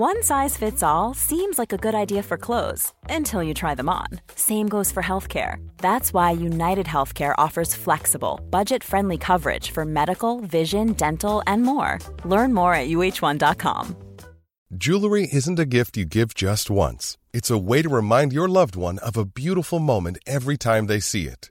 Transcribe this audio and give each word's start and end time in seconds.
One 0.00 0.22
size 0.22 0.56
fits 0.56 0.82
all 0.82 1.12
seems 1.12 1.58
like 1.58 1.74
a 1.74 1.76
good 1.76 1.94
idea 1.94 2.22
for 2.22 2.38
clothes 2.38 2.94
until 3.10 3.42
you 3.42 3.52
try 3.52 3.74
them 3.74 3.90
on. 3.90 4.06
Same 4.34 4.66
goes 4.66 4.90
for 4.90 5.02
healthcare. 5.02 5.56
That's 5.76 6.14
why 6.14 6.30
United 6.30 6.86
Healthcare 6.86 7.34
offers 7.36 7.74
flexible, 7.74 8.40
budget 8.48 8.82
friendly 8.82 9.18
coverage 9.18 9.72
for 9.72 9.84
medical, 9.84 10.40
vision, 10.40 10.94
dental, 10.94 11.42
and 11.46 11.64
more. 11.64 11.98
Learn 12.24 12.54
more 12.54 12.72
at 12.72 12.88
uh1.com. 12.88 13.94
Jewelry 14.78 15.28
isn't 15.30 15.58
a 15.58 15.66
gift 15.66 15.98
you 15.98 16.06
give 16.06 16.32
just 16.32 16.70
once, 16.70 17.18
it's 17.34 17.50
a 17.50 17.58
way 17.58 17.82
to 17.82 17.90
remind 17.90 18.32
your 18.32 18.48
loved 18.48 18.76
one 18.76 18.98
of 19.00 19.18
a 19.18 19.26
beautiful 19.26 19.80
moment 19.80 20.16
every 20.26 20.56
time 20.56 20.86
they 20.86 21.00
see 21.00 21.26
it. 21.26 21.50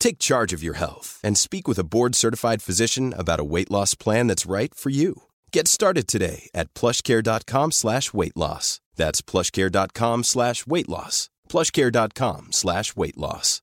Take 0.00 0.18
charge 0.18 0.52
of 0.52 0.64
your 0.64 0.74
health 0.74 1.20
and 1.22 1.38
speak 1.38 1.68
with 1.68 1.78
a 1.78 1.84
board-certified 1.84 2.62
physician 2.62 3.14
about 3.16 3.38
a 3.38 3.44
weight 3.44 3.70
loss 3.70 3.94
plan 3.94 4.26
that's 4.26 4.50
right 4.50 4.74
for 4.74 4.90
you. 4.90 5.22
Get 5.52 5.68
started 5.68 6.08
today 6.08 6.50
at 6.52 6.74
plushcare.com 6.74 7.70
slash 7.70 8.12
weight 8.12 8.36
loss. 8.36 8.80
That's 8.96 9.22
plushcare.com 9.22 10.24
slash 10.24 10.66
weight 10.66 10.88
loss. 10.88 11.30
plushcare.com 11.48 12.48
slash 12.50 12.96
weight 12.96 13.16
loss. 13.16 13.60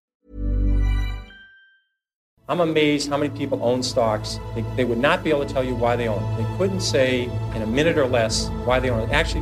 I'm 2.50 2.62
amazed 2.62 3.10
how 3.10 3.18
many 3.18 3.38
people 3.38 3.60
own 3.62 3.84
stocks. 3.84 4.40
They, 4.56 4.64
they 4.78 4.86
would 4.86 5.00
not 5.00 5.22
be 5.22 5.32
able 5.32 5.46
to 5.46 5.54
tell 5.54 5.66
you 5.66 5.76
why 5.76 5.98
they 5.98 6.08
own. 6.08 6.38
They 6.38 6.58
couldn't 6.58 6.80
say 6.80 7.24
in 7.56 7.62
a 7.62 7.68
minute 7.68 7.98
or 7.98 8.08
less 8.08 8.48
why 8.64 8.80
they 8.80 8.90
own 8.90 9.02
it. 9.02 9.12
Actually, 9.12 9.42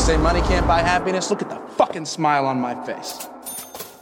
They 0.00 0.06
say 0.06 0.18
money 0.18 0.40
can't 0.40 0.66
buy 0.66 0.88
happiness. 0.88 1.30
Look 1.30 1.42
at 1.42 1.48
the 1.48 1.84
fucking 1.84 2.06
smile 2.06 2.40
on 2.40 2.60
my 2.60 2.74
face. 2.86 3.28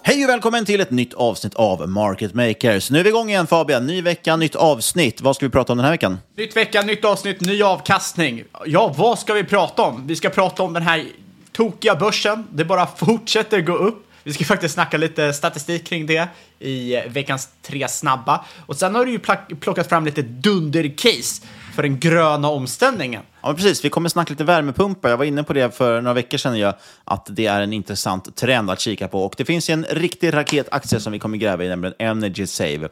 Hej 0.03 0.25
och 0.25 0.31
välkommen 0.31 0.65
till 0.65 0.81
ett 0.81 0.91
nytt 0.91 1.15
avsnitt 1.15 1.55
av 1.55 1.89
Market 1.89 2.35
Makers. 2.35 2.91
Nu 2.91 2.99
är 2.99 3.05
vi 3.05 3.09
igång 3.09 3.31
igen 3.31 3.47
Fabian, 3.47 3.87
ny 3.87 4.03
vecka, 4.03 4.37
nytt 4.37 4.55
avsnitt. 4.55 5.21
Vad 5.21 5.37
ska 5.37 5.47
vi 5.47 5.51
prata 5.51 5.73
om 5.73 5.77
den 5.77 5.85
här 5.85 5.93
veckan? 5.93 6.19
Nytt 6.37 6.57
vecka, 6.57 6.83
nytt 6.83 7.05
avsnitt, 7.05 7.41
ny 7.41 7.63
avkastning. 7.63 8.45
Ja, 8.67 8.95
vad 8.97 9.19
ska 9.19 9.35
vi 9.35 9.45
prata 9.45 9.83
om? 9.83 10.07
Vi 10.07 10.17
ska 10.17 10.31
prata 10.31 10.63
om 10.63 10.73
den 10.73 10.83
här 10.83 11.07
tokiga 11.53 11.95
börsen. 11.95 12.47
Det 12.53 12.65
bara 12.65 12.87
fortsätter 12.87 13.61
gå 13.61 13.75
upp. 13.75 14.05
Vi 14.23 14.33
ska 14.33 14.45
faktiskt 14.45 14.75
snacka 14.75 14.97
lite 14.97 15.33
statistik 15.33 15.87
kring 15.87 16.07
det 16.07 16.29
i 16.59 17.03
veckans 17.09 17.49
tre 17.63 17.89
snabba. 17.89 18.45
Och 18.67 18.77
sen 18.77 18.95
har 18.95 19.05
du 19.05 19.13
ju 19.13 19.19
plockat 19.57 19.89
fram 19.89 20.05
lite 20.05 20.23
dunder-case 20.23 21.45
för 21.79 21.83
den 21.83 21.99
gröna 21.99 22.49
omställningen. 22.49 23.23
Ja, 23.43 23.55
precis. 23.55 23.85
Vi 23.85 23.91
kommer 23.91 24.09
snacka 24.09 24.33
lite 24.33 24.45
värmepumpar. 24.45 25.11
Jag 25.11 25.17
var 25.17 25.25
inne 25.25 25.43
på 25.43 25.53
det 25.53 25.77
för 25.77 26.01
några 26.01 26.15
veckor 26.15 26.39
sedan, 26.39 26.59
jag, 26.59 26.75
att 27.05 27.27
det 27.31 27.47
är 27.47 27.61
en 27.61 27.73
intressant 27.73 28.37
trend 28.37 28.71
att 28.71 28.81
kika 28.81 29.09
på. 29.09 29.25
Och 29.25 29.35
det 29.37 29.45
finns 29.45 29.71
en 29.71 29.85
riktig 29.85 30.35
raketaktie 30.35 31.01
som 31.01 31.13
vi 31.13 31.19
kommer 31.19 31.39
gräva 31.39 31.65
i, 31.65 31.69
nämligen 31.69 31.95
Energy 31.99 32.47
Save. 32.47 32.89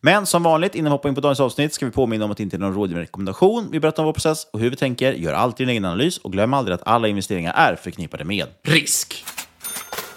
Men 0.00 0.26
som 0.26 0.42
vanligt, 0.42 0.74
innan 0.74 0.84
vi 0.84 0.90
hoppar 0.90 1.08
in 1.08 1.14
på 1.14 1.20
dagens 1.20 1.40
avsnitt, 1.40 1.74
ska 1.74 1.86
vi 1.86 1.92
påminna 1.92 2.24
om 2.24 2.30
att 2.30 2.36
det 2.36 2.42
inte 2.42 2.56
är 2.56 2.58
någon 2.58 2.74
rådgivande 2.74 3.02
rekommendation. 3.02 3.68
Vi 3.70 3.80
berättar 3.80 4.02
om 4.02 4.06
vår 4.06 4.12
process 4.12 4.46
och 4.52 4.60
hur 4.60 4.70
vi 4.70 4.76
tänker, 4.76 5.12
gör 5.12 5.32
alltid 5.32 5.64
en 5.64 5.70
egen 5.70 5.84
analys 5.84 6.18
och 6.18 6.32
glöm 6.32 6.54
aldrig 6.54 6.74
att 6.74 6.86
alla 6.86 7.08
investeringar 7.08 7.52
är 7.56 7.76
förknippade 7.76 8.24
med 8.24 8.46
risk. 8.62 9.24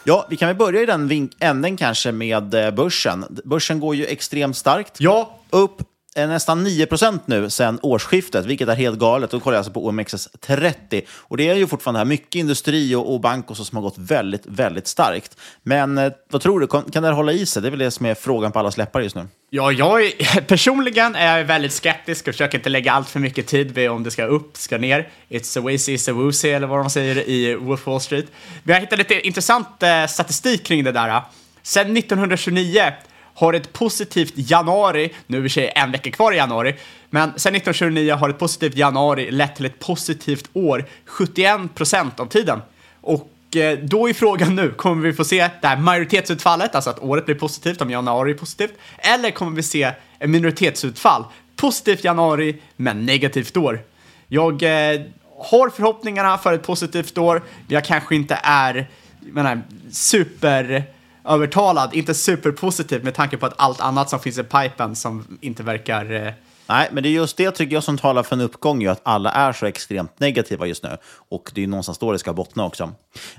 Ja, 0.04 0.28
vi 0.30 0.38
kan 0.38 0.48
väl 0.48 0.58
börja 0.58 0.82
i 0.82 0.86
den 0.86 1.30
änden 1.40 1.78
kanske 1.78 2.12
med 2.12 2.54
eh, 2.54 2.72
börsen. 2.72 3.26
Börsen 3.46 3.80
går 3.80 3.96
ju 3.96 4.06
extremt 4.06 4.58
starkt. 4.58 4.96
Ja. 5.00 5.38
Upp 5.50 5.82
nästan 6.16 6.68
9% 6.68 7.20
nu 7.26 7.50
sedan 7.50 7.80
årsskiftet, 7.82 8.46
vilket 8.46 8.70
är 8.70 8.76
helt 8.76 9.00
galet. 9.00 9.32
Då 9.32 9.40
kollar 9.40 9.56
jag 9.56 9.60
alltså 9.60 9.74
på 9.74 9.92
OMXS30. 9.92 11.02
Och 11.10 11.38
det 11.38 11.50
är 11.50 11.56
ju 11.56 11.68
fortfarande 11.68 12.00
här 12.00 12.06
mycket 12.06 12.36
industri 12.36 12.96
och, 12.96 13.14
och 13.14 13.22
bank 13.22 13.50
och 13.50 13.58
så 13.58 13.66
som 13.66 13.76
har 13.76 13.84
gått 13.84 13.98
väldigt, 13.98 14.46
väldigt 14.46 14.88
starkt. 14.88 15.38
Men 15.64 15.98
eh, 15.98 16.12
vad 16.32 16.42
tror 16.42 16.60
du, 16.60 16.68
kan, 16.68 16.84
kan 16.84 17.04
det 17.04 17.10
här 17.10 17.16
hålla 17.16 17.32
i 17.32 17.46
sig? 17.46 17.62
Det 17.62 17.68
är 17.68 17.70
väl 17.70 17.80
det 17.80 17.92
som 17.92 18.06
är 18.06 18.16
frågan 18.16 18.52
på 18.52 18.60
alla 18.60 18.72
läppar 18.78 19.02
just 19.02 19.16
nu. 19.16 19.28
Ja, 19.50 19.72
jag 19.72 20.06
är, 20.06 20.42
personligen 20.48 21.16
är 21.16 21.38
jag 21.38 21.46
väldigt 21.46 21.74
skeptisk 21.74 22.28
och 22.28 22.34
försöker 22.34 22.58
inte 22.58 22.70
lägga 22.70 22.92
allt 22.92 23.10
för 23.10 23.20
mycket 23.20 23.48
tid 23.48 23.72
vid 23.72 23.90
om 23.90 24.04
det 24.04 24.12
ska 24.12 24.26
upp, 24.26 24.58
ska 24.58 24.78
ner. 24.78 25.10
It's 25.30 25.60
a 25.60 25.62
wazy, 25.62 25.96
it's 25.96 26.12
a 26.12 26.14
woozy, 26.14 26.50
eller 26.50 26.68
vad 26.68 26.80
de 26.80 26.90
säger 26.90 27.30
i 27.30 27.56
Wolf 27.56 27.88
Wall 27.88 28.02
Street. 28.02 28.26
Vi 28.64 28.74
har 28.74 28.80
hittat 28.80 28.98
lite 28.98 29.28
intressant 29.28 29.84
eh, 29.84 30.06
statistik 30.06 30.64
kring 30.64 30.84
det 30.84 30.92
där. 30.92 31.22
Sedan 31.64 31.98
1929 31.98 32.94
har 33.42 33.54
ett 33.54 33.74
positivt 33.74 34.34
januari, 34.36 35.14
nu 35.28 35.38
är 35.38 35.42
det 35.42 35.50
sig 35.50 35.72
en 35.76 35.92
vecka 35.92 36.12
kvar 36.12 36.32
i 36.32 36.36
januari, 36.36 36.76
men 37.10 37.30
sen 37.30 37.56
1929 37.56 38.16
har 38.16 38.30
ett 38.30 38.40
positivt 38.40 38.76
januari 38.76 39.32
lett 39.32 39.56
till 39.56 39.66
ett 39.66 39.80
positivt 39.80 40.50
år 40.54 40.86
71 41.06 41.76
procent 41.76 42.20
av 42.20 42.26
tiden. 42.26 42.62
Och 43.02 43.56
eh, 43.56 43.80
då 43.80 44.10
är 44.10 44.14
frågan 44.14 44.56
nu, 44.56 44.72
kommer 44.72 45.04
vi 45.04 45.14
få 45.14 45.24
se 45.26 45.50
det 45.62 45.68
här 45.68 45.78
majoritetsutfallet, 45.78 46.76
alltså 46.76 46.90
att 46.90 47.00
året 47.00 47.26
blir 47.26 47.36
positivt 47.36 47.82
om 47.82 47.92
januari 47.92 48.32
är 48.32 48.36
positivt, 48.36 48.74
eller 48.98 49.32
kommer 49.32 49.56
vi 49.56 49.64
se 49.64 49.92
en 50.20 50.32
minoritetsutfall? 50.32 51.24
Positivt 51.56 52.04
januari, 52.04 52.62
men 52.76 53.06
negativt 53.06 53.58
år. 53.58 53.80
Jag 54.28 54.64
eh, 54.64 55.02
har 55.40 55.70
förhoppningarna 55.70 56.38
för 56.38 56.54
ett 56.54 56.64
positivt 56.64 57.18
år, 57.18 57.34
men 57.36 57.74
jag 57.74 57.86
kanske 57.86 58.16
inte 58.16 58.40
är 58.44 58.88
menar, 59.22 59.62
super 59.92 60.84
övertalad, 61.26 61.94
inte 61.94 62.14
superpositiv 62.14 63.04
med 63.04 63.14
tanke 63.14 63.38
på 63.38 63.46
att 63.46 63.54
allt 63.58 63.82
annat 63.82 64.10
som 64.10 64.20
finns 64.20 64.38
i 64.38 64.44
pipen 64.44 64.96
som 64.96 65.38
inte 65.42 65.64
verkar 65.64 66.14
eh, 66.28 66.34
Nej, 66.72 66.90
men 66.92 67.04
det 67.04 67.10
är 67.10 67.12
just 67.12 67.38
det 67.38 67.52
tycker 67.52 67.74
jag 67.74 67.84
som 67.84 67.98
talar 67.98 68.24
för 68.24 68.36
en 68.36 68.42
uppgång, 68.42 68.82
ju 68.82 68.88
att 68.88 69.02
alla 69.04 69.32
är 69.32 69.54
så 69.54 69.66
extremt 69.66 70.20
negativa 70.20 70.66
just 70.66 70.84
nu. 70.84 70.98
Och 71.30 71.52
det 71.56 71.64
är 71.64 71.68
någonstans 71.68 71.98
då 71.98 72.12
det 72.12 72.20
ska 72.20 72.34
bottna 72.34 72.66
också. 72.66 72.84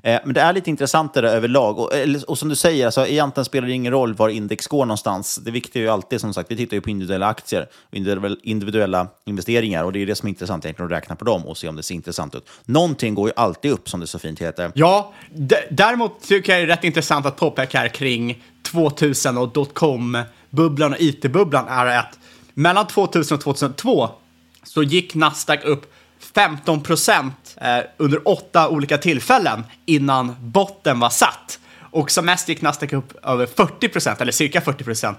Eh, 0.03 0.21
men 0.25 0.35
det 0.35 0.41
är 0.41 0.53
lite 0.53 0.71
intressant 0.71 1.15
det 1.15 1.21
där 1.21 1.29
överlag. 1.29 1.79
Och, 1.79 1.93
och 2.27 2.39
som 2.39 2.49
du 2.49 2.57
säger, 2.57 2.87
alltså, 2.87 3.07
egentligen 3.07 3.45
spelar 3.45 3.69
det 3.69 3.75
ingen 3.75 3.93
roll 3.93 4.15
var 4.15 4.29
index 4.29 4.67
går 4.67 4.87
någonstans. 4.87 5.37
Det 5.37 5.51
viktiga 5.51 5.83
är 5.83 5.85
ju 5.85 5.93
alltid, 5.93 6.21
som 6.21 6.35
sagt, 6.35 6.51
vi 6.51 6.57
tittar 6.57 6.77
ju 6.77 6.81
på 6.81 6.91
individuella 6.91 7.27
aktier, 7.27 7.67
individuella 8.43 9.09
investeringar. 9.27 9.85
Och 9.85 9.93
det 9.93 10.03
är 10.03 10.07
det 10.07 10.15
som 10.15 10.27
är 10.27 10.31
intressant 10.31 10.65
egentligen, 10.65 10.87
att 10.87 10.97
räkna 10.97 11.17
på 11.17 11.25
dem 11.25 11.47
och 11.47 11.57
se 11.57 11.69
om 11.69 11.77
det 11.77 11.83
ser 11.83 11.95
intressant 11.95 12.35
ut. 12.35 12.49
Någonting 12.65 13.15
går 13.15 13.29
ju 13.29 13.33
alltid 13.37 13.71
upp, 13.71 13.89
som 13.89 14.01
det 14.01 14.07
så 14.07 14.19
fint 14.19 14.39
heter. 14.39 14.73
Ja, 14.75 15.13
däremot 15.71 16.23
tycker 16.23 16.53
jag 16.53 16.61
det 16.61 16.73
är 16.73 16.77
rätt 16.77 16.85
intressant 16.85 17.27
att 17.27 17.37
påpeka 17.37 17.79
här 17.79 17.89
kring 17.89 18.43
2000 18.63 19.39
och 19.39 19.49
dotcom-bubblan 19.49 20.93
och 20.93 21.01
it-bubblan 21.01 21.69
är 21.69 21.99
att 21.99 22.19
mellan 22.55 22.87
2000 22.87 23.35
och 23.35 23.41
2002 23.41 24.11
så 24.63 24.83
gick 24.83 25.15
Nasdaq 25.15 25.65
upp 25.65 25.93
15 26.35 26.83
procent 26.83 27.57
eh, 27.61 27.79
under 27.97 28.29
åtta 28.29 28.69
olika 28.69 28.99
tillfällen 28.99 29.65
innan 29.87 30.37
botten 30.41 31.01
var 31.01 31.11
satt. 31.11 31.59
Och 31.91 32.11
som 32.11 32.27
mest 32.27 32.49
gick 32.49 32.63
Nasdaq 32.63 32.93
upp 32.93 33.25
över 33.25 33.47
40 33.47 33.89
procent, 33.89 34.21
eller 34.21 34.33
cirka 34.33 34.61
40 34.61 34.85
procent. 34.85 35.19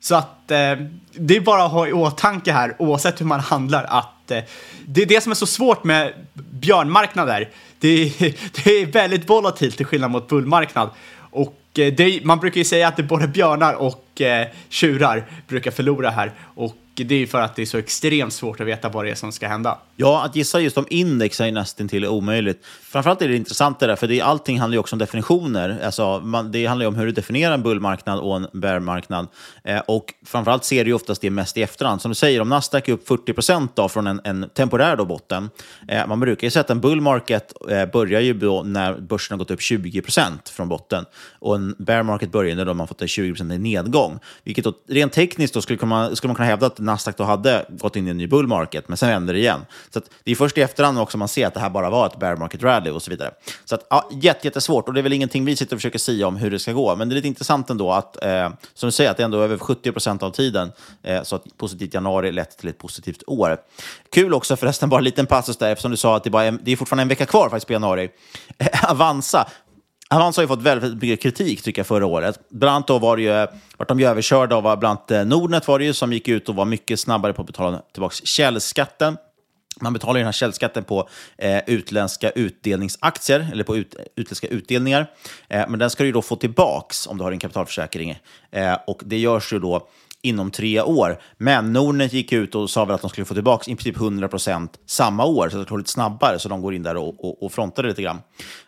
Så 0.00 0.14
att 0.14 0.50
eh, 0.50 0.72
det 1.12 1.36
är 1.36 1.40
bara 1.40 1.64
att 1.64 1.72
ha 1.72 1.88
i 1.88 1.92
åtanke 1.92 2.52
här, 2.52 2.76
oavsett 2.78 3.20
hur 3.20 3.26
man 3.26 3.40
handlar, 3.40 3.84
att 3.84 4.30
eh, 4.30 4.42
det 4.86 5.02
är 5.02 5.06
det 5.06 5.20
som 5.20 5.32
är 5.32 5.36
så 5.36 5.46
svårt 5.46 5.84
med 5.84 6.12
björnmarknader. 6.34 7.50
Det 7.78 7.88
är, 7.88 8.10
det 8.64 8.70
är 8.70 8.86
väldigt 8.86 9.30
volatilt 9.30 9.76
till 9.76 9.86
skillnad 9.86 10.10
mot 10.10 10.28
bullmarknad. 10.28 10.90
Och 11.16 11.58
eh, 11.78 11.92
det, 11.94 12.24
man 12.24 12.40
brukar 12.40 12.58
ju 12.58 12.64
säga 12.64 12.88
att 12.88 12.96
det 12.96 13.02
är 13.02 13.06
både 13.06 13.28
björnar 13.28 13.74
och 13.74 14.03
eh, 14.20 14.46
tjurar 14.68 15.24
brukar 15.48 15.70
förlora 15.70 16.10
här. 16.10 16.32
Och 16.54 16.76
det 16.94 17.22
är 17.22 17.26
för 17.26 17.40
att 17.40 17.56
det 17.56 17.62
är 17.62 17.66
så 17.66 17.78
extremt 17.78 18.32
svårt 18.32 18.60
att 18.60 18.66
veta 18.66 18.88
vad 18.88 19.04
det 19.04 19.10
är 19.10 19.14
som 19.14 19.32
ska 19.32 19.48
hända. 19.48 19.78
Ja, 19.96 20.24
att 20.24 20.36
gissa 20.36 20.60
just 20.60 20.78
om 20.78 20.86
index 20.90 21.40
är 21.40 21.52
nästan 21.52 21.88
till 21.88 22.06
omöjligt. 22.06 22.64
Framförallt 22.82 23.22
är 23.22 23.28
det 23.28 23.36
intressant 23.36 23.80
det 23.80 23.86
där, 23.86 23.96
för 23.96 24.06
det, 24.06 24.20
allting 24.20 24.60
handlar 24.60 24.74
ju 24.74 24.78
också 24.78 24.94
om 24.94 24.98
definitioner. 24.98 25.80
Alltså, 25.84 26.20
man, 26.20 26.52
det 26.52 26.66
handlar 26.66 26.84
ju 26.84 26.88
om 26.88 26.94
hur 26.94 27.06
du 27.06 27.12
definierar 27.12 27.54
en 27.54 27.62
bullmarknad 27.62 28.18
och 28.18 28.36
en 28.36 28.46
bearmarknad. 28.52 29.26
Eh, 29.64 29.78
och 29.78 30.14
framförallt 30.26 30.64
ser 30.64 30.84
du 30.84 30.90
ju 30.90 30.94
oftast 30.94 31.20
det 31.20 31.30
mest 31.30 31.56
i 31.56 31.62
efterhand. 31.62 32.02
Som 32.02 32.10
du 32.10 32.14
säger, 32.14 32.40
om 32.40 32.48
Nasdaq 32.48 32.88
är 32.88 32.92
upp 32.92 33.08
40 33.08 33.32
procent 33.32 33.80
från 33.90 34.06
en, 34.06 34.20
en 34.24 34.48
temporär 34.54 34.96
då 34.96 35.04
botten. 35.04 35.50
Eh, 35.88 36.06
man 36.06 36.20
brukar 36.20 36.46
ju 36.46 36.50
säga 36.50 36.60
att 36.60 36.70
en 36.70 36.80
bullmarket 36.80 37.52
eh, 37.70 37.86
börjar 37.86 38.20
ju 38.20 38.34
då 38.34 38.62
när 38.62 38.94
börsen 38.94 39.34
har 39.34 39.38
gått 39.38 39.50
upp 39.50 39.62
20 39.62 40.02
procent 40.02 40.48
från 40.48 40.68
botten. 40.68 41.04
Och 41.38 41.54
en 41.54 41.74
bear 41.78 42.02
market 42.02 42.32
börjar 42.32 42.56
när 42.56 42.74
man 42.74 42.88
fått 42.88 43.02
en 43.02 43.08
20 43.08 43.30
procent 43.30 43.60
nedgång. 43.60 44.03
Vilket 44.44 44.64
då, 44.64 44.72
rent 44.88 45.12
tekniskt 45.12 45.54
då 45.54 45.62
skulle, 45.62 45.86
man, 45.86 46.16
skulle 46.16 46.28
man 46.28 46.36
kunna 46.36 46.46
hävda 46.46 46.66
att 46.66 46.78
Nasdaq 46.78 47.16
då 47.16 47.24
hade 47.24 47.66
gått 47.68 47.96
in 47.96 48.06
i 48.06 48.10
en 48.10 48.16
ny 48.16 48.26
bull 48.26 48.46
market, 48.46 48.88
men 48.88 48.96
sen 48.96 49.08
vände 49.08 49.32
det 49.32 49.38
igen. 49.38 49.60
Så 49.90 50.00
det 50.24 50.30
är 50.30 50.34
först 50.34 50.58
i 50.58 50.60
efterhand 50.60 50.98
också 50.98 51.18
man 51.18 51.28
ser 51.28 51.46
att 51.46 51.54
det 51.54 51.60
här 51.60 51.70
bara 51.70 51.90
var 51.90 52.06
ett 52.06 52.18
bear 52.18 52.36
market 52.36 52.62
rally 52.62 52.90
och 52.90 53.02
så 53.02 53.10
vidare. 53.10 53.30
Så 53.64 53.74
att, 53.74 53.86
ja, 53.90 54.08
jättesvårt 54.12 54.88
och 54.88 54.94
det 54.94 55.00
är 55.00 55.02
väl 55.02 55.12
ingenting 55.12 55.44
vi 55.44 55.56
sitter 55.56 55.76
och 55.76 55.80
försöker 55.80 55.98
säga 55.98 56.26
om 56.26 56.36
hur 56.36 56.50
det 56.50 56.58
ska 56.58 56.72
gå. 56.72 56.96
Men 56.96 57.08
det 57.08 57.12
är 57.12 57.14
lite 57.14 57.28
intressant 57.28 57.70
ändå 57.70 57.92
att, 57.92 58.24
eh, 58.24 58.48
som 58.74 58.86
du 58.86 58.90
säger, 58.90 59.10
att 59.10 59.16
det 59.16 59.22
är 59.22 59.24
ändå 59.24 59.40
över 59.40 59.58
70 59.58 59.92
procent 59.92 60.22
av 60.22 60.30
tiden 60.30 60.72
eh, 61.02 61.22
så 61.22 61.36
att 61.36 61.44
positivt 61.56 61.94
januari 61.94 62.32
lett 62.32 62.58
till 62.58 62.68
ett 62.68 62.78
positivt 62.78 63.22
år. 63.26 63.56
Kul 64.10 64.34
också 64.34 64.56
förresten, 64.56 64.88
bara 64.88 64.98
en 64.98 65.04
liten 65.04 65.26
passus 65.26 65.56
där, 65.56 65.72
eftersom 65.72 65.90
du 65.90 65.96
sa 65.96 66.16
att 66.16 66.24
det, 66.24 66.30
bara 66.30 66.44
är, 66.44 66.58
det 66.62 66.72
är 66.72 66.76
fortfarande 66.76 67.02
en 67.02 67.08
vecka 67.08 67.26
kvar 67.26 67.48
faktiskt 67.48 67.66
på 67.66 67.72
januari. 67.72 68.10
Avanza 68.88 69.46
Avanza 70.14 70.22
har 70.22 70.26
alltså 70.26 70.42
ju 70.42 70.48
fått 70.48 70.62
väldigt 70.62 71.02
mycket 71.02 71.22
kritik 71.22 71.62
tycker 71.62 71.80
jag 71.80 71.86
förra 71.86 72.06
året. 72.06 72.40
Bland 72.50 72.74
annat 72.74 72.86
då 72.86 72.98
var 72.98 73.16
det 73.16 73.22
ju, 73.22 73.46
vart 73.76 73.88
de 73.88 74.00
ju 74.00 74.06
överkörda 74.06 74.56
av 74.56 74.62
bland 74.62 74.84
annat 74.84 75.10
eh, 75.10 75.24
Nordnet 75.24 75.68
var 75.68 75.78
det 75.78 75.84
ju 75.84 75.92
som 75.92 76.12
gick 76.12 76.28
ut 76.28 76.48
och 76.48 76.54
var 76.54 76.64
mycket 76.64 77.00
snabbare 77.00 77.32
på 77.32 77.42
att 77.42 77.46
betala 77.46 77.82
tillbaka 77.92 78.14
källskatten. 78.24 79.16
Man 79.80 79.92
betalar 79.92 80.14
ju 80.14 80.18
den 80.18 80.26
här 80.26 80.32
källskatten 80.32 80.84
på 80.84 81.08
eh, 81.38 81.58
utländska 81.66 82.30
utdelningsaktier, 82.30 83.48
eller 83.52 83.64
på 83.64 83.76
ut, 83.76 83.94
utländska 84.16 84.46
utdelningar. 84.46 85.10
Eh, 85.48 85.64
men 85.68 85.78
den 85.78 85.90
ska 85.90 86.02
du 86.02 86.06
ju 86.06 86.12
då 86.12 86.22
få 86.22 86.36
tillbaks 86.36 87.06
om 87.06 87.18
du 87.18 87.24
har 87.24 87.32
en 87.32 87.38
kapitalförsäkring. 87.38 88.18
Eh, 88.50 88.78
och 88.86 89.02
det 89.04 89.18
görs 89.18 89.52
ju 89.52 89.58
då 89.58 89.88
inom 90.24 90.50
tre 90.50 90.80
år. 90.80 91.20
Men 91.38 91.72
Nordnet 91.72 92.12
gick 92.12 92.32
ut 92.32 92.54
och 92.54 92.70
sa 92.70 92.84
väl 92.84 92.94
att 92.94 93.00
de 93.00 93.10
skulle 93.10 93.24
få 93.24 93.34
tillbaka 93.34 93.70
i 93.70 93.76
princip 93.76 93.96
100% 93.96 94.68
samma 94.86 95.24
år, 95.24 95.48
så 95.48 95.56
det 95.56 95.68
går 95.68 95.78
lite 95.78 95.90
snabbare, 95.90 96.38
så 96.38 96.48
de 96.48 96.62
går 96.62 96.74
in 96.74 96.82
där 96.82 96.96
och, 96.96 97.24
och, 97.24 97.42
och 97.42 97.52
frontar 97.52 97.82
det 97.82 97.88
lite 97.88 98.02
grann. 98.02 98.18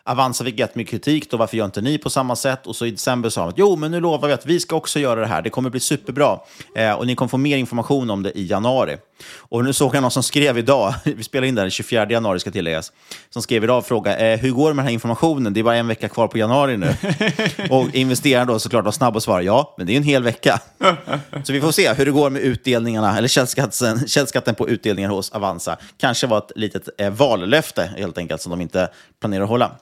Avanza 0.06 0.44
fick 0.44 0.58
jättemycket 0.58 0.90
kritik, 0.90 1.30
då 1.30 1.36
varför 1.36 1.56
gör 1.56 1.64
inte 1.64 1.80
ni 1.80 1.98
på 1.98 2.10
samma 2.10 2.36
sätt? 2.36 2.66
Och 2.66 2.76
så 2.76 2.86
i 2.86 2.90
december 2.90 3.28
sa 3.28 3.40
de 3.40 3.48
att 3.48 3.58
jo, 3.58 3.76
men 3.76 3.90
nu 3.90 4.00
lovar 4.00 4.28
vi 4.28 4.34
att 4.34 4.46
vi 4.46 4.60
ska 4.60 4.76
också 4.76 5.00
göra 5.00 5.20
det 5.20 5.26
här, 5.26 5.42
det 5.42 5.50
kommer 5.50 5.70
bli 5.70 5.80
superbra. 5.80 6.38
Eh, 6.74 6.92
och 6.92 7.06
ni 7.06 7.14
kommer 7.14 7.28
få 7.28 7.36
mer 7.38 7.56
information 7.56 8.10
om 8.10 8.22
det 8.22 8.38
i 8.38 8.46
januari. 8.46 8.96
Och 9.38 9.64
nu 9.64 9.72
såg 9.72 9.94
jag 9.94 10.02
någon 10.02 10.10
som 10.10 10.22
skrev 10.22 10.58
idag, 10.58 10.94
vi 11.04 11.22
spelar 11.22 11.46
in 11.46 11.54
det 11.54 11.60
här 11.60 11.64
den 11.64 11.70
24 11.70 12.10
januari 12.10 12.40
ska 12.40 12.50
tilläggas, 12.50 12.92
som 13.30 13.42
skrev 13.42 13.64
idag 13.64 13.78
och 13.78 13.86
frågade 13.86 14.32
eh, 14.32 14.38
hur 14.38 14.50
går 14.50 14.68
det 14.68 14.74
med 14.74 14.82
den 14.82 14.86
här 14.86 14.94
informationen? 14.94 15.54
Det 15.54 15.60
är 15.60 15.64
bara 15.64 15.76
en 15.76 15.88
vecka 15.88 16.08
kvar 16.08 16.28
på 16.28 16.38
januari 16.38 16.76
nu. 16.76 16.94
och 17.70 17.94
investeraren 17.94 18.46
då 18.46 18.58
såklart 18.58 18.84
var 18.84 18.92
snabb 18.92 19.16
och 19.16 19.22
svarade 19.22 19.44
ja, 19.44 19.74
men 19.78 19.86
det 19.86 19.92
är 19.92 19.96
en 19.96 20.02
hel 20.02 20.22
vecka. 20.22 20.60
Så 21.44 21.52
vi 21.52 21.60
får 21.60 21.72
se 21.72 21.92
hur 21.92 22.04
det 22.04 22.12
går 22.12 22.30
med 22.30 22.42
utdelningarna, 22.42 23.18
eller 23.18 23.28
källskatten, 23.28 24.08
källskatten 24.08 24.54
på 24.54 24.68
utdelningar 24.68 25.08
hos 25.08 25.30
Avanza. 25.30 25.76
Kanske 25.98 26.26
var 26.26 26.38
ett 26.38 26.52
litet 26.56 26.88
eh, 26.98 27.10
vallöfte 27.10 27.90
helt 27.96 28.18
enkelt 28.18 28.42
som 28.42 28.50
de 28.50 28.60
inte 28.60 28.88
planerar 29.20 29.42
att 29.42 29.48
hålla. 29.48 29.76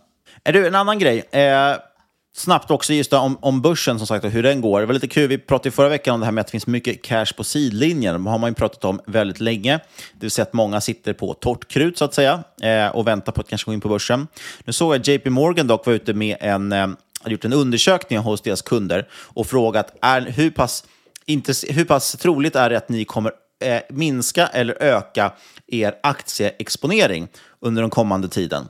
Är 0.44 0.52
du, 0.52 0.66
en 0.66 0.74
annan 0.74 0.98
grej. 0.98 1.18
Eh, 1.18 1.76
snabbt 2.36 2.70
också 2.70 2.92
just 2.92 3.12
om, 3.12 3.38
om 3.40 3.62
börsen, 3.62 3.98
som 3.98 4.06
sagt, 4.06 4.24
och 4.24 4.30
hur 4.30 4.42
den 4.42 4.60
går. 4.60 4.80
Det 4.80 4.86
var 4.86 4.94
lite 4.94 5.08
kul, 5.08 5.28
vi 5.28 5.38
pratade 5.38 5.70
förra 5.70 5.88
veckan 5.88 6.14
om 6.14 6.20
det 6.20 6.26
här 6.26 6.32
med 6.32 6.40
att 6.40 6.46
det 6.46 6.50
finns 6.50 6.66
mycket 6.66 7.02
cash 7.02 7.26
på 7.36 7.44
sidlinjen. 7.44 8.24
Det 8.24 8.30
har 8.30 8.38
man 8.38 8.50
ju 8.50 8.54
pratat 8.54 8.84
om 8.84 9.00
väldigt 9.06 9.40
länge. 9.40 9.78
Det 10.12 10.20
vill 10.20 10.30
säga 10.30 10.42
att 10.42 10.52
många 10.52 10.80
sitter 10.80 11.12
på 11.12 11.34
torrt 11.34 11.68
krut, 11.68 11.98
så 11.98 12.04
att 12.04 12.14
säga, 12.14 12.44
eh, 12.62 12.88
och 12.88 13.06
väntar 13.06 13.32
på 13.32 13.40
att 13.40 13.48
kanske 13.48 13.66
gå 13.66 13.72
in 13.74 13.80
på 13.80 13.88
börsen. 13.88 14.26
Nu 14.64 14.72
såg 14.72 14.94
jag 14.94 15.00
att 15.00 15.08
JP 15.08 15.30
Morgan 15.30 15.66
dock 15.66 15.86
var 15.86 15.92
ute 15.92 16.14
med 16.14 16.36
en, 16.40 16.72
eh, 16.72 16.88
hade 17.22 17.32
gjort 17.32 17.44
en 17.44 17.52
undersökning 17.52 18.18
hos 18.18 18.40
deras 18.40 18.62
kunder 18.62 19.08
och 19.12 19.46
frågat 19.46 19.96
är, 20.02 20.20
hur, 20.20 20.50
pass, 20.50 20.84
hur 21.68 21.84
pass 21.84 22.12
troligt 22.12 22.56
är 22.56 22.70
det 22.70 22.76
att 22.76 22.88
ni 22.88 23.04
kommer 23.04 23.32
eh, 23.64 23.80
minska 23.90 24.46
eller 24.46 24.82
öka 24.82 25.32
er 25.66 25.94
aktieexponering 26.02 27.28
under 27.60 27.82
den 27.82 27.90
kommande 27.90 28.28
tiden. 28.28 28.68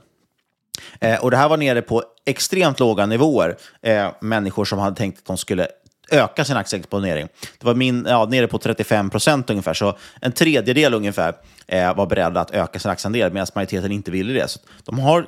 Eh, 0.99 1.19
och 1.19 1.31
det 1.31 1.37
här 1.37 1.49
var 1.49 1.57
nere 1.57 1.81
på 1.81 2.03
extremt 2.25 2.79
låga 2.79 3.05
nivåer. 3.05 3.57
Eh, 3.81 4.11
människor 4.21 4.65
som 4.65 4.79
hade 4.79 4.95
tänkt 4.95 5.17
att 5.17 5.25
de 5.25 5.37
skulle 5.37 5.67
öka 6.11 6.45
sin 6.45 6.57
aktieexponering. 6.57 7.27
Det 7.59 7.65
var 7.65 7.75
min, 7.75 8.05
ja, 8.09 8.25
nere 8.25 8.47
på 8.47 8.57
35 8.57 9.09
procent 9.09 9.49
ungefär, 9.49 9.73
så 9.73 9.97
en 10.21 10.31
tredjedel 10.31 10.93
ungefär 10.93 11.35
eh, 11.67 11.95
var 11.95 12.05
beredda 12.05 12.41
att 12.41 12.51
öka 12.51 12.79
sin 12.79 12.91
aktieandel 12.91 13.33
medan 13.33 13.47
majoriteten 13.55 13.91
inte 13.91 14.11
ville 14.11 14.33
det. 14.33 14.47
Så 14.47 14.59
de 14.83 14.99
har 14.99 15.27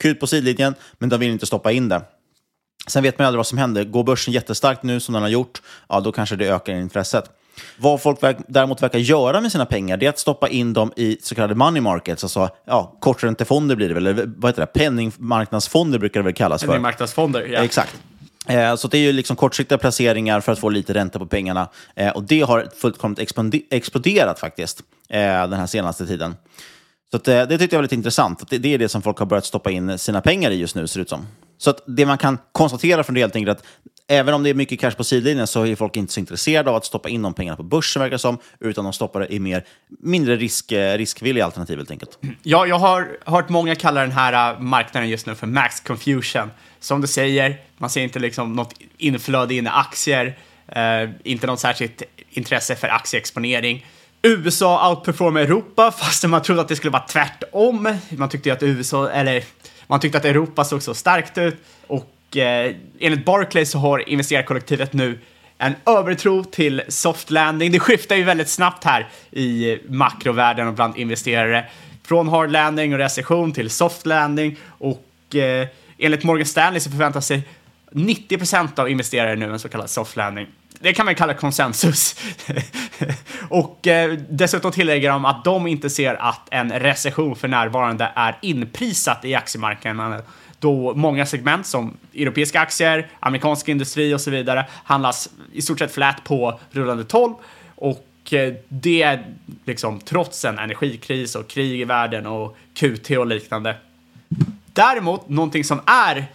kul 0.00 0.14
på 0.14 0.26
sidlinjen, 0.26 0.74
men 0.98 1.08
de 1.08 1.20
vill 1.20 1.30
inte 1.30 1.46
stoppa 1.46 1.72
in 1.72 1.88
det. 1.88 2.02
Sen 2.86 3.02
vet 3.02 3.18
man 3.18 3.26
aldrig 3.26 3.38
vad 3.38 3.46
som 3.46 3.58
händer. 3.58 3.84
Går 3.84 4.04
börsen 4.04 4.34
jättestarkt 4.34 4.82
nu, 4.82 5.00
som 5.00 5.12
den 5.12 5.22
har 5.22 5.28
gjort, 5.28 5.62
ja, 5.88 6.00
då 6.00 6.12
kanske 6.12 6.36
det 6.36 6.48
ökar 6.48 6.72
intresset. 6.72 7.30
Vad 7.76 8.02
folk 8.02 8.18
däremot 8.48 8.82
verkar 8.82 8.98
göra 8.98 9.40
med 9.40 9.52
sina 9.52 9.66
pengar 9.66 9.96
det 9.96 10.06
är 10.06 10.10
att 10.10 10.18
stoppa 10.18 10.48
in 10.48 10.72
dem 10.72 10.92
i 10.96 11.18
så 11.22 11.34
kallade 11.34 11.54
money 11.54 11.80
markets, 11.80 12.24
alltså 12.24 12.48
ja, 12.64 12.96
korträntefonder 13.00 13.76
blir 13.76 13.88
det 13.88 13.94
väl, 13.94 14.06
eller 14.06 14.24
vad 14.36 14.50
heter 14.50 14.62
det, 14.62 14.66
penningmarknadsfonder 14.66 15.98
brukar 15.98 16.20
det 16.20 16.24
väl 16.24 16.34
kallas 16.34 16.60
för. 16.60 16.68
Penningmarknadsfonder, 16.68 17.46
ja. 17.46 17.64
Exakt. 17.64 17.96
Eh, 18.46 18.76
så 18.76 18.88
det 18.88 18.98
är 18.98 19.02
ju 19.02 19.12
liksom 19.12 19.36
kortsiktiga 19.36 19.78
placeringar 19.78 20.40
för 20.40 20.52
att 20.52 20.58
få 20.58 20.68
lite 20.68 20.94
ränta 20.94 21.18
på 21.18 21.26
pengarna. 21.26 21.68
Eh, 21.94 22.10
och 22.10 22.22
det 22.22 22.40
har 22.40 22.68
fullkomligt 22.76 23.34
exploderat 23.70 24.38
faktiskt 24.38 24.80
eh, 25.08 25.20
den 25.20 25.52
här 25.52 25.66
senaste 25.66 26.06
tiden. 26.06 26.36
Så 27.10 27.18
det 27.18 27.58
tyckte 27.58 27.76
jag 27.76 27.78
var 27.78 27.82
lite 27.82 27.94
intressant. 27.94 28.50
Det, 28.50 28.74
är 28.74 28.78
det 28.78 28.88
som 28.88 29.02
folk 29.02 29.18
har 29.18 29.26
börjat 29.26 29.44
stoppa 29.44 29.70
in 29.70 29.98
sina 29.98 30.20
pengar 30.20 30.50
i 30.50 30.54
just 30.54 30.74
nu, 30.74 30.86
ser 30.86 30.98
det 30.98 31.02
ut 31.02 31.08
som. 31.08 31.26
Så 31.58 31.74
det 31.86 32.06
man 32.06 32.18
kan 32.18 32.38
konstatera 32.52 33.04
från 33.04 33.14
det 33.14 33.20
helt 33.20 33.36
enkelt 33.36 33.58
är 33.58 33.60
att 33.60 33.66
även 34.08 34.34
om 34.34 34.42
det 34.42 34.50
är 34.50 34.54
mycket 34.54 34.80
cash 34.80 34.90
på 34.90 35.04
sidlinjen 35.04 35.46
så 35.46 35.66
är 35.66 35.76
folk 35.76 35.96
inte 35.96 36.12
så 36.12 36.20
intresserade 36.20 36.70
av 36.70 36.76
att 36.76 36.84
stoppa 36.84 37.08
in 37.08 37.22
de 37.22 37.34
pengarna 37.34 37.56
på 37.56 37.62
börsen, 37.62 38.02
verkar 38.02 38.16
som, 38.16 38.38
utan 38.60 38.84
de 38.84 38.92
stoppar 38.92 39.20
det 39.20 39.34
i 39.34 39.40
mer, 39.40 39.64
mindre 40.00 40.36
risk, 40.36 40.72
eh, 40.72 40.98
riskvilliga 40.98 41.44
alternativ 41.44 41.76
helt 41.76 41.90
enkelt. 41.90 42.18
Ja, 42.42 42.66
jag 42.66 42.78
har 42.78 43.18
hört 43.24 43.48
många 43.48 43.74
kalla 43.74 44.00
den 44.00 44.12
här 44.12 44.52
eh, 44.52 44.60
marknaden 44.60 45.08
just 45.08 45.26
nu 45.26 45.34
för 45.34 45.46
max 45.46 45.80
confusion. 45.80 46.50
Som 46.80 47.00
du 47.00 47.06
säger, 47.06 47.60
man 47.78 47.90
ser 47.90 48.02
inte 48.02 48.18
liksom 48.18 48.52
något 48.52 48.74
inflöde 48.98 49.54
in 49.54 49.66
i 49.66 49.70
aktier, 49.72 50.38
eh, 50.68 51.10
inte 51.24 51.46
något 51.46 51.60
särskilt 51.60 52.02
intresse 52.30 52.76
för 52.76 52.88
aktieexponering. 52.88 53.86
USA 54.22 54.90
outperformar 54.90 55.40
Europa 55.40 55.90
fastän 55.98 56.30
man 56.30 56.42
trodde 56.42 56.60
att 56.60 56.68
det 56.68 56.76
skulle 56.76 56.90
vara 56.90 57.06
tvärtom. 57.08 57.98
Man 58.10 58.28
tyckte 58.28 58.52
att 58.52 58.62
USA, 58.62 59.10
eller 59.10 59.44
man 59.86 60.00
tyckte 60.00 60.18
att 60.18 60.24
Europa 60.24 60.64
såg 60.64 60.82
så 60.82 60.94
starkt 60.94 61.38
ut 61.38 61.56
och 61.86 62.15
eh, 62.36 62.74
enligt 62.98 63.24
Barclays 63.24 63.70
så 63.70 63.78
har 63.78 64.08
investerarkollektivet 64.08 64.92
nu 64.92 65.18
en 65.58 65.74
övertro 65.86 66.44
till 66.44 66.82
soft 66.88 67.30
landing. 67.30 67.72
Det 67.72 67.80
skiftar 67.80 68.16
ju 68.16 68.22
väldigt 68.22 68.48
snabbt 68.48 68.84
här 68.84 69.08
i 69.30 69.78
makrovärlden 69.88 70.68
och 70.68 70.74
bland 70.74 70.96
investerare. 70.96 71.64
Från 72.02 72.28
hard 72.28 72.50
landing 72.50 72.92
och 72.92 72.98
recession 72.98 73.52
till 73.52 73.70
soft 73.70 74.06
landing 74.06 74.56
och 74.66 75.34
eh, 75.34 75.68
enligt 75.98 76.24
Morgan 76.24 76.46
Stanley 76.46 76.80
så 76.80 76.90
förväntar 76.90 77.20
sig 77.20 77.42
90% 77.90 78.80
av 78.80 78.90
investerare 78.90 79.36
nu 79.36 79.52
en 79.52 79.58
så 79.58 79.68
kallad 79.68 79.90
soft 79.90 80.16
landing. 80.16 80.46
Det 80.80 80.92
kan 80.92 81.06
man 81.06 81.14
kalla 81.14 81.34
konsensus. 81.34 82.16
och 83.48 83.86
eh, 83.86 84.18
dessutom 84.30 84.72
tillägger 84.72 85.10
de 85.10 85.24
att 85.24 85.44
de 85.44 85.66
inte 85.66 85.90
ser 85.90 86.14
att 86.14 86.48
en 86.50 86.72
recession 86.72 87.36
för 87.36 87.48
närvarande 87.48 88.12
är 88.14 88.38
inprisat 88.42 89.24
i 89.24 89.34
aktiemarknaden 89.34 90.22
då 90.58 90.94
många 90.94 91.26
segment 91.26 91.66
som 91.66 91.96
europeiska 92.14 92.60
aktier, 92.60 93.08
amerikansk 93.20 93.68
industri 93.68 94.14
och 94.14 94.20
så 94.20 94.30
vidare 94.30 94.66
handlas 94.84 95.30
i 95.52 95.62
stort 95.62 95.78
sett 95.78 95.92
flat 95.92 96.24
på 96.24 96.60
rullande 96.70 97.04
12 97.04 97.34
och 97.74 98.32
eh, 98.32 98.54
det 98.68 99.02
är 99.02 99.24
liksom 99.64 100.00
trots 100.00 100.44
en 100.44 100.58
energikris 100.58 101.34
och 101.34 101.48
krig 101.48 101.80
i 101.80 101.84
världen 101.84 102.26
och 102.26 102.56
QT 102.74 103.10
och 103.10 103.26
liknande. 103.26 103.76
Däremot, 104.72 105.28
någonting 105.28 105.64
som 105.64 105.80
är 105.86 106.26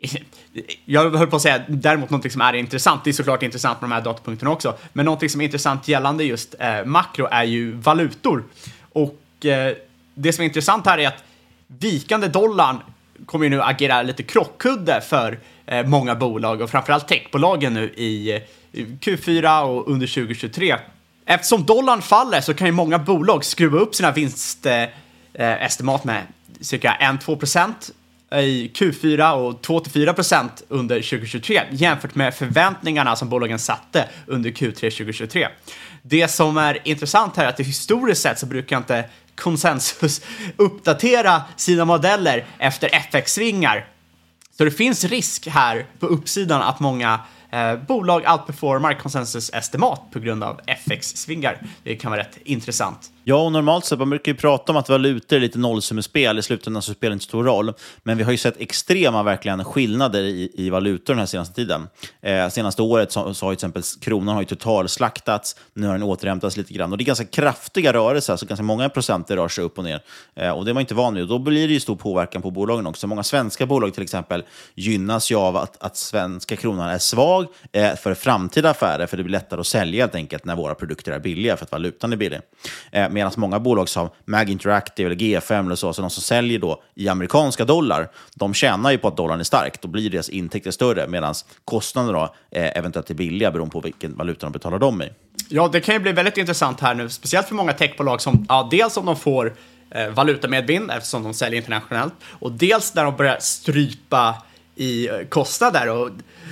jag 0.84 1.10
höll 1.10 1.26
på 1.26 1.36
att 1.36 1.42
säga 1.42 1.62
däremot 1.68 2.10
någonting 2.10 2.30
som 2.30 2.40
är 2.40 2.52
intressant, 2.52 3.04
det 3.04 3.10
är 3.10 3.12
såklart 3.12 3.42
intressant 3.42 3.80
med 3.80 3.90
de 3.90 3.94
här 3.94 4.02
datapunkterna 4.02 4.50
också, 4.50 4.74
men 4.92 5.04
någonting 5.04 5.30
som 5.30 5.40
är 5.40 5.44
intressant 5.44 5.88
gällande 5.88 6.24
just 6.24 6.54
eh, 6.58 6.84
makro 6.84 7.28
är 7.30 7.44
ju 7.44 7.72
valutor. 7.72 8.44
Och 8.92 9.46
eh, 9.46 9.76
det 10.14 10.32
som 10.32 10.42
är 10.42 10.46
intressant 10.46 10.86
här 10.86 10.98
är 10.98 11.08
att 11.08 11.24
vikande 11.66 12.28
dollarn 12.28 12.80
kommer 13.26 13.44
ju 13.44 13.50
nu 13.50 13.62
agera 13.62 14.02
lite 14.02 14.22
krockkudde 14.22 15.00
för 15.00 15.38
eh, 15.66 15.86
många 15.86 16.14
bolag 16.14 16.60
och 16.60 16.70
framförallt 16.70 17.08
techbolagen 17.08 17.74
nu 17.74 17.84
i, 17.96 18.40
i 18.72 18.84
Q4 18.84 19.62
och 19.62 19.88
under 19.88 20.06
2023. 20.06 20.76
Eftersom 21.26 21.66
dollarn 21.66 22.02
faller 22.02 22.40
så 22.40 22.54
kan 22.54 22.66
ju 22.66 22.72
många 22.72 22.98
bolag 22.98 23.44
skruva 23.44 23.78
upp 23.78 23.94
sina 23.94 24.12
vinstestimat 24.12 26.04
med 26.04 26.22
cirka 26.60 26.96
1-2 27.00 27.36
procent 27.36 27.90
i 28.32 28.70
Q4 28.74 29.32
och 29.32 29.66
2-4 29.66 30.12
procent 30.12 30.62
under 30.68 30.96
2023 30.96 31.62
jämfört 31.70 32.14
med 32.14 32.34
förväntningarna 32.34 33.16
som 33.16 33.28
bolagen 33.28 33.58
satte 33.58 34.08
under 34.26 34.50
Q3 34.50 34.74
2023. 34.74 35.48
Det 36.02 36.28
som 36.28 36.56
är 36.56 36.78
intressant 36.84 37.36
här 37.36 37.44
är 37.44 37.48
att 37.48 37.60
historiskt 37.60 38.22
sett 38.22 38.38
så 38.38 38.46
brukar 38.46 38.76
inte 38.76 39.04
konsensus 39.36 40.20
uppdatera 40.56 41.42
sina 41.56 41.84
modeller 41.84 42.46
efter 42.58 42.88
FX-svingar. 42.94 43.88
Så 44.58 44.64
det 44.64 44.70
finns 44.70 45.04
risk 45.04 45.46
här 45.46 45.86
på 45.98 46.06
uppsidan 46.06 46.62
att 46.62 46.80
många 46.80 47.20
eh, 47.50 47.76
bolag 47.76 48.24
outperformar 48.32 48.94
konsensus 48.94 49.50
estimat 49.50 50.10
på 50.12 50.18
grund 50.18 50.44
av 50.44 50.60
FX-svingar. 50.66 51.62
Det 51.82 51.96
kan 51.96 52.10
vara 52.10 52.20
rätt 52.20 52.38
intressant. 52.44 53.10
Ja, 53.28 53.36
och 53.36 53.52
normalt 53.52 53.84
sett, 53.84 53.98
man 53.98 54.10
brukar 54.10 54.32
ju 54.32 54.38
prata 54.38 54.72
om 54.72 54.76
att 54.76 54.88
valutor 54.88 55.36
är 55.36 55.40
lite 55.40 55.58
nollsummespel, 55.58 56.38
i 56.38 56.42
slutändan 56.42 56.82
så 56.82 56.94
spelar 56.94 57.10
det 57.10 57.12
inte 57.12 57.24
så 57.24 57.28
stor 57.28 57.44
roll. 57.44 57.72
Men 58.02 58.16
vi 58.18 58.24
har 58.24 58.32
ju 58.32 58.38
sett 58.38 58.60
extrema 58.60 59.22
verkligen 59.22 59.64
skillnader 59.64 60.22
i, 60.22 60.50
i 60.54 60.70
valutor 60.70 61.14
den 61.14 61.18
här 61.18 61.26
senaste 61.26 61.54
tiden. 61.54 61.88
Eh, 62.22 62.48
senaste 62.48 62.82
året 62.82 63.12
så, 63.12 63.34
så 63.34 63.46
har 63.46 63.52
ju 63.52 63.56
till 63.56 63.66
exempel 63.66 63.82
kronan 64.00 64.34
har 64.34 64.42
ju 64.42 64.46
totalslaktats, 64.46 65.56
nu 65.74 65.86
har 65.86 65.92
den 65.92 66.02
återhämtats 66.02 66.56
lite 66.56 66.74
grann. 66.74 66.92
Och 66.92 66.98
det 66.98 67.04
är 67.04 67.06
ganska 67.06 67.24
kraftiga 67.24 67.92
rörelser, 67.92 68.32
alltså 68.32 68.46
ganska 68.46 68.62
många 68.62 68.88
procent 68.88 69.30
rör 69.30 69.48
sig 69.48 69.64
upp 69.64 69.78
och 69.78 69.84
ner. 69.84 70.00
Eh, 70.34 70.50
och 70.50 70.64
det 70.64 70.70
är 70.70 70.74
man 70.74 70.80
inte 70.80 70.94
van 70.94 71.14
vid. 71.14 71.22
Och 71.22 71.28
då 71.28 71.38
blir 71.38 71.68
det 71.68 71.74
ju 71.74 71.80
stor 71.80 71.96
påverkan 71.96 72.42
på 72.42 72.50
bolagen 72.50 72.86
också. 72.86 73.06
Många 73.06 73.22
svenska 73.22 73.66
bolag 73.66 73.94
till 73.94 74.02
exempel 74.02 74.44
gynnas 74.74 75.30
ju 75.30 75.36
av 75.36 75.56
att, 75.56 75.82
att 75.82 75.96
svenska 75.96 76.56
kronan 76.56 76.88
är 76.88 76.98
svag 76.98 77.46
eh, 77.72 77.94
för 77.94 78.14
framtida 78.14 78.70
affärer, 78.70 79.06
för 79.06 79.16
det 79.16 79.22
blir 79.22 79.32
lättare 79.32 79.60
att 79.60 79.66
sälja 79.66 80.02
helt 80.02 80.14
enkelt 80.14 80.44
när 80.44 80.56
våra 80.56 80.74
produkter 80.74 81.12
är 81.12 81.18
billiga, 81.18 81.56
för 81.56 81.64
att 81.64 81.72
valutan 81.72 82.12
är 82.12 82.16
billig. 82.16 82.40
Eh, 82.92 83.15
Medan 83.16 83.32
många 83.36 83.60
bolag 83.60 83.88
som 83.88 84.08
Mag 84.24 84.50
Interactive 84.50 85.06
eller 85.06 85.16
G5 85.16 85.66
eller 85.66 85.74
så, 85.74 85.92
så 85.92 86.02
de 86.02 86.10
som 86.10 86.22
säljer 86.22 86.58
då 86.58 86.82
i 86.94 87.08
amerikanska 87.08 87.64
dollar, 87.64 88.08
de 88.34 88.54
tjänar 88.54 88.90
ju 88.90 88.98
på 88.98 89.08
att 89.08 89.16
dollarn 89.16 89.40
är 89.40 89.44
stark. 89.44 89.80
Då 89.82 89.88
blir 89.88 90.10
deras 90.10 90.28
intäkter 90.28 90.70
större, 90.70 91.08
medan 91.08 91.34
kostnaderna 91.64 92.18
då, 92.18 92.34
eh, 92.58 92.78
eventuellt 92.78 93.10
är 93.10 93.14
billiga 93.14 93.50
beroende 93.50 93.72
på 93.72 93.80
vilken 93.80 94.16
valuta 94.16 94.46
de 94.46 94.52
betalar 94.52 94.78
dem 94.78 95.02
i. 95.02 95.10
Ja, 95.48 95.68
det 95.68 95.80
kan 95.80 95.94
ju 95.94 95.98
bli 95.98 96.12
väldigt 96.12 96.36
intressant 96.36 96.80
här 96.80 96.94
nu, 96.94 97.08
speciellt 97.08 97.48
för 97.48 97.54
många 97.54 97.72
techbolag 97.72 98.20
som, 98.20 98.46
ja, 98.48 98.68
dels 98.70 98.96
om 98.96 99.06
de 99.06 99.16
får 99.16 99.54
eh, 99.90 100.08
valutamedvind 100.08 100.90
eftersom 100.90 101.22
de 101.22 101.34
säljer 101.34 101.60
internationellt 101.60 102.14
och 102.28 102.52
dels 102.52 102.94
när 102.94 103.04
de 103.04 103.16
börjar 103.16 103.36
strypa 103.40 104.34
i 104.76 105.08
eh, 105.08 105.14
kostnader. 105.28 105.88
Och 105.88 106.10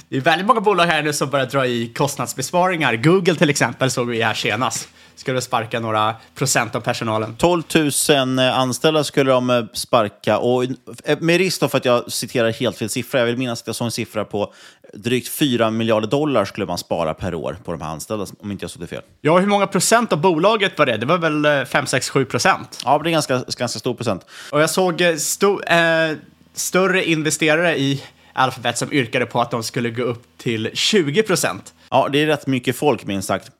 det 0.09 0.17
är 0.17 0.21
väldigt 0.21 0.47
många 0.47 0.61
bolag 0.61 0.87
här 0.87 1.03
nu 1.03 1.13
som 1.13 1.31
börjar 1.31 1.47
dra 1.47 1.67
i 1.67 1.89
kostnadsbesparingar. 1.89 2.97
Google 2.97 3.35
till 3.35 3.51
exempel 3.51 3.91
såg 3.91 4.09
vi 4.09 4.23
här 4.23 4.35
senast. 4.35 4.89
Skulle 5.17 5.41
sparka 5.41 5.81
några 5.81 6.15
procent 6.35 6.75
av 6.75 6.81
personalen. 6.81 7.37
12 7.37 7.63
000 8.09 8.39
anställda 8.39 9.05
skulle 9.05 9.31
de 9.31 9.51
eh, 9.51 9.65
sparka. 9.73 10.39
Och 10.39 10.65
eh, 11.05 11.19
med 11.21 11.39
risk 11.39 11.71
för 11.71 11.77
att 11.77 11.85
jag 11.85 12.13
citerar 12.13 12.53
helt 12.53 12.77
fel 12.77 12.89
siffra, 12.89 13.19
jag 13.19 13.27
vill 13.27 13.37
minnas 13.37 13.61
att 13.61 13.67
jag 13.67 13.77
såg 13.77 13.87
en 13.87 13.91
siffra 13.91 14.25
på 14.25 14.53
drygt 14.95 15.29
4 15.29 15.71
miljarder 15.71 16.09
dollar 16.09 16.45
skulle 16.45 16.67
man 16.67 16.79
spara 16.79 17.15
per 17.15 17.35
år 17.35 17.57
på 17.65 17.73
de 17.73 17.81
här 17.81 17.91
anställda, 17.91 18.27
om 18.41 18.51
inte 18.51 18.65
jag 18.65 18.71
såg 18.71 18.83
det 18.83 18.87
fel. 18.87 19.03
Ja, 19.21 19.39
hur 19.39 19.47
många 19.47 19.67
procent 19.67 20.13
av 20.13 20.21
bolaget 20.21 20.79
var 20.79 20.87
det? 20.87 20.97
Det 20.97 21.07
var 21.07 21.19
väl 21.19 21.67
5, 21.67 21.87
6, 21.87 22.11
7 22.11 22.25
procent? 22.25 22.83
Ja, 22.85 23.01
det 23.05 23.11
är 23.11 23.13
ganska, 23.13 23.45
ganska 23.57 23.79
stor 23.79 23.95
procent. 23.95 24.27
Och 24.53 24.63
jag 24.63 24.71
såg 24.71 25.03
sto 25.19 25.63
eh, 25.63 26.17
större 26.55 27.05
investerare 27.05 27.79
i 27.79 28.03
Alphabet 28.33 28.79
som 28.79 28.93
yrkade 28.93 29.27
på 29.27 29.41
att 29.41 29.51
de 29.51 29.63
skulle 29.63 29.91
gå 29.91 30.03
upp 30.03 30.23
till 30.39 30.71
20 30.75 31.23
procent. 31.23 31.75
Ja, 31.91 32.09
det 32.13 32.23
är 32.23 32.27
rätt 32.27 32.47
mycket 32.47 32.77
folk 32.77 33.05
minst 33.05 33.29
sagt. 33.29 33.51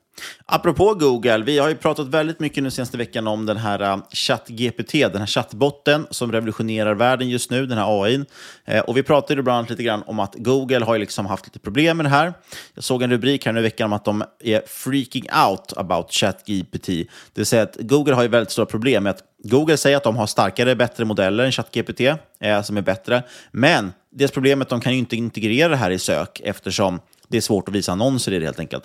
Apropå 0.45 0.93
Google, 0.93 1.43
vi 1.43 1.57
har 1.57 1.69
ju 1.69 1.75
pratat 1.75 2.07
väldigt 2.07 2.39
mycket 2.39 2.63
nu 2.63 2.71
senaste 2.71 2.97
veckan 2.97 3.27
om 3.27 3.45
den 3.45 3.57
här 3.57 3.81
äh, 3.81 3.97
ChatGPT, 4.11 4.91
den 4.91 5.17
här 5.17 5.25
chattbotten 5.25 6.07
som 6.09 6.31
revolutionerar 6.31 6.93
världen 6.93 7.29
just 7.29 7.51
nu, 7.51 7.65
den 7.65 7.77
här 7.77 8.03
AI. 8.03 8.25
Eh, 8.65 8.79
och 8.79 8.97
vi 8.97 9.03
pratade 9.03 9.43
bland 9.43 9.57
annat 9.57 9.69
lite 9.69 9.83
grann 9.83 10.03
om 10.05 10.19
att 10.19 10.35
Google 10.35 10.85
har 10.85 10.97
liksom 10.97 11.25
haft 11.25 11.45
lite 11.45 11.59
problem 11.59 11.97
med 11.97 12.05
det 12.05 12.09
här. 12.09 12.33
Jag 12.73 12.83
såg 12.83 13.03
en 13.03 13.11
rubrik 13.11 13.45
här 13.45 13.53
nu 13.53 13.59
i 13.59 13.63
veckan 13.63 13.85
om 13.85 13.93
att 13.93 14.05
de 14.05 14.23
är 14.43 14.61
freaking 14.67 15.25
out 15.47 15.73
about 15.77 16.11
ChatGPT. 16.11 16.87
Det 16.87 17.07
vill 17.35 17.45
säga 17.45 17.63
att 17.63 17.77
Google 17.79 18.13
har 18.13 18.21
ju 18.21 18.27
väldigt 18.27 18.51
stora 18.51 18.65
problem 18.65 19.03
med 19.03 19.09
att 19.09 19.23
Google 19.43 19.77
säger 19.77 19.97
att 19.97 20.03
de 20.03 20.17
har 20.17 20.27
starkare, 20.27 20.75
bättre 20.75 21.05
modeller 21.05 21.43
än 21.43 21.51
ChatGPT, 21.51 22.01
eh, 22.39 22.61
som 22.61 22.77
är 22.77 22.81
bättre. 22.81 23.23
Men 23.51 23.93
deras 24.09 24.31
problem 24.31 24.61
är 24.61 24.65
att 24.65 24.69
de 24.69 24.81
kan 24.81 24.93
ju 24.93 24.99
inte 24.99 25.15
integrera 25.15 25.69
det 25.69 25.75
här 25.75 25.91
i 25.91 25.99
sök 25.99 26.41
eftersom 26.43 26.99
det 27.27 27.37
är 27.37 27.41
svårt 27.41 27.67
att 27.69 27.75
visa 27.75 27.91
annonser 27.91 28.31
i 28.31 28.39
det 28.39 28.45
helt 28.45 28.59
enkelt. 28.59 28.83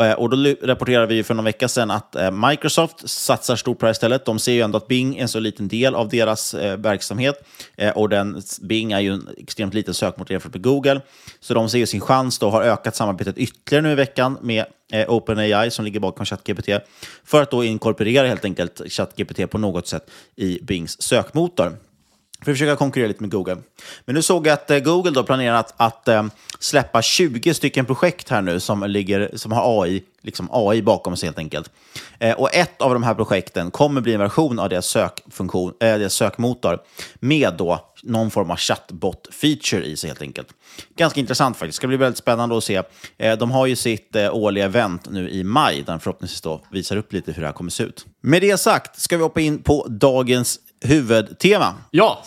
Eh, 0.00 0.12
och 0.12 0.30
då 0.30 0.54
rapporterade 0.62 1.06
vi 1.06 1.22
för 1.22 1.34
någon 1.34 1.44
vecka 1.44 1.68
sedan 1.68 1.90
att 1.90 2.16
eh, 2.16 2.30
Microsoft 2.30 3.08
satsar 3.08 3.56
stort 3.56 3.78
på 3.78 3.86
det 3.86 3.88
här 3.88 3.92
istället. 3.92 4.24
De 4.24 4.38
ser 4.38 4.52
ju 4.52 4.60
ändå 4.60 4.76
att 4.76 4.88
Bing 4.88 5.16
är 5.16 5.22
en 5.22 5.28
så 5.28 5.40
liten 5.40 5.68
del 5.68 5.94
av 5.94 6.08
deras 6.08 6.54
eh, 6.54 6.76
verksamhet. 6.76 7.34
Och 7.94 8.08
den, 8.08 8.42
Bing 8.60 8.92
är 8.92 9.00
ju 9.00 9.12
en 9.12 9.28
extremt 9.38 9.74
liten 9.74 9.94
sökmotor 9.94 10.32
jämfört 10.32 10.52
med 10.52 10.62
Google. 10.62 11.00
Så 11.40 11.54
de 11.54 11.68
ser 11.68 11.78
ju 11.78 11.86
sin 11.86 12.00
chans 12.00 12.38
då, 12.38 12.50
har 12.50 12.62
ökat 12.62 12.96
samarbetet 12.96 13.38
ytterligare 13.38 13.82
nu 13.82 13.92
i 13.92 13.94
veckan 13.94 14.38
med 14.40 14.64
OpenAI 15.08 15.70
som 15.70 15.84
ligger 15.84 16.00
bakom 16.00 16.26
ChatGPT 16.26 16.68
för 17.24 17.42
att 17.42 17.50
då 17.50 17.64
inkorporera 17.64 18.26
helt 18.26 18.44
enkelt 18.44 18.80
ChatGPT 18.92 19.50
på 19.50 19.58
något 19.58 19.86
sätt 19.86 20.10
i 20.36 20.58
Bings 20.62 21.02
sökmotor 21.02 21.76
för 22.44 22.50
att 22.50 22.56
försöka 22.56 22.76
konkurrera 22.76 23.08
lite 23.08 23.22
med 23.22 23.30
Google. 23.30 23.56
Men 24.04 24.14
nu 24.14 24.22
såg 24.22 24.46
jag 24.46 24.52
att 24.52 24.70
eh, 24.70 24.78
Google 24.78 25.10
då 25.10 25.24
planerar 25.24 25.54
att, 25.54 25.74
att 25.76 26.08
eh, 26.08 26.24
släppa 26.58 27.02
20 27.02 27.54
stycken 27.54 27.86
projekt 27.86 28.28
här 28.28 28.42
nu 28.42 28.60
som, 28.60 28.82
ligger, 28.82 29.30
som 29.34 29.52
har 29.52 29.82
AI, 29.82 30.02
liksom 30.22 30.48
AI 30.52 30.82
bakom 30.82 31.16
sig 31.16 31.26
helt 31.26 31.38
enkelt. 31.38 31.70
Eh, 32.18 32.34
och 32.34 32.54
ett 32.54 32.82
av 32.82 32.94
de 32.94 33.02
här 33.02 33.14
projekten 33.14 33.70
kommer 33.70 34.00
bli 34.00 34.14
en 34.14 34.20
version 34.20 34.58
av 34.58 34.68
deras, 34.68 34.86
sökfunktion, 34.86 35.72
äh, 35.80 35.98
deras 35.98 36.14
sökmotor 36.14 36.78
med 37.20 37.54
då 37.58 37.90
någon 38.02 38.30
form 38.30 38.50
av 38.50 38.56
chatbot-feature 38.56 39.82
i 39.82 39.96
sig 39.96 40.10
helt 40.10 40.22
enkelt. 40.22 40.48
Ganska 40.96 41.20
intressant 41.20 41.56
faktiskt. 41.56 41.76
Det 41.76 41.80
ska 41.80 41.86
bli 41.86 41.96
väldigt 41.96 42.18
spännande 42.18 42.56
att 42.56 42.64
se. 42.64 42.82
Eh, 43.18 43.38
de 43.38 43.50
har 43.50 43.66
ju 43.66 43.76
sitt 43.76 44.16
eh, 44.16 44.34
årliga 44.34 44.64
event 44.64 45.10
nu 45.10 45.30
i 45.30 45.44
maj 45.44 45.82
där 45.82 45.92
de 45.92 46.00
förhoppningsvis 46.00 46.40
då 46.40 46.60
visar 46.70 46.96
upp 46.96 47.12
lite 47.12 47.32
hur 47.32 47.42
det 47.42 47.48
här 47.48 47.54
kommer 47.54 47.70
se 47.70 47.82
ut. 47.82 48.06
Med 48.20 48.42
det 48.42 48.58
sagt 48.60 49.00
ska 49.00 49.16
vi 49.16 49.22
hoppa 49.22 49.40
in 49.40 49.62
på 49.62 49.86
dagens 49.88 50.58
huvudtema. 50.84 51.74
Ja. 51.90 52.24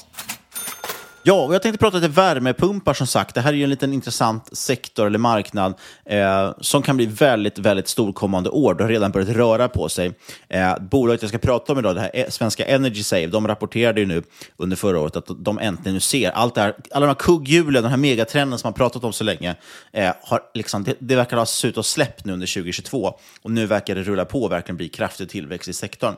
Ja, 1.26 1.34
och 1.34 1.56
jag 1.56 1.62
tänkte 1.62 1.80
prata 1.80 1.98
lite 1.98 2.08
värmepumpar 2.08 2.94
som 2.94 3.08
sagt. 3.08 3.36
Det 3.36 3.42
här 3.42 3.54
är 3.54 3.58
ju 3.58 3.64
en 3.64 3.70
liten 3.70 3.94
intressant 3.94 4.58
sektor 4.58 5.08
eller 5.08 5.20
marknad 5.20 5.74
eh, 6.06 6.52
som 6.62 6.82
kan 6.82 6.98
bli 6.98 7.06
väldigt, 7.06 7.60
väldigt 7.60 7.88
stor 7.88 8.14
kommande 8.14 8.50
år. 8.50 8.74
Det 8.74 8.84
har 8.84 8.90
redan 8.90 9.12
börjat 9.12 9.30
röra 9.30 9.68
på 9.68 9.90
sig. 9.90 10.14
Eh, 10.50 10.80
bolaget 10.80 11.22
jag 11.22 11.30
ska 11.30 11.38
prata 11.38 11.74
om 11.74 11.80
idag, 11.80 11.96
det 11.96 12.02
här 12.02 12.16
är 12.16 12.30
svenska 12.30 12.66
Energy 12.66 13.04
Save, 13.04 13.28
de 13.28 13.48
rapporterade 13.48 14.00
ju 14.00 14.06
nu 14.06 14.24
under 14.58 14.76
förra 14.76 15.00
året 15.00 15.16
att 15.16 15.28
de 15.38 15.60
äntligen 15.60 15.94
nu 15.94 16.00
ser 16.00 16.32
allt 16.32 16.56
det 16.56 16.62
här, 16.62 16.76
alla 16.92 17.06
de 17.06 17.10
här 17.10 17.20
kugghjulen, 17.20 17.84
den 17.84 17.92
här 17.92 17.98
megatrenden 17.98 18.60
som 18.60 18.68
man 18.68 18.74
pratat 18.74 19.04
om 19.04 19.14
så 19.14 19.24
länge, 19.24 19.56
eh, 19.92 20.12
har 20.22 20.42
liksom, 20.54 20.84
det, 20.84 20.96
det 21.00 21.16
verkar 21.16 21.38
ha 21.38 21.46
sett 21.46 21.78
och 21.78 21.86
släppt 21.86 22.26
nu 22.26 22.34
under 22.34 22.48
2022 22.48 23.20
och 23.42 23.52
nu 23.52 23.66
verkar 23.66 23.96
det 23.96 24.04
rulla 24.04 24.26
på 24.26 24.44
och 24.44 24.52
verkligen 24.52 24.78
bli 24.78 24.90
kraftig 24.90 25.30
tillväxt 25.30 25.70
i 25.70 25.74
sektorn. 25.74 26.16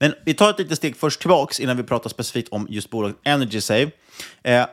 Men 0.00 0.14
vi 0.24 0.34
tar 0.34 0.50
ett 0.50 0.58
litet 0.58 0.78
steg 0.78 0.96
först 0.96 1.20
tillbaks 1.20 1.60
innan 1.60 1.76
vi 1.76 1.82
pratar 1.82 2.10
specifikt 2.10 2.48
om 2.48 2.66
just 2.70 2.90
bolaget 2.90 3.16
Energy 3.24 3.60
Save. 3.60 3.90
Eh, 4.44 4.66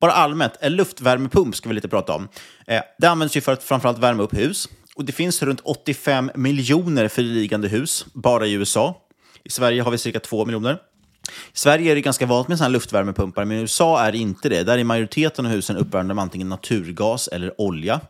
bara 0.00 0.12
allmänt, 0.12 0.52
en 0.60 0.76
luftvärmepump 0.76 1.56
ska 1.56 1.68
vi 1.68 1.74
lite 1.74 1.88
prata 1.88 2.14
om. 2.14 2.28
Eh, 2.66 2.82
det 2.98 3.06
används 3.06 3.36
ju 3.36 3.40
för 3.40 3.52
att 3.52 3.62
framförallt 3.62 3.98
värma 3.98 4.22
upp 4.22 4.34
hus. 4.34 4.68
Och 4.94 5.04
det 5.04 5.12
finns 5.12 5.42
runt 5.42 5.60
85 5.60 6.30
miljoner 6.34 7.08
friliggande 7.08 7.68
hus 7.68 8.06
bara 8.14 8.46
i 8.46 8.52
USA. 8.52 9.02
I 9.44 9.50
Sverige 9.50 9.82
har 9.82 9.90
vi 9.90 9.98
cirka 9.98 10.20
2 10.20 10.44
miljoner. 10.44 10.78
I 11.28 11.58
Sverige 11.58 11.90
är 11.90 11.94
det 11.94 12.00
ganska 12.00 12.26
vanligt 12.26 12.48
med 12.48 12.58
sådana 12.58 12.72
luftvärmepumpar, 12.72 13.44
men 13.44 13.56
i 13.56 13.60
USA 13.60 14.00
är 14.00 14.12
det 14.12 14.18
inte 14.18 14.48
det. 14.48 14.62
Där 14.62 14.78
är 14.78 14.84
majoriteten 14.84 15.46
av 15.46 15.52
husen 15.52 15.76
uppvärmda 15.76 16.14
med 16.14 16.22
antingen 16.22 16.48
naturgas 16.48 17.28
eller 17.28 17.60
olja. 17.60 18.00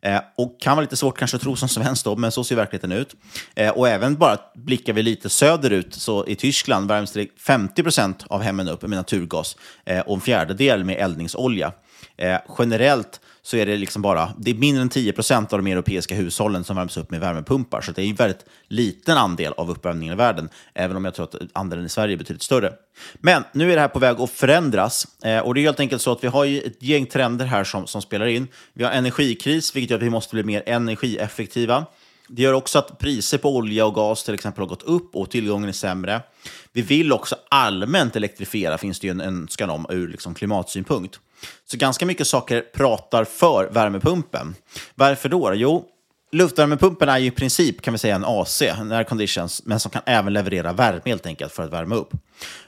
Eh, 0.00 0.20
och 0.36 0.60
kan 0.60 0.76
vara 0.76 0.82
lite 0.82 0.96
svårt 0.96 1.18
kanske 1.18 1.36
att 1.36 1.42
tro 1.42 1.56
som 1.56 1.68
svensk 1.68 2.04
då, 2.04 2.16
men 2.16 2.32
så 2.32 2.44
ser 2.44 2.56
verkligheten 2.56 2.92
ut. 2.92 3.16
Eh, 3.54 3.70
och 3.70 3.88
även 3.88 4.14
bara 4.14 4.38
blickar 4.54 4.92
vi 4.92 5.02
lite 5.02 5.28
söderut, 5.28 5.94
så 5.94 6.26
i 6.26 6.34
Tyskland 6.34 6.88
värms 6.88 7.12
det 7.12 7.28
50 7.40 7.82
procent 7.82 8.24
av 8.28 8.42
hemmen 8.42 8.68
upp 8.68 8.82
med 8.82 8.90
naturgas 8.90 9.56
eh, 9.84 10.00
och 10.00 10.14
en 10.14 10.20
fjärdedel 10.20 10.84
med 10.84 10.96
eldningsolja. 10.96 11.72
Eh, 12.16 12.38
generellt 12.58 13.20
så 13.42 13.56
är 13.56 13.66
det 13.66 13.76
liksom 13.76 14.02
bara 14.02 14.32
det 14.38 14.50
är 14.50 14.54
mindre 14.54 14.82
än 14.82 14.88
10 14.88 15.12
procent 15.12 15.52
av 15.52 15.62
de 15.62 15.70
europeiska 15.70 16.14
hushållen 16.14 16.64
som 16.64 16.76
värms 16.76 16.96
upp 16.96 17.10
med 17.10 17.20
värmepumpar. 17.20 17.80
Så 17.80 17.92
det 17.92 18.02
är 18.02 18.06
en 18.06 18.14
väldigt 18.14 18.44
liten 18.68 19.18
andel 19.18 19.52
av 19.56 19.70
uppvärmningen 19.70 20.14
i 20.14 20.16
världen, 20.16 20.48
även 20.74 20.96
om 20.96 21.04
jag 21.04 21.14
tror 21.14 21.24
att 21.24 21.36
andelen 21.52 21.86
i 21.86 21.88
Sverige 21.88 22.14
är 22.14 22.18
betydligt 22.18 22.42
större. 22.42 22.72
Men 23.14 23.44
nu 23.52 23.70
är 23.72 23.74
det 23.74 23.80
här 23.80 23.88
på 23.88 23.98
väg 23.98 24.20
att 24.20 24.30
förändras. 24.30 25.06
Eh, 25.24 25.38
och 25.38 25.54
det 25.54 25.60
är 25.60 25.62
helt 25.62 25.80
enkelt 25.80 26.02
så 26.02 26.12
att 26.12 26.24
vi 26.24 26.28
har 26.28 26.46
ett 26.66 26.82
gäng 26.82 27.06
trender 27.06 27.46
här 27.46 27.64
som, 27.64 27.86
som 27.86 28.02
spelar 28.02 28.26
in. 28.26 28.48
Vi 28.72 28.84
har 28.84 28.90
energikris, 28.90 29.76
vilket 29.76 29.90
gör 29.90 29.98
att 29.98 30.02
vi 30.02 30.10
måste 30.10 30.34
bli 30.34 30.44
mer 30.44 30.62
energieffektiva. 30.66 31.86
Det 32.28 32.42
gör 32.42 32.52
också 32.52 32.78
att 32.78 32.98
priser 32.98 33.38
på 33.38 33.56
olja 33.56 33.86
och 33.86 33.94
gas 33.94 34.24
till 34.24 34.34
exempel 34.34 34.62
har 34.62 34.68
gått 34.68 34.82
upp 34.82 35.16
och 35.16 35.30
tillgången 35.30 35.68
är 35.68 35.72
sämre. 35.72 36.20
Vi 36.72 36.82
vill 36.82 37.12
också 37.12 37.36
allmänt 37.48 38.16
elektrifiera, 38.16 38.78
finns 38.78 39.00
det 39.00 39.06
ju 39.06 39.10
en 39.10 39.20
önskan 39.20 39.70
om 39.70 39.86
ur 39.90 40.08
liksom 40.08 40.34
klimatsynpunkt. 40.34 41.20
Så 41.64 41.76
ganska 41.76 42.06
mycket 42.06 42.26
saker 42.26 42.60
pratar 42.60 43.24
för 43.24 43.70
värmepumpen. 43.70 44.54
Varför 44.94 45.28
då? 45.28 45.52
Jo, 45.54 45.88
luftvärmepumpen 46.32 47.08
är 47.08 47.18
ju 47.18 47.26
i 47.26 47.30
princip 47.30 47.82
kan 47.82 47.94
vi 47.94 47.98
säga 47.98 48.14
en 48.14 48.24
AC, 48.24 48.62
en 48.62 48.92
air 48.92 49.04
conditions, 49.04 49.62
men 49.64 49.80
som 49.80 49.90
kan 49.90 50.02
även 50.06 50.32
leverera 50.32 50.72
värme 50.72 51.00
helt 51.04 51.26
enkelt 51.26 51.52
för 51.52 51.62
att 51.62 51.72
värma 51.72 51.94
upp. 51.94 52.12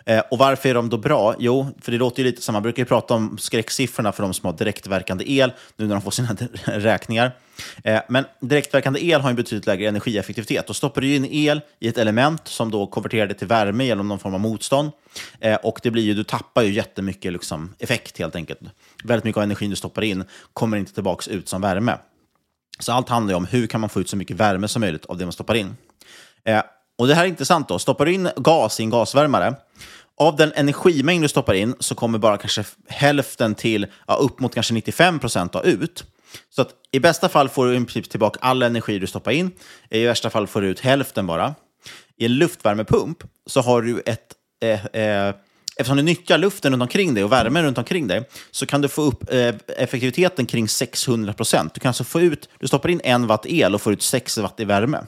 Eh, 0.06 0.22
och 0.30 0.38
varför 0.38 0.68
är 0.68 0.74
de 0.74 0.88
då 0.88 0.96
bra? 0.96 1.34
Jo, 1.38 1.66
för 1.80 1.92
det 1.92 1.98
låter 1.98 2.22
ju 2.22 2.30
lite 2.30 2.42
som, 2.42 2.52
man 2.52 2.62
brukar 2.62 2.82
ju 2.82 2.86
prata 2.86 3.14
om 3.14 3.38
skräcksiffrorna 3.38 4.12
för 4.12 4.22
de 4.22 4.34
som 4.34 4.46
har 4.46 4.52
direktverkande 4.52 5.32
el, 5.32 5.52
nu 5.76 5.86
när 5.86 5.94
de 5.94 6.02
får 6.02 6.10
sina 6.10 6.36
räkningar. 6.64 7.32
Eh, 7.84 8.00
men 8.08 8.24
direktverkande 8.40 9.04
el 9.04 9.20
har 9.20 9.30
en 9.30 9.36
betydligt 9.36 9.66
lägre 9.66 9.88
energieffektivitet. 9.88 10.66
Då 10.66 10.74
stoppar 10.74 11.00
du 11.00 11.14
in 11.14 11.24
el 11.30 11.60
i 11.80 11.88
ett 11.88 11.98
element 11.98 12.48
som 12.48 12.70
då 12.70 12.86
konverterar 12.86 13.26
det 13.26 13.34
till 13.34 13.46
värme 13.46 13.84
genom 13.84 14.08
någon 14.08 14.18
form 14.18 14.34
av 14.34 14.40
motstånd. 14.40 14.90
Eh, 15.40 15.54
och 15.54 15.80
det 15.82 15.90
blir 15.90 16.02
ju, 16.02 16.14
du 16.14 16.24
tappar 16.24 16.62
ju 16.62 16.72
jättemycket 16.72 17.32
liksom, 17.32 17.74
effekt 17.78 18.18
helt 18.18 18.36
enkelt. 18.36 18.60
Väldigt 19.04 19.24
mycket 19.24 19.36
av 19.36 19.42
energin 19.42 19.70
du 19.70 19.76
stoppar 19.76 20.02
in 20.02 20.24
kommer 20.52 20.76
inte 20.76 20.94
tillbaka 20.94 21.30
ut 21.30 21.48
som 21.48 21.60
värme. 21.60 21.98
Så 22.78 22.92
allt 22.92 23.08
handlar 23.08 23.32
ju 23.32 23.36
om 23.36 23.46
hur 23.46 23.66
kan 23.66 23.80
man 23.80 23.90
få 23.90 24.00
ut 24.00 24.08
så 24.08 24.16
mycket 24.16 24.36
värme 24.36 24.68
som 24.68 24.80
möjligt 24.80 25.06
av 25.06 25.18
det 25.18 25.24
man 25.24 25.32
stoppar 25.32 25.54
in. 25.54 25.76
Eh, 26.44 26.62
och 26.98 27.06
det 27.06 27.14
här 27.14 27.24
är 27.24 27.28
intressant 27.28 27.68
då. 27.68 27.78
Stoppar 27.78 28.06
du 28.06 28.12
in 28.12 28.28
gas 28.36 28.80
i 28.80 28.82
en 28.82 28.90
gasvärmare, 28.90 29.54
av 30.16 30.36
den 30.36 30.52
energimängd 30.54 31.24
du 31.24 31.28
stoppar 31.28 31.54
in 31.54 31.74
så 31.78 31.94
kommer 31.94 32.18
bara 32.18 32.38
kanske 32.38 32.64
hälften 32.88 33.54
till 33.54 33.86
ja, 34.06 34.14
upp 34.14 34.40
mot 34.40 34.54
kanske 34.54 34.74
95 34.74 35.18
procent 35.18 35.56
ut. 35.64 36.04
Så 36.50 36.62
att 36.62 36.68
i 36.92 37.00
bästa 37.00 37.28
fall 37.28 37.48
får 37.48 37.66
du 37.66 37.74
i 37.74 37.76
princip 37.76 38.10
tillbaka 38.10 38.38
all 38.42 38.62
energi 38.62 38.98
du 38.98 39.06
stoppar 39.06 39.32
in. 39.32 39.50
I 39.90 40.04
värsta 40.04 40.30
fall 40.30 40.46
får 40.46 40.60
du 40.60 40.68
ut 40.68 40.80
hälften 40.80 41.26
bara. 41.26 41.54
I 42.16 42.24
en 42.24 42.34
luftvärmepump 42.34 43.18
så 43.46 43.60
har 43.60 43.82
du 43.82 44.02
ett 44.06 44.34
eh, 44.62 44.86
eh, 44.86 45.34
eftersom 45.76 45.96
du 45.96 46.02
nyttjar 46.02 46.38
luften 46.38 46.72
runt 46.72 46.82
omkring 46.82 47.14
dig 47.14 47.24
och 47.24 47.32
värmen 47.32 47.64
runt 47.64 47.78
omkring 47.78 48.06
dig, 48.06 48.28
så 48.50 48.66
kan 48.66 48.80
du 48.80 48.88
få 48.88 49.02
upp 49.02 49.32
eh, 49.32 49.54
effektiviteten 49.78 50.46
kring 50.46 50.68
600 50.68 51.32
procent. 51.32 51.74
Du 51.74 51.80
kan 51.80 51.88
alltså 51.88 52.04
få 52.04 52.20
ut, 52.20 52.48
du 52.58 52.66
stoppar 52.66 52.88
in 52.88 53.00
en 53.04 53.26
watt 53.26 53.46
el 53.46 53.74
och 53.74 53.82
får 53.82 53.92
ut 53.92 54.02
6 54.02 54.38
watt 54.38 54.60
i 54.60 54.64
värme. 54.64 54.98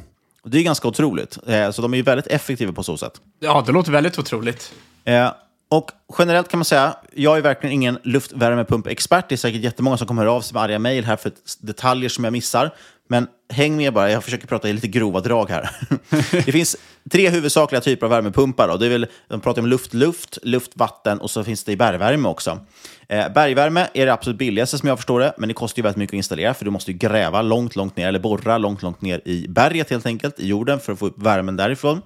Och 0.42 0.50
det 0.50 0.58
är 0.58 0.62
ganska 0.62 0.88
otroligt. 0.88 1.38
Eh, 1.46 1.70
så 1.70 1.82
de 1.82 1.92
är 1.92 1.96
ju 1.96 2.02
väldigt 2.02 2.26
effektiva 2.26 2.72
på 2.72 2.82
så 2.82 2.96
sätt. 2.96 3.20
Ja, 3.40 3.62
det 3.66 3.72
låter 3.72 3.92
väldigt 3.92 4.18
otroligt. 4.18 4.72
Eh, 5.04 5.32
och 5.68 5.90
generellt 6.18 6.48
kan 6.48 6.58
man 6.58 6.64
säga, 6.64 6.96
jag 7.14 7.38
är 7.38 7.42
verkligen 7.42 7.72
ingen 7.72 7.98
luftvärmepumpexpert. 8.02 9.28
Det 9.28 9.34
är 9.34 9.36
säkert 9.36 9.60
jättemånga 9.60 9.96
som 9.96 10.06
kommer 10.06 10.22
höra 10.22 10.32
av 10.32 10.40
sig 10.40 10.54
med 10.54 10.62
arga 10.62 10.78
mejl 10.78 11.04
här 11.04 11.16
för 11.16 11.32
detaljer 11.60 12.08
som 12.08 12.24
jag 12.24 12.32
missar. 12.32 12.70
Men 13.08 13.26
häng 13.48 13.76
med 13.76 13.92
bara, 13.92 14.10
jag 14.10 14.24
försöker 14.24 14.46
prata 14.46 14.68
i 14.68 14.72
lite 14.72 14.88
grova 14.88 15.20
drag 15.20 15.50
här. 15.50 15.70
det 16.30 16.52
finns 16.52 16.76
tre 17.10 17.30
huvudsakliga 17.30 17.80
typer 17.80 18.06
av 18.06 18.10
värmepumpar. 18.10 18.68
Då. 18.68 18.76
Det 18.76 18.86
är 18.86 18.90
väl, 18.90 19.06
de 19.28 19.40
pratar 19.40 19.62
om 19.62 19.68
luft-luft, 19.68 20.38
luft-vatten 20.42 21.18
och 21.20 21.30
så 21.30 21.44
finns 21.44 21.64
det 21.64 21.72
i 21.72 21.76
bergvärme 21.76 22.28
också. 22.28 22.60
Eh, 23.08 23.32
bergvärme 23.32 23.86
är 23.94 24.06
det 24.06 24.12
absolut 24.12 24.38
billigaste 24.38 24.78
som 24.78 24.88
jag 24.88 24.98
förstår 24.98 25.20
det, 25.20 25.34
men 25.38 25.48
det 25.48 25.54
kostar 25.54 25.80
ju 25.80 25.82
väldigt 25.82 25.98
mycket 25.98 26.14
att 26.14 26.16
installera 26.16 26.54
för 26.54 26.64
du 26.64 26.70
måste 26.70 26.92
ju 26.92 26.98
gräva 26.98 27.42
långt, 27.42 27.76
långt 27.76 27.96
ner, 27.96 28.08
eller 28.08 28.18
borra 28.18 28.58
långt, 28.58 28.82
långt 28.82 29.00
ner 29.00 29.20
i 29.24 29.48
berget 29.48 29.90
helt 29.90 30.06
enkelt, 30.06 30.40
i 30.40 30.46
jorden, 30.46 30.80
för 30.80 30.92
att 30.92 30.98
få 30.98 31.06
upp 31.06 31.22
värmen 31.22 31.56
därifrån. 31.56 32.02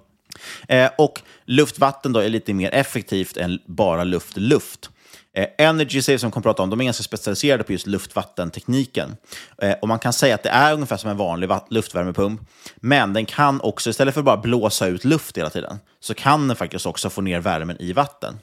Eh, 0.69 0.91
och 0.99 1.21
luft-vatten 1.45 2.13
då 2.13 2.21
är 2.21 2.29
lite 2.29 2.55
mer 2.55 2.75
effektivt 2.75 3.37
än 3.37 3.59
bara 3.67 4.05
luft-luft. 4.05 4.91
Eh, 5.37 5.47
Energy 5.59 6.03
Save 6.03 6.19
som 6.19 6.31
kommer 6.31 6.43
prata 6.43 6.63
om, 6.63 6.71
de 6.71 6.81
är 6.81 6.85
ganska 6.85 7.03
specialiserade 7.03 7.65
på 7.65 7.73
just 7.73 7.87
luftvattentekniken. 7.87 9.17
Eh, 9.63 9.73
och 9.83 9.89
man 9.89 9.99
kan 9.99 10.13
säga 10.13 10.35
att 10.35 10.43
det 10.43 10.49
är 10.49 10.75
ungefär 10.75 10.97
som 10.97 11.11
en 11.11 11.17
vanlig 11.17 11.51
luftvärmepump, 11.71 12.41
men 12.77 13.13
den 13.13 13.27
kan 13.27 13.61
också, 13.61 13.91
istället 13.91 14.15
för 14.15 14.21
att 14.21 14.25
bara 14.25 14.37
blåsa 14.37 14.87
ut 14.87 15.05
luft 15.05 15.39
hela 15.39 15.51
tiden, 15.51 15.79
så 16.01 16.15
kan 16.15 16.49
den 16.49 16.57
faktiskt 16.57 16.87
också 16.87 17.11
få 17.11 17.21
ner 17.21 17.41
värmen 17.41 17.77
i 17.81 17.93
vatten. 17.93 18.39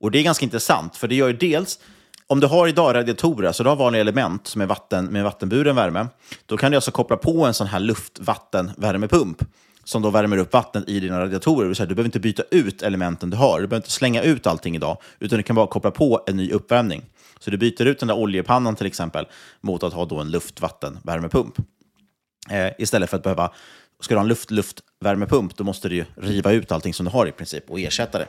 Och 0.00 0.10
det 0.10 0.18
är 0.18 0.22
ganska 0.22 0.44
intressant, 0.44 0.96
för 0.96 1.08
det 1.08 1.14
gör 1.14 1.28
ju 1.28 1.36
dels 1.36 1.78
om 2.26 2.40
du 2.40 2.46
har 2.46 2.68
idag 2.68 2.94
radiatorer, 2.94 3.46
alltså 3.46 3.62
du 3.62 3.68
har 3.68 3.76
vanliga 3.76 4.00
element 4.00 4.46
som 4.46 4.60
är 4.60 4.66
vatten, 4.66 5.04
med 5.04 5.24
vattenburen 5.24 5.76
värme, 5.76 6.06
då 6.46 6.56
kan 6.56 6.70
du 6.70 6.76
alltså 6.76 6.90
koppla 6.90 7.16
på 7.16 7.44
en 7.44 7.54
sån 7.54 7.66
här 7.66 7.80
luftvattenvärmepump 7.80 9.42
som 9.86 10.02
då 10.02 10.10
värmer 10.10 10.38
upp 10.38 10.52
vattnet 10.52 10.88
i 10.88 11.00
dina 11.00 11.20
radiatorer. 11.20 11.74
Så 11.74 11.82
du 11.82 11.94
behöver 11.94 12.08
inte 12.08 12.20
byta 12.20 12.42
ut 12.50 12.82
elementen 12.82 13.30
du 13.30 13.36
har. 13.36 13.60
Du 13.60 13.66
behöver 13.66 13.76
inte 13.76 13.90
slänga 13.90 14.22
ut 14.22 14.46
allting 14.46 14.76
idag, 14.76 14.98
utan 15.18 15.36
du 15.36 15.42
kan 15.42 15.56
bara 15.56 15.66
koppla 15.66 15.90
på 15.90 16.22
en 16.26 16.36
ny 16.36 16.50
uppvärmning. 16.50 17.02
Så 17.38 17.50
du 17.50 17.56
byter 17.56 17.86
ut 17.86 17.98
den 17.98 18.08
där 18.08 18.16
oljepannan 18.16 18.76
till 18.76 18.86
exempel 18.86 19.26
mot 19.60 19.82
att 19.82 19.92
ha 19.92 20.04
då 20.04 20.20
en 20.20 20.30
luftvattenvärmepump. 20.30 21.58
Eh, 22.50 22.72
istället 22.78 23.10
för 23.10 23.16
att 23.16 23.22
behöva, 23.22 23.52
ska 24.00 24.14
du 24.14 24.18
ha 24.18 24.22
en 24.22 24.28
luft-luftvärmepump, 24.28 25.56
då 25.56 25.64
måste 25.64 25.88
du 25.88 25.94
ju 25.94 26.04
riva 26.16 26.52
ut 26.52 26.72
allting 26.72 26.94
som 26.94 27.06
du 27.06 27.12
har 27.12 27.26
i 27.26 27.32
princip 27.32 27.70
och 27.70 27.80
ersätta 27.80 28.18
det. 28.18 28.28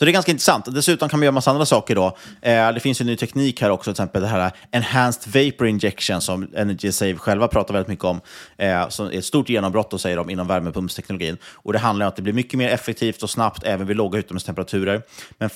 Så 0.00 0.04
det 0.04 0.10
är 0.10 0.12
ganska 0.12 0.32
intressant. 0.32 0.74
Dessutom 0.74 1.08
kan 1.08 1.20
man 1.20 1.24
göra 1.24 1.32
massa 1.32 1.50
andra 1.50 1.66
saker 1.66 1.94
då. 1.94 2.16
Eh, 2.42 2.72
det 2.72 2.80
finns 2.80 3.00
ju 3.00 3.04
ny 3.04 3.16
teknik 3.16 3.62
här 3.62 3.70
också, 3.70 3.84
till 3.84 3.90
exempel 3.90 4.22
det 4.22 4.28
här 4.28 4.52
Enhanced 4.70 5.32
Vapor 5.34 5.66
Injection 5.66 6.20
som 6.20 6.48
Energy 6.54 6.92
Save 6.92 7.14
själva 7.14 7.48
pratar 7.48 7.74
väldigt 7.74 7.88
mycket 7.88 8.04
om. 8.04 8.20
Eh, 8.56 8.88
som 8.88 9.06
är 9.06 9.18
ett 9.18 9.24
stort 9.24 9.48
genombrott, 9.48 9.90
då, 9.90 9.98
säger 9.98 10.16
de, 10.16 10.30
inom 10.30 10.46
värmepumpsteknologin. 10.46 11.36
Och 11.44 11.72
det 11.72 11.78
handlar 11.78 12.06
om 12.06 12.08
att 12.08 12.16
det 12.16 12.22
blir 12.22 12.32
mycket 12.32 12.58
mer 12.58 12.68
effektivt 12.68 13.22
och 13.22 13.30
snabbt 13.30 13.62
även 13.64 13.86
vid 13.86 13.96
låga 13.96 14.18
utomhustemperaturer. 14.18 15.02
Men, 15.38 15.50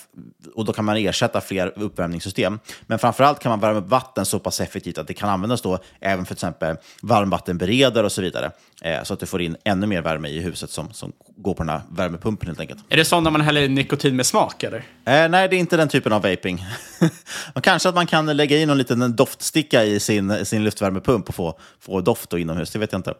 och 0.54 0.64
då 0.64 0.72
kan 0.72 0.84
man 0.84 0.96
ersätta 0.96 1.40
fler 1.40 1.72
uppvärmningssystem. 1.76 2.58
Men 2.86 2.98
framförallt 2.98 3.38
kan 3.38 3.50
man 3.50 3.60
värma 3.60 3.78
upp 3.78 3.88
vatten 3.88 4.26
så 4.26 4.38
pass 4.38 4.60
effektivt 4.60 4.98
att 4.98 5.06
det 5.06 5.14
kan 5.14 5.28
användas 5.28 5.62
då 5.62 5.78
även 6.00 6.24
för 6.24 6.34
till 6.34 6.46
exempel 6.46 6.76
varmvattenberedare 7.02 8.06
och 8.06 8.12
så 8.12 8.22
vidare. 8.22 8.50
Eh, 8.82 9.02
så 9.02 9.14
att 9.14 9.20
du 9.20 9.26
får 9.26 9.42
in 9.42 9.56
ännu 9.64 9.86
mer 9.86 10.02
värme 10.02 10.28
i 10.28 10.40
huset 10.40 10.70
som, 10.70 10.92
som 10.92 11.12
går 11.36 11.54
på 11.54 11.62
den 11.62 11.70
här 11.70 11.80
värmepumpen 11.90 12.46
helt 12.46 12.60
enkelt. 12.60 12.80
Är 12.88 12.96
det 12.96 13.04
så 13.04 13.20
när 13.20 13.30
man 13.30 13.40
häller 13.40 13.68
nikotin 13.68 14.16
med 14.16 14.26
smak 14.34 14.62
eller? 14.62 14.78
Eh, 14.78 15.28
nej, 15.28 15.48
det 15.48 15.56
är 15.56 15.58
inte 15.58 15.76
den 15.76 15.88
typen 15.88 16.12
av 16.12 16.22
vaping. 16.22 16.66
kanske 17.62 17.88
att 17.88 17.94
man 17.94 18.06
kan 18.06 18.36
lägga 18.36 18.58
in 18.58 18.68
någon 18.68 18.78
liten 18.78 19.16
doftsticka 19.16 19.84
i 19.84 20.00
sin, 20.00 20.46
sin 20.46 20.64
luftvärmepump 20.64 21.28
och 21.28 21.34
få, 21.34 21.58
få 21.80 22.00
doft 22.00 22.30
då 22.30 22.38
inomhus, 22.38 22.70
det 22.70 22.78
vet 22.78 22.92
jag 22.92 22.98
inte. 22.98 23.10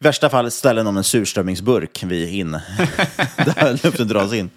I 0.00 0.04
värsta 0.04 0.30
fall 0.30 0.50
ställer 0.50 0.82
någon 0.82 0.96
en 0.96 1.04
surströmmingsburk 1.04 2.02
vid 2.02 2.34
in, 2.34 2.50
där 3.36 3.84
luften 3.84 4.08
dras 4.08 4.32
in. 4.32 4.50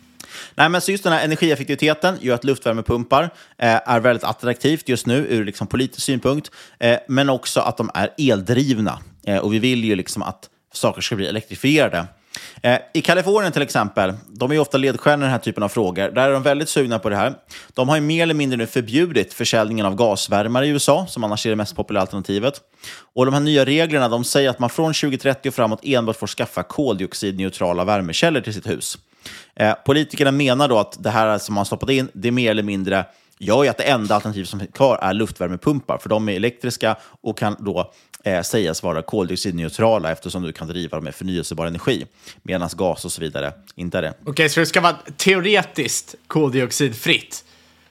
Nej, 0.55 0.69
men 0.69 0.81
så 0.81 0.91
just 0.91 1.03
den 1.03 1.13
här 1.13 1.23
energieffektiviteten 1.23 2.17
gör 2.21 2.35
att 2.35 2.43
luftvärmepumpar 2.43 3.23
eh, 3.57 3.81
är 3.85 3.99
väldigt 3.99 4.23
attraktivt 4.23 4.89
just 4.89 5.05
nu 5.05 5.15
ur 5.29 5.45
liksom 5.45 5.67
politisk 5.67 6.05
synpunkt, 6.05 6.51
eh, 6.79 6.97
men 7.07 7.29
också 7.29 7.59
att 7.59 7.77
de 7.77 7.91
är 7.93 8.09
eldrivna. 8.17 8.99
Eh, 9.27 9.37
och 9.37 9.53
vi 9.53 9.59
vill 9.59 9.83
ju 9.83 9.95
liksom 9.95 10.23
att 10.23 10.49
saker 10.73 11.01
ska 11.01 11.15
bli 11.15 11.27
elektrifierade. 11.27 12.07
Eh, 12.61 12.79
I 12.93 13.01
Kalifornien 13.01 13.51
till 13.51 13.61
exempel, 13.61 14.13
de 14.27 14.51
är 14.51 14.55
ju 14.55 14.61
ofta 14.61 14.77
ledstjärnor 14.77 15.23
i 15.23 15.25
den 15.25 15.31
här 15.31 15.39
typen 15.39 15.63
av 15.63 15.69
frågor. 15.69 16.09
Där 16.09 16.27
är 16.27 16.33
de 16.33 16.43
väldigt 16.43 16.69
sugna 16.69 16.99
på 16.99 17.09
det 17.09 17.15
här. 17.15 17.33
De 17.73 17.89
har 17.89 17.95
ju 17.95 18.01
mer 18.01 18.23
eller 18.23 18.33
mindre 18.33 18.57
nu 18.57 18.67
förbjudit 18.67 19.33
försäljningen 19.33 19.85
av 19.85 19.95
gasvärmare 19.95 20.67
i 20.67 20.69
USA, 20.69 21.05
som 21.09 21.23
annars 21.23 21.45
är 21.45 21.49
det 21.49 21.55
mest 21.55 21.75
populära 21.75 22.01
alternativet. 22.01 22.61
Och 23.15 23.25
de 23.25 23.33
här 23.33 23.41
nya 23.41 23.65
reglerna 23.65 24.09
de 24.09 24.23
säger 24.23 24.49
att 24.49 24.59
man 24.59 24.69
från 24.69 24.93
2030 24.93 25.49
och 25.49 25.55
framåt 25.55 25.79
enbart 25.83 26.15
får 26.15 26.27
skaffa 26.27 26.63
koldioxidneutrala 26.63 27.83
värmekällor 27.83 28.41
till 28.41 28.53
sitt 28.53 28.67
hus. 28.67 28.97
Eh, 29.55 29.73
politikerna 29.85 30.31
menar 30.31 30.67
då 30.67 30.79
att 30.79 31.03
det 31.03 31.09
här 31.09 31.37
som 31.37 31.55
man 31.55 31.65
stoppat 31.65 31.89
in, 31.89 32.09
det 32.13 32.27
är 32.27 32.31
mer 32.31 32.51
eller 32.51 32.63
mindre 32.63 33.05
gör 33.39 33.63
ju 33.63 33.69
att 33.69 33.77
det 33.77 33.83
enda 33.83 34.15
alternativ 34.15 34.45
som 34.45 34.61
är 34.61 34.65
kvar 34.65 34.99
är 35.01 35.13
luftvärmepumpar, 35.13 35.97
för 35.97 36.09
de 36.09 36.29
är 36.29 36.33
elektriska 36.33 36.95
och 37.21 37.37
kan 37.37 37.55
då 37.59 37.93
eh, 38.35 38.41
sägas 38.41 38.83
vara 38.83 39.01
koldioxidneutrala 39.01 40.11
eftersom 40.11 40.43
du 40.43 40.51
kan 40.51 40.67
driva 40.67 40.97
dem 40.97 41.03
med 41.03 41.15
förnyelsebar 41.15 41.65
energi, 41.65 42.05
medan 42.43 42.69
gas 42.73 43.05
och 43.05 43.11
så 43.11 43.21
vidare 43.21 43.53
inte 43.75 43.97
är 43.97 44.01
det. 44.01 44.13
Okej, 44.21 44.31
okay, 44.31 44.49
så 44.49 44.59
det 44.59 44.65
ska 44.65 44.81
vara 44.81 44.97
teoretiskt 45.17 46.15
koldioxidfritt? 46.27 47.43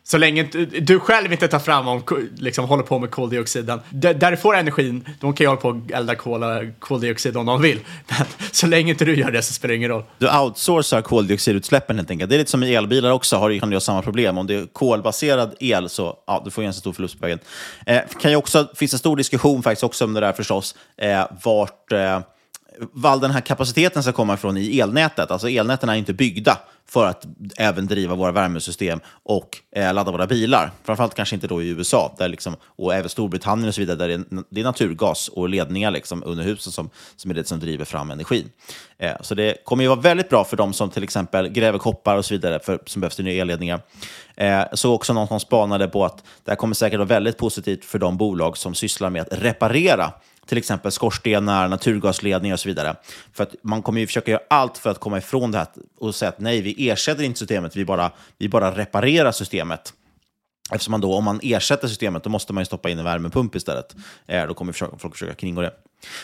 Så 0.09 0.19
länge 0.19 0.43
du 0.81 1.01
själv 1.01 1.33
inte 1.33 1.49
tar 1.49 1.59
fram 1.59 1.89
och 1.89 2.13
liksom, 2.37 2.65
håller 2.69 2.83
på 2.83 2.99
med 2.99 3.11
koldioxiden. 3.11 3.81
Där, 3.91 4.15
där 4.15 4.31
du 4.31 4.37
får 4.37 4.57
energin, 4.57 5.09
de 5.21 5.35
kan 5.35 5.45
ju 5.45 5.49
hålla 5.49 5.61
på 5.61 5.69
och 5.69 5.91
elda 5.91 6.15
kol, 6.15 6.43
koldioxid 6.79 7.37
om 7.37 7.47
de 7.47 7.63
vill. 7.63 7.81
Men 8.09 8.27
så 8.53 8.67
länge 8.67 8.91
inte 8.91 9.05
du 9.05 9.17
gör 9.17 9.31
det 9.31 9.43
så 9.43 9.53
spelar 9.53 9.73
det 9.73 9.77
ingen 9.77 9.91
roll. 9.91 10.03
Du 10.19 10.39
outsourcar 10.39 11.03
koldioxidutsläppen 11.03 11.97
helt 11.97 12.11
enkelt. 12.11 12.31
Det 12.31 12.37
är 12.37 12.39
lite 12.39 12.51
som 12.51 12.63
i 12.63 12.75
elbilar 12.75 13.11
också, 13.11 13.37
har, 13.37 13.59
kan 13.59 13.71
du 13.71 13.77
ha 13.77 13.81
samma 13.81 14.03
problem. 14.03 14.39
Om 14.39 14.47
det 14.47 14.55
är 14.55 14.67
kolbaserad 14.67 15.55
el 15.61 15.89
så 15.89 16.17
ja, 16.27 16.43
du 16.45 16.51
får 16.51 16.63
du 16.63 16.69
en 16.69 16.75
stor 16.75 16.93
förlust 16.93 17.21
på 17.21 17.27
vägen. 17.27 17.39
Eh, 17.87 18.01
kan 18.21 18.31
ju 18.31 18.37
också, 18.37 18.69
finns 18.75 18.93
en 18.93 18.99
stor 18.99 19.17
diskussion 19.17 19.63
faktiskt 19.63 19.85
också 19.85 20.05
om 20.05 20.15
det 20.15 20.21
där 20.21 20.33
förstås, 20.33 20.75
eh, 20.97 21.25
vart 21.43 21.93
eh, 21.93 22.21
var 22.79 23.21
den 23.21 23.31
här 23.31 23.41
kapaciteten 23.41 24.03
ska 24.03 24.13
komma 24.13 24.35
ifrån 24.35 24.57
i 24.57 24.81
elnätet. 24.81 25.31
Alltså 25.31 25.49
elnäten 25.49 25.89
är 25.89 25.95
inte 25.95 26.13
byggda 26.13 26.59
för 26.89 27.07
att 27.07 27.27
även 27.57 27.87
driva 27.87 28.15
våra 28.15 28.33
värmesystem 28.33 29.01
och 29.23 29.59
eh, 29.77 29.95
ladda 29.95 30.13
våra 30.13 30.27
bilar. 30.27 30.71
Framförallt 30.85 31.15
kanske 31.15 31.35
inte 31.35 31.47
då 31.47 31.63
i 31.63 31.69
USA 31.69 32.15
där 32.19 32.29
liksom, 32.29 32.57
och 32.63 32.95
även 32.95 33.09
Storbritannien 33.09 33.69
och 33.69 33.75
så 33.75 33.81
vidare, 33.81 33.97
där 33.97 34.09
det 34.09 34.15
är, 34.15 34.45
det 34.51 34.61
är 34.61 34.65
naturgas 34.65 35.29
och 35.29 35.49
ledningar 35.49 35.91
liksom 35.91 36.23
under 36.27 36.45
husen 36.45 36.73
som, 36.73 36.91
som 37.17 37.31
är 37.31 37.35
det 37.35 37.49
som 37.49 37.61
driver 37.61 37.85
fram 37.85 38.11
energin. 38.11 38.51
Eh, 38.99 39.13
så 39.21 39.35
det 39.35 39.65
kommer 39.65 39.83
ju 39.85 39.89
vara 39.89 40.01
väldigt 40.01 40.29
bra 40.29 40.45
för 40.45 40.57
de 40.57 40.73
som 40.73 40.91
till 40.91 41.03
exempel 41.03 41.49
gräver 41.49 41.79
koppar 41.79 42.17
och 42.17 42.25
så 42.25 42.35
vidare 42.35 42.59
för, 42.59 42.79
som 42.87 43.01
behövs 43.01 43.17
till 43.17 43.25
nya 43.25 43.43
elledningar. 43.43 43.81
Eh, 44.37 44.65
så 44.73 44.95
också 44.95 45.13
någon 45.13 45.29
som 45.29 45.41
spanade 45.41 45.89
på 45.89 46.05
att 46.05 46.25
det 46.45 46.51
här 46.51 46.57
kommer 46.57 46.75
säkert 46.75 46.99
vara 46.99 47.09
väldigt 47.09 47.37
positivt 47.37 47.85
för 47.85 47.99
de 47.99 48.17
bolag 48.17 48.57
som 48.57 48.75
sysslar 48.75 49.11
med 49.11 49.23
att 49.23 49.29
reparera 49.31 50.13
till 50.47 50.59
exempel 50.59 50.93
skorstenar, 50.93 51.69
naturgasledningar 51.69 52.55
och 52.55 52.61
så 52.61 52.69
vidare. 52.69 52.97
För 53.33 53.43
att 53.43 53.55
man 53.63 53.83
kommer 53.83 54.01
ju 54.01 54.07
försöka 54.07 54.31
göra 54.31 54.43
allt 54.51 54.79
för 54.79 54.91
att 54.91 55.01
komma 55.01 55.19
ifrån 55.19 55.51
det 55.51 55.59
här 55.59 55.67
och 55.99 56.15
säga 56.15 56.29
att 56.29 56.41
nej, 56.41 56.61
vi 56.61 56.89
ersätter 56.89 57.23
inte 57.23 57.39
systemet, 57.39 57.77
vi 57.77 57.85
bara, 57.85 58.11
vi 58.39 58.49
bara 58.49 58.71
reparerar 58.71 59.33
systemet. 59.33 59.93
Eftersom 60.73 60.91
man 60.91 61.01
då, 61.01 61.15
om 61.15 61.25
man 61.25 61.41
ersätter 61.43 61.89
systemet, 61.89 62.25
då 62.25 62.31
måste 62.31 62.53
man 62.53 62.61
ju 62.61 62.65
stoppa 62.65 62.91
in 62.91 62.99
en 62.99 63.05
värmepump 63.05 63.55
istället. 63.55 63.97
Eh, 64.27 64.47
då 64.47 64.55
kommer 64.55 64.73
försöka, 64.73 64.97
folk 64.99 65.15
försöka 65.15 65.35
kringgå 65.35 65.63
det. 65.63 65.73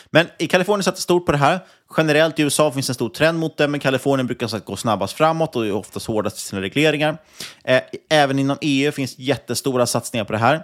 Men 0.09 0.27
i 0.37 0.47
Kalifornien 0.47 0.83
satsar 0.83 1.01
stort 1.01 1.25
på 1.25 1.31
det 1.31 1.37
här. 1.37 1.59
Generellt 1.97 2.39
i 2.39 2.43
USA 2.43 2.71
finns 2.71 2.89
en 2.89 2.95
stor 2.95 3.09
trend 3.09 3.39
mot 3.39 3.57
det, 3.57 3.67
men 3.67 3.79
Kalifornien 3.79 4.27
brukar 4.27 4.47
så 4.47 4.59
gå 4.59 4.75
snabbast 4.75 5.13
framåt 5.13 5.55
och 5.55 5.67
är 5.67 5.71
oftast 5.71 6.05
hårdast 6.05 6.37
i 6.37 6.41
sina 6.41 6.61
regleringar. 6.61 7.17
Eh, 7.63 7.81
även 8.09 8.39
inom 8.39 8.57
EU 8.61 8.91
finns 8.91 9.19
jättestora 9.19 9.85
satsningar 9.85 10.25
på 10.25 10.33
det 10.33 10.39
här. 10.39 10.63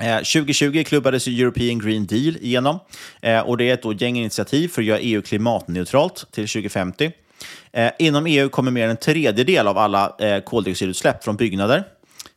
Eh, 0.00 0.16
2020 0.16 0.84
klubbades 0.84 1.26
European 1.26 1.78
Green 1.78 2.06
Deal 2.06 2.36
igenom 2.40 2.78
eh, 3.22 3.40
och 3.40 3.56
det 3.56 3.70
är 3.70 3.74
ett 3.74 3.82
då 3.82 3.92
gäng 3.92 4.18
initiativ 4.18 4.68
för 4.68 4.82
att 4.82 4.86
göra 4.86 4.98
EU 4.98 5.22
klimatneutralt 5.22 6.26
till 6.30 6.48
2050. 6.48 7.12
Eh, 7.72 7.90
inom 7.98 8.26
EU 8.26 8.48
kommer 8.48 8.70
mer 8.70 8.84
än 8.84 8.90
en 8.90 8.96
tredjedel 8.96 9.68
av 9.68 9.78
alla 9.78 10.16
koldioxidutsläpp 10.44 11.24
från 11.24 11.36
byggnader. 11.36 11.84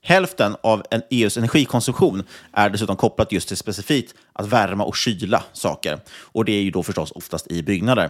Hälften 0.02 0.56
av 0.63 0.84
EUs 1.10 1.38
e 1.38 1.39
energikonsumtion 1.39 2.23
är 2.54 2.69
dessutom 2.69 2.95
kopplat 2.95 3.32
just 3.32 3.47
till 3.47 3.58
specifikt 3.58 4.15
att 4.34 4.47
värma 4.47 4.84
och 4.84 4.95
kyla 4.95 5.43
saker. 5.54 5.99
Och 6.19 6.45
det 6.45 6.52
är 6.52 6.62
ju 6.62 6.71
då 6.71 6.84
förstås 6.84 7.12
oftast 7.12 7.52
i 7.52 7.63
byggnader. 7.63 8.10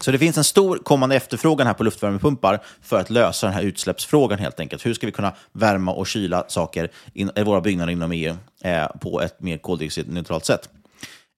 Så 0.00 0.10
det 0.10 0.18
finns 0.18 0.38
en 0.38 0.44
stor 0.44 0.78
kommande 0.78 1.16
efterfrågan 1.16 1.66
här 1.66 1.74
på 1.74 1.84
luftvärmepumpar 1.84 2.62
för 2.82 3.00
att 3.00 3.10
lösa 3.10 3.46
den 3.46 3.54
här 3.54 3.62
utsläppsfrågan 3.62 4.38
helt 4.38 4.60
enkelt. 4.60 4.86
Hur 4.86 4.94
ska 4.94 5.06
vi 5.06 5.12
kunna 5.12 5.32
värma 5.52 5.92
och 5.92 6.06
kyla 6.06 6.44
saker 6.48 6.90
i 7.14 7.42
våra 7.42 7.60
byggnader 7.60 7.92
inom 7.92 8.12
EU 8.12 8.36
eh, 8.64 8.86
på 9.00 9.20
ett 9.20 9.40
mer 9.40 9.58
koldioxidneutralt 9.58 10.44
sätt? 10.44 10.68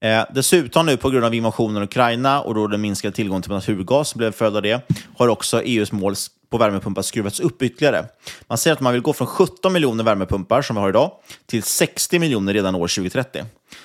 Eh, 0.04 0.24
dessutom 0.34 0.86
nu 0.86 0.96
på 0.96 1.10
grund 1.10 1.24
av 1.24 1.34
invasionen 1.34 1.82
i 1.82 1.84
Ukraina 1.84 2.40
och 2.40 2.54
då 2.54 2.66
den 2.66 2.80
minskade 2.80 3.14
tillgången 3.14 3.42
till 3.42 3.52
naturgas 3.52 4.08
som 4.08 4.18
blev 4.18 4.32
följd 4.32 4.56
av 4.56 4.62
det, 4.62 4.80
har 5.16 5.28
också 5.28 5.62
EUs 5.62 5.92
mål 5.92 6.14
på 6.50 6.58
värmepumpar 6.58 7.02
skruvats 7.02 7.40
upp 7.40 7.62
ytterligare. 7.62 8.04
Man 8.46 8.58
säger 8.58 8.74
att 8.74 8.80
man 8.80 8.92
vill 8.92 9.02
gå 9.02 9.12
från 9.12 9.26
17 9.26 9.72
miljoner 9.72 10.04
värmepumpar 10.04 10.62
som 10.62 10.76
vi 10.76 10.82
har 10.82 10.88
idag 10.88 11.10
till 11.46 11.62
60 11.62 12.18
miljoner 12.18 12.52
redan 12.52 12.74
år 12.74 12.88
2030. 12.88 13.44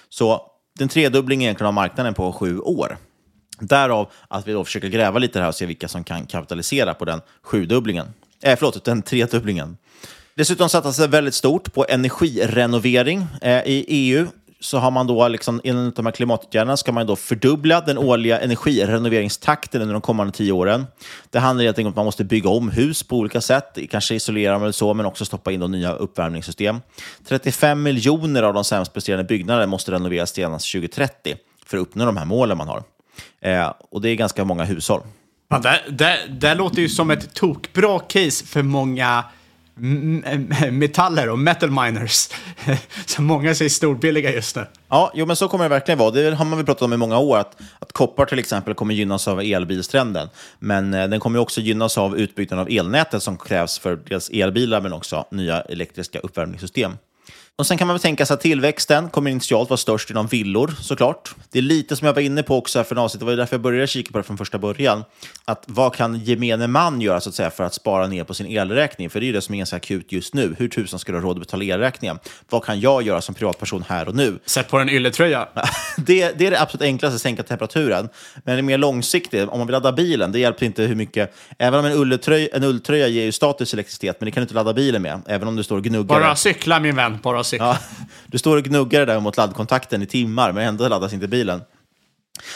Så 0.09 0.41
den 0.79 0.89
tredubbling 0.89 1.43
egentligen 1.43 1.67
av 1.67 1.73
marknaden 1.73 2.13
på 2.13 2.33
sju 2.33 2.59
år. 2.59 2.97
Därav 3.61 4.11
att 4.27 4.47
vi 4.47 4.53
då 4.53 4.65
försöker 4.65 4.87
gräva 4.87 5.19
lite 5.19 5.39
här 5.39 5.47
och 5.47 5.55
se 5.55 5.65
vilka 5.65 5.87
som 5.87 6.03
kan 6.03 6.25
kapitalisera 6.25 6.93
på 6.93 7.05
den 7.05 7.21
sjudubblingen. 7.43 8.07
Eh, 8.43 8.55
förlåt, 8.59 8.83
den 8.83 9.01
tredubblingen. 9.01 9.77
Dessutom 10.35 10.69
satsas 10.69 10.97
det 10.97 11.07
väldigt 11.07 11.33
stort 11.33 11.73
på 11.73 11.85
energirenovering 11.89 13.27
eh, 13.41 13.63
i 13.65 13.85
EU 13.87 14.27
så 14.59 14.77
har 14.77 14.91
man 14.91 15.07
då, 15.07 15.27
liksom, 15.27 15.61
enligt 15.63 15.95
de 15.95 16.05
här 16.05 16.13
klimatåtgärderna, 16.13 16.77
ska 16.77 16.91
man 16.91 17.07
då 17.07 17.15
fördubbla 17.15 17.81
den 17.81 17.97
årliga 17.97 18.39
energirenoveringstakten 18.39 19.81
under 19.81 19.93
de 19.93 20.01
kommande 20.01 20.33
tio 20.33 20.51
åren. 20.51 20.87
Det 21.29 21.39
handlar 21.39 21.65
helt 21.65 21.77
enkelt 21.77 21.87
om 21.87 21.91
att 21.91 21.95
man 21.95 22.05
måste 22.05 22.23
bygga 22.23 22.49
om 22.49 22.69
hus 22.69 23.03
på 23.03 23.17
olika 23.17 23.41
sätt, 23.41 23.77
kanske 23.89 24.15
isolera 24.15 24.53
dem 24.53 24.61
eller 24.61 24.71
så, 24.71 24.93
men 24.93 25.05
också 25.05 25.25
stoppa 25.25 25.51
in 25.51 25.59
de 25.59 25.71
nya 25.71 25.93
uppvärmningssystem. 25.93 26.81
35 27.27 27.83
miljoner 27.83 28.43
av 28.43 28.53
de 28.53 28.63
sämst 28.63 28.93
presterande 28.93 29.23
byggnaderna 29.23 29.67
måste 29.67 29.91
renoveras 29.91 30.33
senast 30.33 30.71
2030 30.71 31.35
för 31.65 31.77
att 31.77 31.81
uppnå 31.81 32.05
de 32.05 32.17
här 32.17 32.25
målen 32.25 32.57
man 32.57 32.67
har. 32.67 32.83
Eh, 33.41 33.73
och 33.91 34.01
det 34.01 34.09
är 34.09 34.15
ganska 34.15 34.45
många 34.45 34.63
hushåll. 34.63 35.01
Ja, 35.49 35.59
det, 35.59 35.81
det, 35.89 36.17
det 36.29 36.55
låter 36.55 36.81
ju 36.81 36.89
som 36.89 37.11
ett 37.11 37.33
tokbra 37.33 37.99
case 37.99 38.45
för 38.45 38.63
många 38.63 39.23
metaller 40.71 41.29
och 41.29 41.39
metal 41.39 41.71
miners. 41.71 42.29
Så 43.05 43.21
många 43.21 43.55
säger 43.55 43.69
storbilliga 43.69 44.31
just 44.31 44.55
nu. 44.55 44.65
Ja, 44.89 45.11
jo, 45.15 45.25
men 45.25 45.35
så 45.35 45.47
kommer 45.47 45.65
det 45.65 45.69
verkligen 45.69 45.97
vara. 45.97 46.11
Det 46.11 46.35
har 46.35 46.45
man 46.45 46.57
väl 46.57 46.65
pratat 46.65 46.81
om 46.81 46.93
i 46.93 46.97
många 46.97 47.17
år, 47.17 47.37
att, 47.37 47.61
att 47.79 47.91
koppar 47.91 48.25
till 48.25 48.39
exempel 48.39 48.73
kommer 48.73 48.93
gynnas 48.93 49.27
av 49.27 49.41
elbilstrenden. 49.41 50.29
Men 50.59 50.93
eh, 50.93 51.07
den 51.07 51.19
kommer 51.19 51.39
också 51.39 51.61
gynnas 51.61 51.97
av 51.97 52.17
utbyggnaden 52.17 52.65
av 52.65 52.71
elnätet 52.71 53.23
som 53.23 53.37
krävs 53.37 53.79
för 53.79 53.95
dels 53.95 54.29
elbilar 54.29 54.81
men 54.81 54.93
också 54.93 55.25
nya 55.31 55.61
elektriska 55.61 56.19
uppvärmningssystem. 56.19 56.97
Och 57.59 57.67
Sen 57.67 57.77
kan 57.77 57.87
man 57.87 57.93
väl 57.93 58.01
tänka 58.01 58.25
sig 58.25 58.33
att 58.33 58.41
tillväxten 58.41 59.09
kommer 59.09 59.31
initialt 59.31 59.69
vara 59.69 59.77
störst 59.77 60.09
inom 60.09 60.27
villor 60.27 60.75
såklart. 60.81 61.35
Det 61.51 61.57
är 61.57 61.63
lite 61.63 61.95
som 61.95 62.05
jag 62.05 62.13
var 62.13 62.21
inne 62.21 62.43
på 62.43 62.57
också 62.57 62.83
för 62.83 62.95
avsnitt, 62.95 63.19
det 63.19 63.25
var 63.25 63.33
därför 63.33 63.55
jag 63.55 63.61
började 63.61 63.87
kika 63.87 64.11
på 64.11 64.17
det 64.17 64.23
från 64.23 64.37
första 64.37 64.57
början. 64.57 65.03
Att 65.45 65.63
vad 65.67 65.95
kan 65.95 66.19
gemene 66.19 66.67
man 66.67 67.01
göra 67.01 67.21
så 67.21 67.29
att 67.29 67.35
säga 67.35 67.49
för 67.49 67.63
att 67.63 67.73
spara 67.73 68.07
ner 68.07 68.23
på 68.23 68.33
sin 68.33 68.47
elräkning? 68.47 69.09
För 69.09 69.19
det 69.19 69.23
är 69.23 69.27
ju 69.27 69.33
det 69.33 69.41
som 69.41 69.55
är 69.55 69.57
ganska 69.57 69.75
akut 69.75 70.11
just 70.11 70.33
nu. 70.33 70.55
Hur 70.57 70.67
tusan 70.67 70.99
ska 70.99 71.11
du 71.11 71.17
ha 71.17 71.25
råd 71.25 71.37
att 71.37 71.39
betala 71.39 71.63
elräkningen? 71.63 72.19
Vad 72.49 72.63
kan 72.63 72.79
jag 72.79 73.03
göra 73.03 73.21
som 73.21 73.35
privatperson 73.35 73.83
här 73.87 74.07
och 74.07 74.15
nu? 74.15 74.39
Sätt 74.45 74.69
på 74.69 74.77
en 74.77 74.89
ylletröja. 74.89 75.47
det, 75.97 76.31
det 76.37 76.47
är 76.47 76.51
det 76.51 76.61
absolut 76.61 76.81
enklaste, 76.81 77.15
att 77.15 77.21
sänka 77.21 77.43
temperaturen. 77.43 78.09
Men 78.35 78.55
det 78.55 78.59
är 78.59 78.63
mer 78.63 78.77
långsiktigt, 78.77 79.49
om 79.49 79.57
man 79.57 79.67
vill 79.67 79.73
ladda 79.73 79.91
bilen, 79.91 80.31
det 80.31 80.39
hjälper 80.39 80.65
inte 80.65 80.83
hur 80.83 80.95
mycket. 80.95 81.35
Även 81.57 81.79
om 81.79 81.85
en 81.85 81.93
ulltröja, 81.93 82.47
en 82.53 82.63
ulltröja 82.63 83.07
ger 83.07 83.23
ju 83.23 83.31
status 83.31 83.73
elektricitet, 83.73 84.15
men 84.19 84.25
det 84.25 84.31
kan 84.31 84.41
du 84.41 84.43
inte 84.43 84.55
ladda 84.55 84.73
bilen 84.73 85.01
med. 85.01 85.21
Även 85.27 85.47
om 85.47 85.55
du 85.55 85.63
står 85.63 85.77
och 85.77 85.83
gnuggar. 85.83 86.19
Bara 86.19 86.35
cykla 86.35 86.79
min 86.79 86.95
vän, 86.95 87.19
bara 87.23 87.43
cykla. 87.49 87.67
Ja, 87.67 87.77
du 88.27 88.37
står 88.37 88.57
och 88.57 88.63
gnuggar 88.63 89.05
där 89.05 89.19
mot 89.19 89.37
laddkontakten 89.37 90.01
i 90.01 90.05
timmar, 90.05 90.51
men 90.51 90.67
ändå 90.67 90.87
laddas 90.87 91.13
inte 91.13 91.27
bilen. 91.27 91.61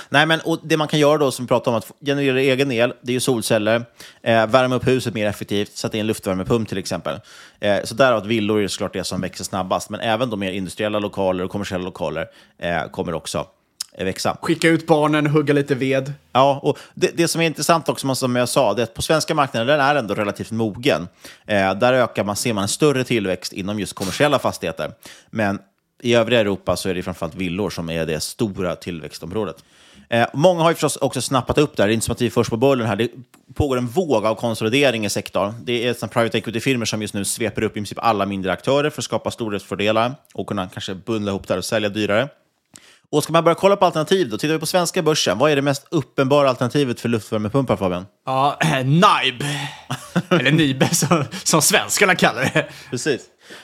Nej, 0.09 0.25
men 0.25 0.39
och 0.39 0.59
det 0.63 0.77
man 0.77 0.87
kan 0.87 0.99
göra 0.99 1.17
då, 1.17 1.31
som 1.31 1.45
vi 1.45 1.47
pratade 1.47 1.75
om, 1.75 1.79
att 1.79 1.91
generera 2.05 2.41
egen 2.41 2.71
el, 2.71 2.93
det 3.01 3.11
är 3.11 3.13
ju 3.13 3.19
solceller, 3.19 3.85
eh, 4.21 4.47
värma 4.47 4.75
upp 4.75 4.87
huset 4.87 5.13
mer 5.13 5.27
effektivt, 5.27 5.77
sätta 5.77 5.97
in 5.97 6.07
luftvärmepump 6.07 6.69
till 6.69 6.77
exempel. 6.77 7.19
Eh, 7.59 7.83
så 7.83 7.95
därav 7.95 8.17
att 8.17 8.25
villor 8.25 8.61
är 8.61 8.67
såklart 8.67 8.93
det 8.93 9.03
som 9.03 9.21
växer 9.21 9.43
snabbast, 9.43 9.89
men 9.89 9.99
även 9.99 10.29
de 10.29 10.39
mer 10.39 10.51
industriella 10.51 10.99
lokaler 10.99 11.43
och 11.43 11.51
kommersiella 11.51 11.83
lokaler 11.83 12.27
eh, 12.59 12.89
kommer 12.91 13.13
också 13.13 13.45
växa. 13.97 14.37
Skicka 14.41 14.67
ut 14.69 14.87
barnen, 14.87 15.27
hugga 15.27 15.53
lite 15.53 15.75
ved. 15.75 16.13
Ja, 16.31 16.59
och 16.63 16.79
det, 16.93 17.11
det 17.17 17.27
som 17.27 17.41
är 17.41 17.45
intressant 17.45 17.89
också, 17.89 18.15
som 18.15 18.35
jag 18.35 18.49
sa, 18.49 18.73
det 18.73 18.81
är 18.81 18.83
att 18.83 18.93
på 18.93 19.01
svenska 19.01 19.35
marknaden 19.35 19.67
den 19.67 19.79
är 19.79 19.95
ändå 19.95 20.13
relativt 20.13 20.51
mogen. 20.51 21.07
Eh, 21.45 21.73
där 21.75 21.93
ökar 21.93 22.23
man, 22.23 22.35
ser 22.35 22.53
man 22.53 22.61
en 22.61 22.67
större 22.67 23.03
tillväxt 23.03 23.53
inom 23.53 23.79
just 23.79 23.93
kommersiella 23.93 24.39
fastigheter. 24.39 24.91
Men 25.29 25.59
i 26.01 26.15
övriga 26.15 26.39
Europa 26.39 26.75
så 26.75 26.89
är 26.89 26.93
det 26.93 27.03
framförallt 27.03 27.35
villor 27.35 27.69
som 27.69 27.89
är 27.89 28.05
det 28.05 28.19
stora 28.19 28.75
tillväxtområdet. 28.75 29.63
Eh, 30.09 30.27
många 30.33 30.63
har 30.63 30.69
ju 30.69 30.75
förstås 30.75 30.95
också 30.95 31.21
snappat 31.21 31.57
upp 31.57 31.77
det 31.77 31.83
här. 31.83 31.87
Det 31.87 31.91
är 31.91 31.93
inte 31.93 32.05
som 32.05 32.11
att 32.11 32.21
vi 32.21 32.25
är 32.25 32.29
först 32.29 32.49
på 32.49 32.57
bollen 32.57 32.87
här. 32.87 32.95
Det 32.95 33.09
pågår 33.53 33.77
en 33.77 33.87
våg 33.87 34.25
av 34.25 34.35
konsolidering 34.35 35.05
i 35.05 35.09
sektorn. 35.09 35.53
Det 35.63 35.87
är 35.87 36.07
private 36.07 36.37
equity-firmor 36.37 36.85
som 36.85 37.01
just 37.01 37.13
nu 37.13 37.25
sveper 37.25 37.61
upp 37.61 37.71
i 37.71 37.73
princip 37.73 37.97
alla 38.01 38.25
mindre 38.25 38.51
aktörer 38.51 38.89
för 38.89 39.01
att 39.01 39.05
skapa 39.05 39.31
stordriftsfördelar 39.31 40.15
och 40.33 40.47
kunna 40.47 40.69
kanske 40.69 40.95
bundla 40.95 41.31
ihop 41.31 41.47
det 41.47 41.57
och 41.57 41.65
sälja 41.65 41.89
dyrare. 41.89 42.29
Och 43.13 43.23
ska 43.23 43.33
man 43.33 43.43
börja 43.43 43.55
kolla 43.55 43.75
på 43.75 43.85
alternativ 43.85 44.29
då, 44.29 44.37
tittar 44.37 44.53
vi 44.53 44.59
på 44.59 44.65
svenska 44.65 45.01
börsen. 45.01 45.37
Vad 45.37 45.51
är 45.51 45.55
det 45.55 45.61
mest 45.61 45.87
uppenbara 45.89 46.49
alternativet 46.49 46.99
för 46.99 47.09
luftvärmepumpar, 47.09 47.75
Fabian? 47.75 48.05
Ja, 48.25 48.57
äh, 48.61 48.85
NIBE. 48.85 49.69
Eller 50.29 50.51
NIBE 50.51 50.95
som, 50.95 51.25
som 51.43 51.61
svenskarna 51.61 52.15
kallar 52.15 52.41
det. 52.41 52.69
Precis. 52.89 53.21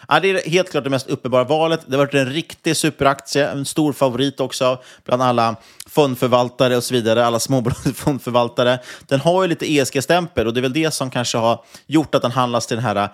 Ja, 0.07 0.19
det 0.19 0.29
är 0.29 0.49
helt 0.49 0.71
klart 0.71 0.83
det 0.83 0.89
mest 0.89 1.07
uppenbara 1.07 1.43
valet. 1.43 1.81
Det 1.85 1.97
har 1.97 2.05
varit 2.05 2.13
en 2.13 2.29
riktig 2.29 2.77
superaktie, 2.77 3.49
en 3.49 3.65
stor 3.65 3.93
favorit 3.93 4.39
också 4.39 4.79
bland 5.05 5.21
alla 5.21 5.55
fondförvaltare 5.87 6.77
och 6.77 6.83
så 6.83 6.93
vidare, 6.93 7.25
alla 7.25 7.39
småbolagsfondförvaltare. 7.39 8.79
Den 9.07 9.19
har 9.19 9.43
ju 9.43 9.49
lite 9.49 9.71
ESG-stämpel 9.71 10.47
och 10.47 10.53
det 10.53 10.59
är 10.59 10.61
väl 10.61 10.73
det 10.73 10.91
som 10.91 11.09
kanske 11.09 11.37
har 11.37 11.63
gjort 11.87 12.15
att 12.15 12.21
den 12.21 12.31
handlas 12.31 12.67
till 12.67 12.77
den 12.77 12.85
här 12.85 13.09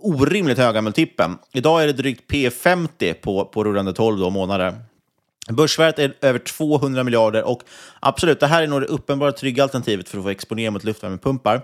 orimligt 0.00 0.58
höga 0.58 0.82
multipeln. 0.82 1.38
Idag 1.52 1.82
är 1.82 1.86
det 1.86 1.92
drygt 1.92 2.30
P50 2.30 3.12
på, 3.12 3.44
på 3.44 3.64
rullande 3.64 3.92
12 3.92 4.32
månader. 4.32 4.74
Börsvärdet 5.48 5.98
är 5.98 6.14
över 6.20 6.38
200 6.38 7.04
miljarder 7.04 7.42
och 7.42 7.62
absolut, 8.00 8.40
det 8.40 8.46
här 8.46 8.62
är 8.62 8.66
nog 8.66 8.80
det 8.80 8.86
uppenbara 8.86 9.32
trygga 9.32 9.62
alternativet 9.62 10.08
för 10.08 10.18
att 10.18 10.24
få 10.24 10.30
exponera 10.30 10.70
mot 10.70 10.84
luftvärmepumpar. 10.84 11.62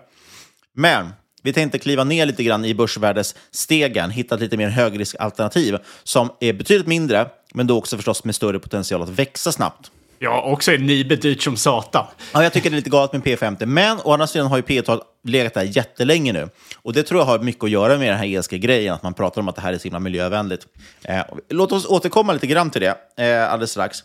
Men 0.72 1.12
vi 1.42 1.52
tänkte 1.52 1.78
kliva 1.78 2.04
ner 2.04 2.26
lite 2.26 2.44
grann 2.44 2.64
i 2.64 2.74
börsvärdesstegen, 2.74 4.10
hitta 4.10 4.34
ett 4.34 4.40
lite 4.40 4.56
mer 4.56 4.68
högriskalternativ 4.68 5.78
som 6.02 6.30
är 6.40 6.52
betydligt 6.52 6.86
mindre, 6.86 7.28
men 7.54 7.66
då 7.66 7.78
också 7.78 7.96
förstås 7.96 8.24
med 8.24 8.34
större 8.34 8.58
potential 8.58 9.02
att 9.02 9.08
växa 9.08 9.52
snabbt. 9.52 9.90
Ja, 10.24 10.42
också 10.42 10.72
är 10.72 10.78
Nibe 10.78 11.16
dyrt 11.16 11.42
som 11.42 11.56
satan. 11.56 12.06
Ja, 12.32 12.42
jag 12.42 12.52
tycker 12.52 12.70
det 12.70 12.74
är 12.74 12.76
lite 12.76 12.90
galet 12.90 13.12
med 13.12 13.22
P50, 13.22 13.66
men 13.66 13.98
å 14.04 14.12
andra 14.12 14.26
sidan 14.26 14.46
har 14.46 14.56
ju 14.56 14.62
P12 14.62 15.00
legat 15.24 15.54
där 15.54 15.62
jättelänge 15.62 16.32
nu. 16.32 16.48
Och 16.82 16.92
det 16.92 17.02
tror 17.02 17.20
jag 17.20 17.26
har 17.26 17.38
mycket 17.38 17.64
att 17.64 17.70
göra 17.70 17.98
med 17.98 18.08
den 18.08 18.18
här 18.18 18.26
ESG-grejen, 18.26 18.94
att 18.94 19.02
man 19.02 19.14
pratar 19.14 19.40
om 19.40 19.48
att 19.48 19.56
det 19.56 19.62
här 19.62 19.72
är 19.72 19.78
så 19.78 19.82
himla 19.82 20.00
miljövänligt. 20.00 20.66
Eh, 21.02 21.22
låt 21.50 21.72
oss 21.72 21.86
återkomma 21.86 22.32
lite 22.32 22.46
grann 22.46 22.70
till 22.70 22.80
det 22.80 22.96
eh, 23.16 23.52
alldeles 23.52 23.70
strax. 23.70 23.98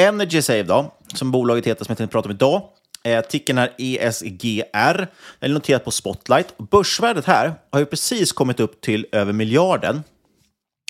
Energy 0.00 0.42
Save 0.42 0.62
då, 0.62 0.94
som 1.14 1.30
bolaget 1.30 1.66
heter 1.66 1.84
som 1.84 1.92
jag 1.92 1.98
tänkte 1.98 2.12
prata 2.12 2.28
om 2.28 2.34
idag, 2.34 2.62
Eh, 3.06 3.20
ticken 3.20 3.58
är 3.58 3.70
ESGR. 3.78 4.96
Den 5.38 5.50
är 5.50 5.54
noterad 5.54 5.84
på 5.84 5.90
Spotlight. 5.90 6.58
Börsvärdet 6.70 7.24
här 7.24 7.54
har 7.70 7.78
ju 7.78 7.86
precis 7.86 8.32
kommit 8.32 8.60
upp 8.60 8.80
till 8.80 9.06
över 9.12 9.32
miljarden. 9.32 10.02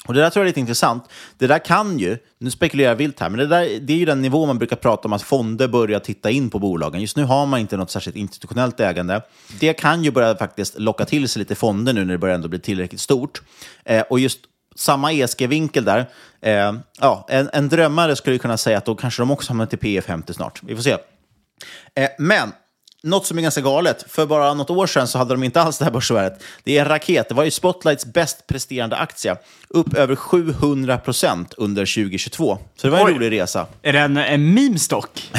Och 0.07 0.14
Det 0.14 0.21
där 0.21 0.31
tror 0.31 0.40
jag 0.40 0.47
är 0.47 0.51
lite 0.51 0.61
intressant. 0.61 1.05
Det 1.38 1.47
där 1.47 1.59
kan 1.59 1.99
ju, 1.99 2.19
nu 2.38 2.51
spekulerar 2.51 2.88
jag 2.88 2.97
vilt 2.97 3.21
här, 3.21 3.31
men 3.31 3.38
det, 3.38 3.47
där, 3.47 3.81
det 3.81 3.93
är 3.93 3.97
ju 3.97 4.05
den 4.05 4.23
nivå 4.23 4.47
man 4.47 4.59
brukar 4.59 4.77
prata 4.77 5.09
om 5.09 5.12
att 5.12 5.23
fonder 5.23 5.69
börjar 5.69 6.01
titta 6.01 6.31
in 6.31 6.51
på 6.51 6.59
bolagen. 6.59 7.01
Just 7.01 7.17
nu 7.17 7.25
har 7.25 7.47
man 7.47 7.61
inte 7.61 7.77
något 7.77 7.90
särskilt 7.90 8.17
institutionellt 8.17 8.81
ägande. 8.81 9.23
Det 9.61 9.73
kan 9.73 10.05
ju 10.05 10.11
börja 10.11 10.37
faktiskt 10.37 10.79
locka 10.79 11.05
till 11.05 11.29
sig 11.29 11.40
lite 11.40 11.55
fonder 11.55 11.93
nu 11.93 12.05
när 12.05 12.12
det 12.14 12.19
börjar 12.19 12.35
ändå 12.35 12.49
bli 12.49 12.59
tillräckligt 12.59 13.01
stort. 13.01 13.43
Eh, 13.85 14.03
och 14.11 14.21
just 14.21 14.40
samma 14.75 15.12
ESG-vinkel 15.12 15.85
där. 15.85 16.11
Eh, 16.40 16.73
ja, 17.01 17.27
en, 17.29 17.51
en 17.53 17.69
drömmare 17.69 18.17
skulle 18.17 18.38
kunna 18.38 18.57
säga 18.57 18.79
att 18.79 18.85
då 18.85 18.95
kanske 18.95 19.23
de 19.23 19.31
också 19.31 19.51
hamnar 19.51 19.67
till 19.67 19.79
P50 19.79 20.33
snart. 20.33 20.62
Vi 20.62 20.75
får 20.77 20.83
se. 20.83 20.97
Eh, 21.95 22.09
men 22.19 22.53
något 23.05 23.27
som 23.27 23.38
är 23.38 23.43
ganska 23.43 23.61
galet. 23.61 24.05
För 24.09 24.27
bara 24.27 24.55
något 24.55 24.71
år 24.71 24.87
sedan 24.87 25.09
så 25.09 25.19
hade 25.19 25.35
de 25.35 25.43
inte 25.45 25.61
alls 25.61 25.79
det 25.79 25.85
här 25.85 25.93
börsvärdet. 25.93 26.43
Det 26.64 26.79
är 26.79 26.83
en 26.83 26.88
raket. 26.88 27.29
Det 27.29 27.35
var 27.35 27.45
ju 27.45 27.51
Spotlights 27.51 28.07
bäst 28.07 28.47
presterande 28.47 28.97
aktie. 28.97 29.37
Upp 29.69 29.95
över 29.95 30.17
700 30.17 30.99
procent 30.99 31.55
under 31.57 31.83
2022. 31.83 32.59
Så 32.77 32.87
det 32.87 32.90
var 32.90 32.99
en 33.01 33.07
Oj. 33.07 33.12
rolig 33.12 33.31
resa. 33.33 33.67
Är 33.83 33.93
det 33.93 33.99
en, 33.99 34.17
en 34.17 34.55
meme-stock? 34.55 35.33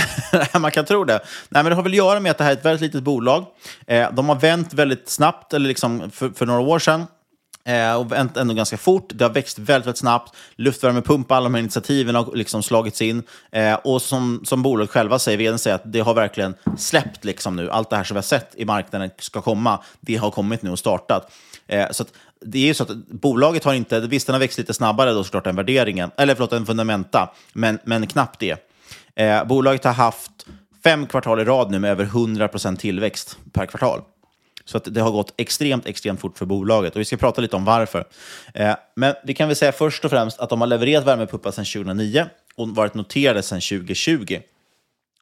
Man 0.60 0.72
kan 0.72 0.86
tro 0.86 1.04
det. 1.04 1.20
Nej, 1.50 1.64
men 1.64 1.66
det 1.66 1.76
har 1.76 1.84
väl 1.84 1.92
att 1.92 1.98
göra 1.98 2.20
med 2.20 2.32
att 2.32 2.38
det 2.38 2.44
här 2.44 2.52
är 2.52 2.58
ett 2.58 2.66
väldigt 2.66 2.82
litet 2.82 3.04
bolag. 3.04 3.46
Eh, 3.88 4.12
de 4.14 4.30
har 4.30 4.36
vänt 4.36 4.74
väldigt 4.74 5.10
snabbt, 5.10 5.54
eller 5.54 5.68
liksom 5.68 6.12
för, 6.12 6.30
för 6.30 6.46
några 6.46 6.60
år 6.62 6.80
sedan. 6.80 7.06
Eh, 7.68 7.96
och 7.96 8.12
vänt 8.12 8.38
ändå 8.38 8.54
ganska 8.54 8.78
fort. 8.78 9.12
Det 9.16 9.26
har 9.26 9.32
växt 9.32 9.60
väldigt, 9.60 9.88
väldigt 9.88 9.98
snabbt. 9.98 10.36
Luftvärmepump, 10.56 11.32
alla 11.32 11.44
de 11.44 11.54
här 11.54 11.62
initiativen 11.62 12.16
har 12.16 12.36
liksom 12.36 12.64
slagits 12.64 13.02
in. 13.02 13.24
Eh, 13.52 13.74
och 13.74 14.02
som, 14.02 14.42
som 14.44 14.64
bolaget 14.64 14.92
själva 14.92 15.20
säger, 15.20 15.38
vdn 15.38 15.60
säger 15.60 15.76
att 15.76 15.92
det 15.94 16.00
har 16.00 16.14
verkligen 16.14 16.56
släppt 16.78 17.26
liksom 17.26 17.56
nu. 17.56 17.70
Allt 17.70 17.90
det 17.90 17.96
här 17.96 18.04
som 18.04 18.16
vi 18.16 18.18
har 18.18 18.24
sett 18.24 18.56
i 18.56 18.66
marknaden 18.66 19.10
ska 19.20 19.42
komma, 19.42 19.84
det 20.00 20.16
har 20.16 20.32
kommit 20.32 20.62
nu 20.62 20.72
och 20.72 20.80
startat. 20.80 21.32
Eh, 21.68 21.92
så 21.92 22.04
att, 22.04 22.10
det 22.42 22.60
är 22.60 22.66
ju 22.66 22.74
så 22.74 22.84
att 22.84 22.96
bolaget 23.08 23.64
har 23.64 23.74
inte, 23.74 24.00
visst 24.00 24.28
den 24.28 24.34
har 24.34 24.40
växt 24.40 24.58
lite 24.58 24.74
snabbare 24.74 25.14
då 25.14 25.24
såklart 25.24 25.48
än 25.48 25.56
värderingen, 25.56 26.12
eller 26.18 26.36
förlåt, 26.36 26.54
än 26.54 26.66
fundamenta, 26.66 27.32
men, 27.54 27.80
men 27.84 28.08
knappt 28.08 28.40
det. 28.40 28.58
Eh, 29.16 29.44
bolaget 29.44 29.84
har 29.84 29.94
haft 29.94 30.46
fem 30.84 31.08
kvartal 31.08 31.40
i 31.40 31.44
rad 31.44 31.72
nu 31.72 31.80
med 31.80 31.92
över 31.92 32.06
100% 32.06 32.78
tillväxt 32.78 33.38
per 33.54 33.66
kvartal. 33.66 34.02
Så 34.66 34.78
att 34.78 34.94
det 34.94 35.02
har 35.02 35.12
gått 35.12 35.34
extremt, 35.38 35.86
extremt 35.86 36.20
fort 36.20 36.38
för 36.38 36.46
bolaget. 36.46 36.96
Och 36.96 37.00
vi 37.00 37.06
ska 37.06 37.18
prata 37.18 37.42
lite 37.42 37.56
om 37.56 37.66
varför. 37.66 38.06
Eh, 38.54 38.76
men 38.96 39.14
vi 39.24 39.34
kan 39.34 39.48
väl 39.48 39.56
säga 39.56 39.72
först 39.72 40.06
och 40.06 40.12
främst 40.12 40.40
att 40.40 40.50
de 40.50 40.62
har 40.62 40.68
levererat 40.68 41.06
värmepumpar 41.06 41.52
sedan 41.52 41.66
2009 41.66 42.26
och 42.56 42.70
varit 42.70 42.94
noterade 42.94 43.42
sedan 43.42 43.62
2020. 43.62 44.40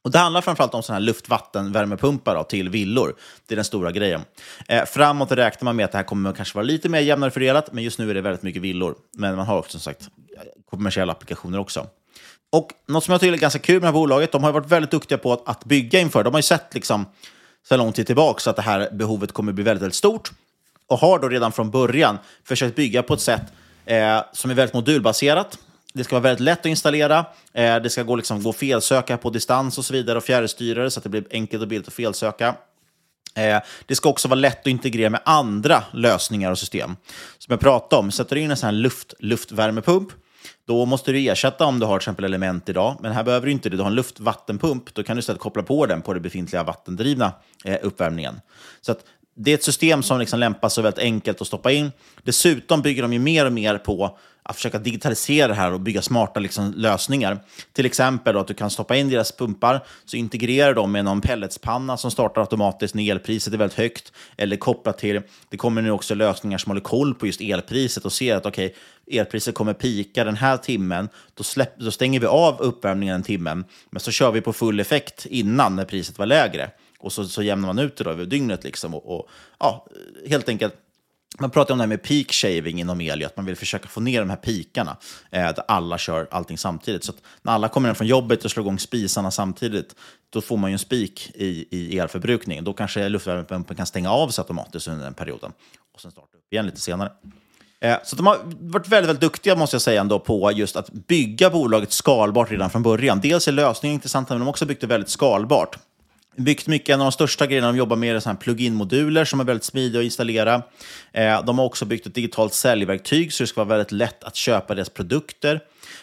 Och 0.03 0.11
det 0.11 0.19
handlar 0.19 0.41
framförallt 0.41 0.73
om 0.73 0.83
sådana 0.83 0.99
här 0.99 1.05
luftvattenvärmepumpar 1.05 2.35
då, 2.35 2.43
till 2.43 2.69
villor. 2.69 3.15
Det 3.47 3.53
är 3.53 3.55
den 3.55 3.65
stora 3.65 3.91
grejen. 3.91 4.21
Eh, 4.67 4.85
framåt 4.85 5.31
räknar 5.31 5.65
man 5.65 5.75
med 5.75 5.85
att 5.85 5.91
det 5.91 5.97
här 5.97 6.05
kommer 6.05 6.29
att 6.29 6.35
kanske 6.35 6.55
vara 6.55 6.65
lite 6.65 6.89
mer 6.89 6.99
jämnare 6.99 7.31
fördelat, 7.31 7.73
men 7.73 7.83
just 7.83 7.99
nu 7.99 8.09
är 8.09 8.13
det 8.13 8.21
väldigt 8.21 8.43
mycket 8.43 8.61
villor. 8.61 8.95
Men 9.17 9.35
man 9.35 9.45
har 9.45 9.57
också 9.57 9.71
som 9.71 9.79
sagt 9.79 10.09
kommersiella 10.69 11.11
applikationer 11.11 11.59
också. 11.59 11.87
Och 12.51 12.69
något 12.87 13.03
som 13.03 13.11
jag 13.11 13.21
tycker 13.21 13.33
är 13.33 13.37
ganska 13.37 13.59
kul 13.59 13.75
med 13.75 13.81
det 13.81 13.87
här 13.87 13.93
bolaget, 13.93 14.31
de 14.31 14.43
har 14.43 14.51
varit 14.51 14.67
väldigt 14.67 14.91
duktiga 14.91 15.17
på 15.17 15.33
att, 15.33 15.49
att 15.49 15.65
bygga 15.65 15.99
inför. 15.99 16.23
De 16.23 16.33
har 16.33 16.39
ju 16.39 16.43
sett 16.43 16.73
liksom, 16.73 17.05
sedan 17.69 17.79
lång 17.79 17.93
tid 17.93 18.07
tillbaka 18.07 18.39
så 18.39 18.49
att 18.49 18.55
det 18.55 18.61
här 18.61 18.89
behovet 18.91 19.31
kommer 19.31 19.53
bli 19.53 19.63
väldigt, 19.63 19.81
väldigt 19.81 19.95
stort. 19.95 20.31
Och 20.87 20.99
har 20.99 21.19
då 21.19 21.29
redan 21.29 21.51
från 21.51 21.71
början 21.71 22.17
försökt 22.43 22.75
bygga 22.75 23.03
på 23.03 23.13
ett 23.13 23.21
sätt 23.21 23.43
eh, 23.85 24.21
som 24.33 24.51
är 24.51 24.55
väldigt 24.55 24.73
modulbaserat. 24.73 25.57
Det 25.93 26.03
ska 26.03 26.15
vara 26.15 26.23
väldigt 26.23 26.43
lätt 26.43 26.59
att 26.59 26.65
installera. 26.65 27.25
Eh, 27.53 27.75
det 27.75 27.89
ska 27.89 28.03
gå, 28.03 28.15
liksom, 28.15 28.43
gå 28.43 28.53
felsöka 28.53 29.17
på 29.17 29.29
distans 29.29 29.77
och 29.77 29.85
så 29.85 29.93
vidare 29.93 30.17
och 30.17 30.23
fjärrstyrare 30.23 30.91
så 30.91 30.99
att 30.99 31.03
det 31.03 31.09
blir 31.09 31.25
enkelt 31.31 31.61
och 31.61 31.67
billigt 31.67 31.87
att 31.87 31.93
felsöka. 31.93 32.55
Eh, 33.35 33.59
det 33.85 33.95
ska 33.95 34.09
också 34.09 34.27
vara 34.27 34.39
lätt 34.39 34.59
att 34.59 34.67
integrera 34.67 35.09
med 35.09 35.21
andra 35.25 35.83
lösningar 35.93 36.51
och 36.51 36.59
system. 36.59 36.95
Som 37.37 37.51
jag 37.51 37.59
pratade 37.59 37.99
om, 37.99 38.11
sätter 38.11 38.35
du 38.35 38.41
in 38.41 38.51
en 38.51 38.57
sån 38.57 38.67
här 38.67 38.73
luft, 38.73 39.13
luftvärmepump, 39.19 40.09
då 40.65 40.85
måste 40.85 41.11
du 41.11 41.27
ersätta 41.27 41.65
om 41.65 41.79
du 41.79 41.85
har 41.85 41.99
till 41.99 42.03
exempel 42.03 42.25
element 42.25 42.69
idag. 42.69 42.97
Men 43.01 43.11
här 43.11 43.23
behöver 43.23 43.45
du 43.45 43.51
inte 43.51 43.69
det. 43.69 43.77
Du 43.77 43.83
har 43.83 43.89
en 43.89 43.95
luftvattenpump. 43.95 44.93
Då 44.93 45.03
kan 45.03 45.15
du 45.15 45.19
istället 45.19 45.41
koppla 45.41 45.63
på 45.63 45.85
den 45.85 46.01
på 46.01 46.13
den 46.13 46.23
befintliga 46.23 46.63
vattendrivna 46.63 47.31
eh, 47.65 47.77
uppvärmningen. 47.81 48.41
Så 48.81 48.91
att 48.91 49.05
det 49.35 49.51
är 49.51 49.55
ett 49.55 49.63
system 49.63 50.03
som 50.03 50.19
liksom 50.19 50.39
lämpar 50.39 50.69
sig 50.69 50.83
väldigt 50.83 51.03
enkelt 51.03 51.41
att 51.41 51.47
stoppa 51.47 51.71
in. 51.71 51.91
Dessutom 52.23 52.81
bygger 52.81 53.01
de 53.01 53.13
ju 53.13 53.19
mer 53.19 53.45
och 53.45 53.53
mer 53.53 53.77
på 53.77 54.17
att 54.43 54.55
försöka 54.55 54.79
digitalisera 54.79 55.47
det 55.47 55.53
här 55.53 55.73
och 55.73 55.79
bygga 55.79 56.01
smarta 56.01 56.39
liksom, 56.39 56.73
lösningar. 56.75 57.39
Till 57.73 57.85
exempel 57.85 58.33
då, 58.33 58.39
att 58.39 58.47
du 58.47 58.53
kan 58.53 58.69
stoppa 58.69 58.95
in 58.95 59.09
deras 59.09 59.31
pumpar, 59.31 59.85
så 60.05 60.17
integrerar 60.17 60.73
de 60.73 60.91
med 60.91 61.05
någon 61.05 61.21
pelletspanna 61.21 61.97
som 61.97 62.11
startar 62.11 62.41
automatiskt 62.41 62.95
när 62.95 63.11
elpriset 63.11 63.53
är 63.53 63.57
väldigt 63.57 63.77
högt. 63.77 64.11
Eller 64.37 64.55
kopplat 64.55 64.97
till, 64.97 65.21
det 65.49 65.57
kommer 65.57 65.81
nu 65.81 65.91
också 65.91 66.15
lösningar 66.15 66.57
som 66.57 66.69
håller 66.69 66.81
koll 66.81 67.15
på 67.15 67.27
just 67.27 67.41
elpriset 67.41 68.05
och 68.05 68.13
ser 68.13 68.35
att 68.35 68.45
okej, 68.45 68.65
okay, 69.05 69.19
elpriset 69.19 69.55
kommer 69.55 69.73
pika 69.73 70.23
den 70.23 70.35
här 70.35 70.57
timmen, 70.57 71.09
då, 71.33 71.43
släpp, 71.43 71.79
då 71.79 71.91
stänger 71.91 72.19
vi 72.19 72.25
av 72.25 72.61
uppvärmningen 72.61 73.15
en 73.15 73.23
timme, 73.23 73.63
men 73.89 73.99
så 73.99 74.11
kör 74.11 74.31
vi 74.31 74.41
på 74.41 74.53
full 74.53 74.79
effekt 74.79 75.25
innan 75.25 75.75
när 75.75 75.85
priset 75.85 76.17
var 76.17 76.25
lägre. 76.25 76.71
Och 77.03 77.13
så, 77.13 77.27
så 77.27 77.43
jämnar 77.43 77.67
man 77.67 77.79
ut 77.79 77.97
det 77.97 78.03
då 78.03 78.09
över 78.09 78.25
dygnet. 78.25 78.63
Liksom 78.63 78.95
och, 78.95 79.15
och, 79.15 79.29
ja, 79.59 79.87
helt 80.27 80.49
enkelt, 80.49 80.73
man 81.39 81.49
pratar 81.49 81.73
om 81.73 81.77
det 81.77 81.81
här 81.81 81.87
med 81.87 82.03
peak 82.03 82.31
shaving 82.31 82.79
inom 82.79 83.01
el, 83.01 83.25
att 83.25 83.37
man 83.37 83.45
vill 83.45 83.55
försöka 83.55 83.87
få 83.87 83.99
ner 83.99 84.19
de 84.19 84.29
här 84.29 84.37
pikarna 84.37 84.97
eh, 85.31 85.41
där 85.41 85.63
alla 85.67 85.97
kör 85.97 86.27
allting 86.31 86.57
samtidigt. 86.57 87.03
Så 87.03 87.11
att 87.11 87.17
när 87.41 87.53
alla 87.53 87.69
kommer 87.69 87.89
hem 87.89 87.95
från 87.95 88.07
jobbet 88.07 88.45
och 88.45 88.51
slår 88.51 88.65
igång 88.65 88.79
spisarna 88.79 89.31
samtidigt, 89.31 89.95
då 90.29 90.41
får 90.41 90.57
man 90.57 90.69
ju 90.69 90.73
en 90.73 90.79
spik 90.79 91.31
i, 91.35 91.67
i 91.71 91.99
elförbrukningen. 91.99 92.63
Då 92.63 92.73
kanske 92.73 93.09
luftvärmepumpen 93.09 93.77
kan 93.77 93.85
stänga 93.85 94.11
av 94.11 94.29
sig 94.29 94.41
automatiskt 94.41 94.87
under 94.87 95.03
den 95.03 95.13
perioden 95.13 95.51
och 95.93 96.01
sen 96.01 96.11
starta 96.11 96.37
upp 96.37 96.53
igen 96.53 96.65
lite 96.65 96.81
senare. 96.81 97.11
Eh, 97.81 97.97
så 98.03 98.15
de 98.15 98.27
har 98.27 98.37
varit 98.59 98.87
väldigt, 98.87 99.09
väldigt 99.09 99.21
duktiga 99.21 99.55
måste 99.55 99.75
jag 99.75 99.81
säga 99.81 100.01
ändå 100.01 100.19
på 100.19 100.51
just 100.51 100.75
att 100.75 100.89
bygga 100.89 101.49
bolaget 101.49 101.91
skalbart 101.91 102.51
redan 102.51 102.69
från 102.69 102.83
början. 102.83 103.19
Dels 103.21 103.47
är 103.47 103.51
lösningen 103.51 103.93
intressant, 103.93 104.29
men 104.29 104.37
de 104.37 104.41
har 104.41 104.49
också 104.49 104.65
byggt 104.65 104.81
det 104.81 104.87
väldigt 104.87 105.09
skalbart 105.09 105.77
byggt 106.35 106.67
mycket. 106.67 106.93
En 106.93 107.01
av 107.01 107.05
de 107.05 107.11
största 107.11 107.47
grejerna 107.47 107.67
de 107.67 107.77
jobbar 107.77 107.95
med 107.95 108.15
är 108.15 108.19
såna 108.19 108.35
plugin-moduler 108.35 109.25
som 109.25 109.39
är 109.39 109.43
väldigt 109.43 109.63
smidiga 109.63 109.99
att 109.99 110.05
installera. 110.05 110.61
Eh, 111.11 111.45
de 111.45 111.59
har 111.59 111.65
också 111.65 111.85
byggt 111.85 112.07
ett 112.07 112.15
digitalt 112.15 112.53
säljverktyg 112.53 113.33
så 113.33 113.43
det 113.43 113.47
ska 113.47 113.63
vara 113.63 113.77
väldigt 113.77 113.91
lätt 113.91 114.23
att 114.23 114.35
köpa 114.35 114.75
deras 114.75 114.89
produkter. 114.89 115.59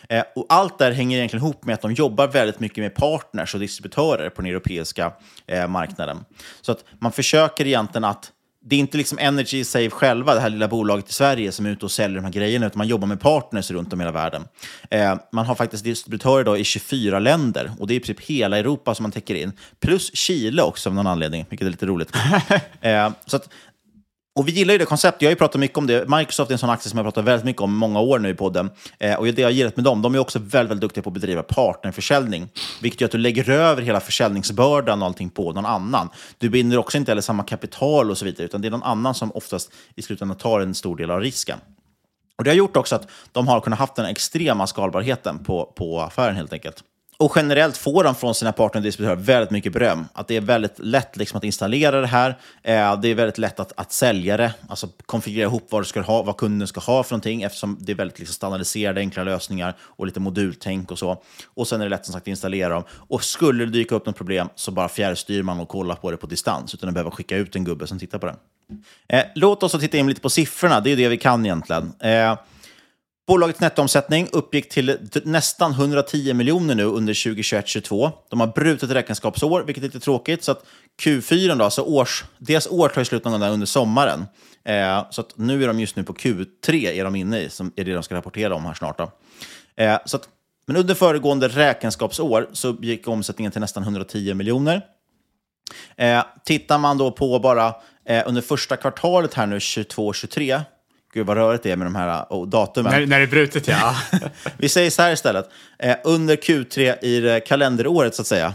Eh, 0.08 0.22
och 0.34 0.46
allt 0.48 0.78
där 0.78 0.92
hänger 0.92 1.18
egentligen 1.18 1.44
ihop 1.44 1.64
med 1.64 1.74
att 1.74 1.82
de 1.82 1.92
jobbar 1.92 2.28
väldigt 2.28 2.60
mycket 2.60 2.78
med 2.78 2.94
partners 2.94 3.54
och 3.54 3.60
distributörer 3.60 4.30
på 4.30 4.42
den 4.42 4.50
europeiska 4.50 5.12
eh, 5.46 5.68
marknaden. 5.68 6.24
Så 6.60 6.72
att 6.72 6.84
man 6.98 7.12
försöker 7.12 7.66
egentligen 7.66 8.04
att 8.04 8.32
det 8.62 8.76
är 8.76 8.80
inte 8.80 8.98
liksom 8.98 9.18
Energy 9.18 9.64
Save 9.64 9.90
själva, 9.90 10.34
det 10.34 10.40
här 10.40 10.50
lilla 10.50 10.68
bolaget 10.68 11.08
i 11.08 11.12
Sverige, 11.12 11.52
som 11.52 11.66
är 11.66 11.70
ute 11.70 11.84
och 11.84 11.90
säljer 11.90 12.16
de 12.16 12.24
här 12.24 12.32
grejerna, 12.32 12.66
utan 12.66 12.78
man 12.78 12.88
jobbar 12.88 13.08
med 13.08 13.20
partners 13.20 13.70
runt 13.70 13.92
om 13.92 14.00
i 14.00 14.04
hela 14.04 14.12
världen. 14.12 14.44
Eh, 14.90 15.14
man 15.32 15.46
har 15.46 15.54
faktiskt 15.54 15.84
distributörer 15.84 16.44
då 16.44 16.56
i 16.56 16.64
24 16.64 17.18
länder, 17.18 17.72
och 17.78 17.86
det 17.86 17.94
är 17.94 17.96
i 17.96 18.00
princip 18.00 18.20
hela 18.20 18.58
Europa 18.58 18.94
som 18.94 19.02
man 19.02 19.12
täcker 19.12 19.34
in. 19.34 19.52
Plus 19.80 20.14
Chile 20.14 20.62
också 20.62 20.88
av 20.88 20.94
någon 20.94 21.06
anledning, 21.06 21.46
vilket 21.48 21.66
är 21.66 21.70
lite 21.70 21.86
roligt. 21.86 22.10
eh, 22.80 23.10
så 23.26 23.36
att, 23.36 23.48
och 24.40 24.48
vi 24.48 24.52
gillar 24.52 24.74
ju 24.74 24.78
det 24.78 24.84
konceptet. 24.84 25.22
Jag 25.22 25.28
har 25.28 25.32
ju 25.32 25.36
pratat 25.36 25.60
mycket 25.60 25.78
om 25.78 25.86
det. 25.86 26.08
Microsoft 26.08 26.50
är 26.50 26.54
en 26.54 26.58
sån 26.58 26.70
aktie 26.70 26.90
som 26.90 26.96
jag 26.98 27.06
pratat 27.06 27.24
väldigt 27.24 27.44
mycket 27.44 27.62
om 27.62 27.76
många 27.76 28.00
år 28.00 28.18
nu 28.18 28.28
i 28.28 28.34
podden. 28.34 28.70
Eh, 28.98 29.14
och 29.14 29.26
det 29.26 29.42
jag 29.42 29.52
gillat 29.52 29.76
med 29.76 29.84
dem, 29.84 30.02
de 30.02 30.14
är 30.14 30.18
också 30.18 30.38
väldigt, 30.38 30.70
väldigt 30.70 30.80
duktiga 30.80 31.02
på 31.02 31.10
att 31.10 31.14
bedriva 31.14 31.42
partnerförsäljning. 31.42 32.48
Vilket 32.82 33.00
gör 33.00 33.08
att 33.08 33.12
du 33.12 33.18
lägger 33.18 33.50
över 33.50 33.82
hela 33.82 34.00
försäljningsbördan 34.00 35.02
och 35.02 35.08
allting 35.08 35.30
på 35.30 35.52
någon 35.52 35.66
annan. 35.66 36.08
Du 36.38 36.50
binder 36.50 36.78
också 36.78 36.98
inte 36.98 37.10
heller 37.10 37.22
samma 37.22 37.42
kapital 37.42 38.10
och 38.10 38.18
så 38.18 38.24
vidare, 38.24 38.44
utan 38.44 38.60
det 38.60 38.68
är 38.68 38.70
någon 38.70 38.82
annan 38.82 39.14
som 39.14 39.32
oftast 39.32 39.72
i 39.94 40.02
slutändan 40.02 40.36
tar 40.36 40.60
en 40.60 40.74
stor 40.74 40.96
del 40.96 41.10
av 41.10 41.20
risken. 41.20 41.58
Och 42.38 42.44
Det 42.44 42.50
har 42.50 42.56
gjort 42.56 42.76
också 42.76 42.94
att 42.94 43.08
de 43.32 43.48
har 43.48 43.60
kunnat 43.60 43.78
haft 43.78 43.94
den 43.94 44.06
extrema 44.06 44.66
skalbarheten 44.66 45.44
på, 45.44 45.72
på 45.76 46.00
affären 46.00 46.36
helt 46.36 46.52
enkelt. 46.52 46.84
Och 47.20 47.32
generellt 47.36 47.76
får 47.76 48.04
de 48.04 48.14
från 48.14 48.34
sina 48.34 48.52
partner 48.52 48.78
och 48.78 48.82
distributörer 48.82 49.16
väldigt 49.16 49.50
mycket 49.50 49.72
beröm. 49.72 50.06
Att 50.12 50.28
det 50.28 50.36
är 50.36 50.40
väldigt 50.40 50.78
lätt 50.78 51.16
liksom 51.16 51.38
att 51.38 51.44
installera 51.44 52.00
det 52.00 52.06
här. 52.06 52.38
Eh, 52.62 53.00
det 53.00 53.08
är 53.08 53.14
väldigt 53.14 53.38
lätt 53.38 53.60
att, 53.60 53.72
att 53.76 53.92
sälja 53.92 54.36
det, 54.36 54.52
alltså 54.68 54.88
konfigurera 55.06 55.46
ihop 55.46 55.66
vad, 55.70 55.80
du 55.80 55.84
ska 55.84 56.00
ha, 56.00 56.22
vad 56.22 56.36
kunden 56.36 56.68
ska 56.68 56.80
ha 56.80 57.02
för 57.02 57.12
någonting 57.12 57.42
eftersom 57.42 57.78
det 57.80 57.92
är 57.92 57.96
väldigt 57.96 58.18
liksom 58.18 58.34
standardiserade, 58.34 59.00
enkla 59.00 59.24
lösningar 59.24 59.76
och 59.80 60.06
lite 60.06 60.20
modultänk 60.20 60.90
och 60.90 60.98
så. 60.98 61.22
Och 61.54 61.68
sen 61.68 61.80
är 61.80 61.84
det 61.84 61.90
lätt 61.90 62.06
som 62.06 62.12
sagt 62.12 62.24
att 62.24 62.28
installera 62.28 62.74
dem. 62.74 62.84
Och 62.90 63.24
skulle 63.24 63.64
det 63.64 63.70
dyka 63.70 63.94
upp 63.94 64.06
något 64.06 64.16
problem 64.16 64.48
så 64.54 64.70
bara 64.70 64.88
fjärrstyr 64.88 65.42
man 65.42 65.60
och 65.60 65.68
kollar 65.68 65.94
på 65.94 66.10
det 66.10 66.16
på 66.16 66.26
distans 66.26 66.74
utan 66.74 66.88
att 66.88 66.94
behöva 66.94 67.10
skicka 67.10 67.36
ut 67.36 67.56
en 67.56 67.64
gubbe 67.64 67.86
som 67.86 67.98
tittar 67.98 68.18
på 68.18 68.26
det. 68.26 68.36
Eh, 69.08 69.24
låt 69.34 69.62
oss 69.62 69.72
titta 69.72 69.98
in 69.98 70.08
lite 70.08 70.20
på 70.20 70.30
siffrorna, 70.30 70.80
det 70.80 70.92
är 70.92 70.96
det 70.96 71.08
vi 71.08 71.16
kan 71.16 71.46
egentligen. 71.46 71.92
Eh, 71.98 72.36
Bolagets 73.26 73.60
nettoomsättning 73.60 74.28
uppgick 74.32 74.68
till 74.68 74.98
nästan 75.24 75.72
110 75.72 76.34
miljoner 76.34 76.74
nu 76.74 76.84
under 76.84 77.12
2021-2022. 77.12 78.10
De 78.30 78.40
har 78.40 78.46
brutit 78.46 78.90
räkenskapsår, 78.90 79.62
vilket 79.62 79.84
är 79.84 79.86
lite 79.86 80.00
tråkigt. 80.00 80.44
Så 80.44 80.52
att 80.52 80.64
Q4, 81.02 81.58
då, 81.58 81.64
alltså 81.64 81.82
års, 81.82 82.24
deras 82.38 82.66
år 82.66 82.88
tar 82.88 83.04
slut 83.04 83.24
någon 83.24 83.40
gång 83.40 83.50
under 83.50 83.66
sommaren. 83.66 84.26
Eh, 84.64 85.10
så 85.10 85.20
att 85.20 85.38
nu 85.38 85.62
är 85.62 85.66
de 85.66 85.80
just 85.80 85.96
nu 85.96 86.04
på 86.04 86.12
Q3, 86.12 86.86
är 86.86 87.04
de 87.04 87.16
inne 87.16 87.40
i, 87.40 87.50
som 87.50 87.72
är 87.76 87.84
det 87.84 87.94
de 87.94 88.02
ska 88.02 88.14
rapportera 88.14 88.54
om 88.54 88.64
här 88.64 88.74
snart. 88.74 88.98
Då. 88.98 89.12
Eh, 89.76 89.98
så 90.04 90.16
att, 90.16 90.28
men 90.66 90.76
under 90.76 90.94
föregående 90.94 91.48
räkenskapsår 91.48 92.48
så 92.52 92.68
uppgick 92.68 93.08
omsättningen 93.08 93.52
till 93.52 93.60
nästan 93.60 93.82
110 93.82 94.34
miljoner. 94.34 94.82
Eh, 95.96 96.24
tittar 96.44 96.78
man 96.78 96.98
då 96.98 97.10
på 97.10 97.38
bara 97.38 97.74
eh, 98.04 98.22
under 98.26 98.42
första 98.42 98.76
kvartalet 98.76 99.34
här 99.34 99.46
nu, 99.46 99.58
22-23, 99.58 100.60
Gud 101.12 101.26
vad 101.26 101.36
rörigt 101.36 101.62
det 101.62 101.70
är 101.70 101.76
med 101.76 101.86
de 101.86 101.94
här 101.94 102.26
oh, 102.30 102.48
datumen. 102.48 102.92
När, 102.92 103.06
när 103.06 103.18
det 103.18 103.24
är 103.24 103.26
brutet, 103.26 103.68
ja. 103.68 103.96
Vi 104.56 104.68
säger 104.68 104.90
så 104.90 105.02
här 105.02 105.12
istället. 105.12 105.50
Eh, 105.78 105.96
under 106.04 106.36
Q3 106.36 107.04
i 107.04 107.40
kalenderåret, 107.46 108.14
så 108.14 108.22
att 108.22 108.26
säga, 108.26 108.54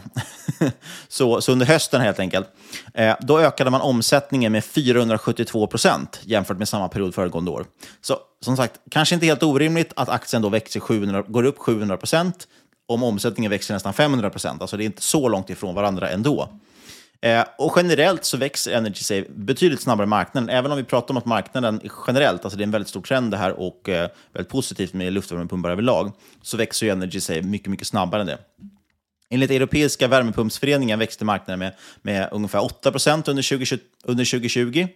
så, 1.08 1.42
så 1.42 1.52
under 1.52 1.66
hösten 1.66 2.02
helt 2.02 2.20
enkelt, 2.20 2.48
eh, 2.94 3.16
då 3.20 3.40
ökade 3.40 3.70
man 3.70 3.82
omsättningen 3.82 4.52
med 4.52 4.64
472 4.64 5.68
procent 5.68 6.20
jämfört 6.24 6.58
med 6.58 6.68
samma 6.68 6.88
period 6.88 7.16
föregående 7.16 7.52
år. 7.52 7.66
Så 8.02 8.20
som 8.42 8.58
sagt, 8.58 8.80
kanske 8.92 9.16
inte 9.16 9.28
helt 9.28 9.44
orimligt 9.44 9.94
att 9.96 10.10
aktien 10.10 10.42
då 10.42 10.50
växer 10.50 10.80
700, 10.80 11.24
går 11.28 11.44
upp 11.44 11.58
700 11.58 11.98
procent 11.98 12.48
om 12.88 13.04
omsättningen 13.04 13.52
växer 13.52 13.74
nästan 13.74 13.94
500 13.94 14.30
procent. 14.30 14.62
Alltså 14.62 14.78
det 14.78 14.84
är 14.84 14.86
inte 14.86 15.02
så 15.02 15.30
långt 15.30 15.50
ifrån 15.50 15.76
varandra 15.76 16.10
ändå. 16.10 16.50
Eh, 17.26 17.46
och 17.58 17.74
generellt 17.76 18.26
så 18.26 18.38
växer 18.38 18.72
Energy 18.72 19.04
Save 19.04 19.24
betydligt 19.30 19.82
snabbare 19.82 20.06
än 20.06 20.10
marknaden. 20.10 20.50
Även 20.50 20.72
om 20.72 20.78
vi 20.78 20.84
pratar 20.84 21.14
om 21.14 21.18
att 21.18 21.26
marknaden 21.26 21.82
generellt, 22.08 22.46
alltså 22.46 22.58
det 22.58 22.62
är 22.62 22.66
en 22.66 22.72
väldigt 22.72 22.90
stor 22.90 23.02
trend 23.02 23.32
det 23.32 23.38
här 23.38 23.60
och 23.60 23.90
eh, 23.90 24.10
väldigt 24.34 24.52
positivt 24.52 24.94
med 24.94 25.14
luftvärmepumpar 25.14 25.70
överlag, 25.70 26.12
så 26.42 26.58
växer 26.58 26.86
ju 26.86 26.92
Energy 26.92 27.20
Save 27.20 27.42
mycket, 27.42 27.68
mycket 27.68 27.88
snabbare 27.88 28.22
än 28.22 28.28
det. 28.28 28.38
Enligt 29.30 29.52
Europeiska 29.52 30.08
värmepumpsföreningen 30.08 31.00
växte 31.00 31.26
marknaden 31.26 31.60
med, 31.60 31.74
med 32.02 32.30
ungefär 32.32 32.64
8 32.64 32.92
procent 32.92 33.28
under, 33.28 33.44
2020, 33.44 33.78
under 34.04 34.26
2020. 34.26 34.88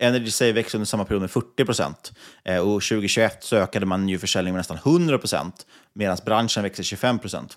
Energy 0.00 0.30
Save 0.30 0.52
växte 0.52 0.76
under 0.76 0.86
samma 0.86 1.04
period 1.04 1.20
med 1.20 1.30
40 1.30 1.64
procent. 1.64 2.12
Eh, 2.44 2.58
och 2.58 2.82
2021 2.82 3.44
så 3.44 3.56
ökade 3.56 3.86
man 3.86 4.08
ju 4.08 4.18
försäljningen 4.18 4.54
med 4.54 4.60
nästan 4.60 4.76
100 4.76 5.18
procent, 5.18 5.66
medan 5.92 6.18
branschen 6.24 6.62
växer 6.62 6.82
25 6.82 7.18
procent. 7.18 7.56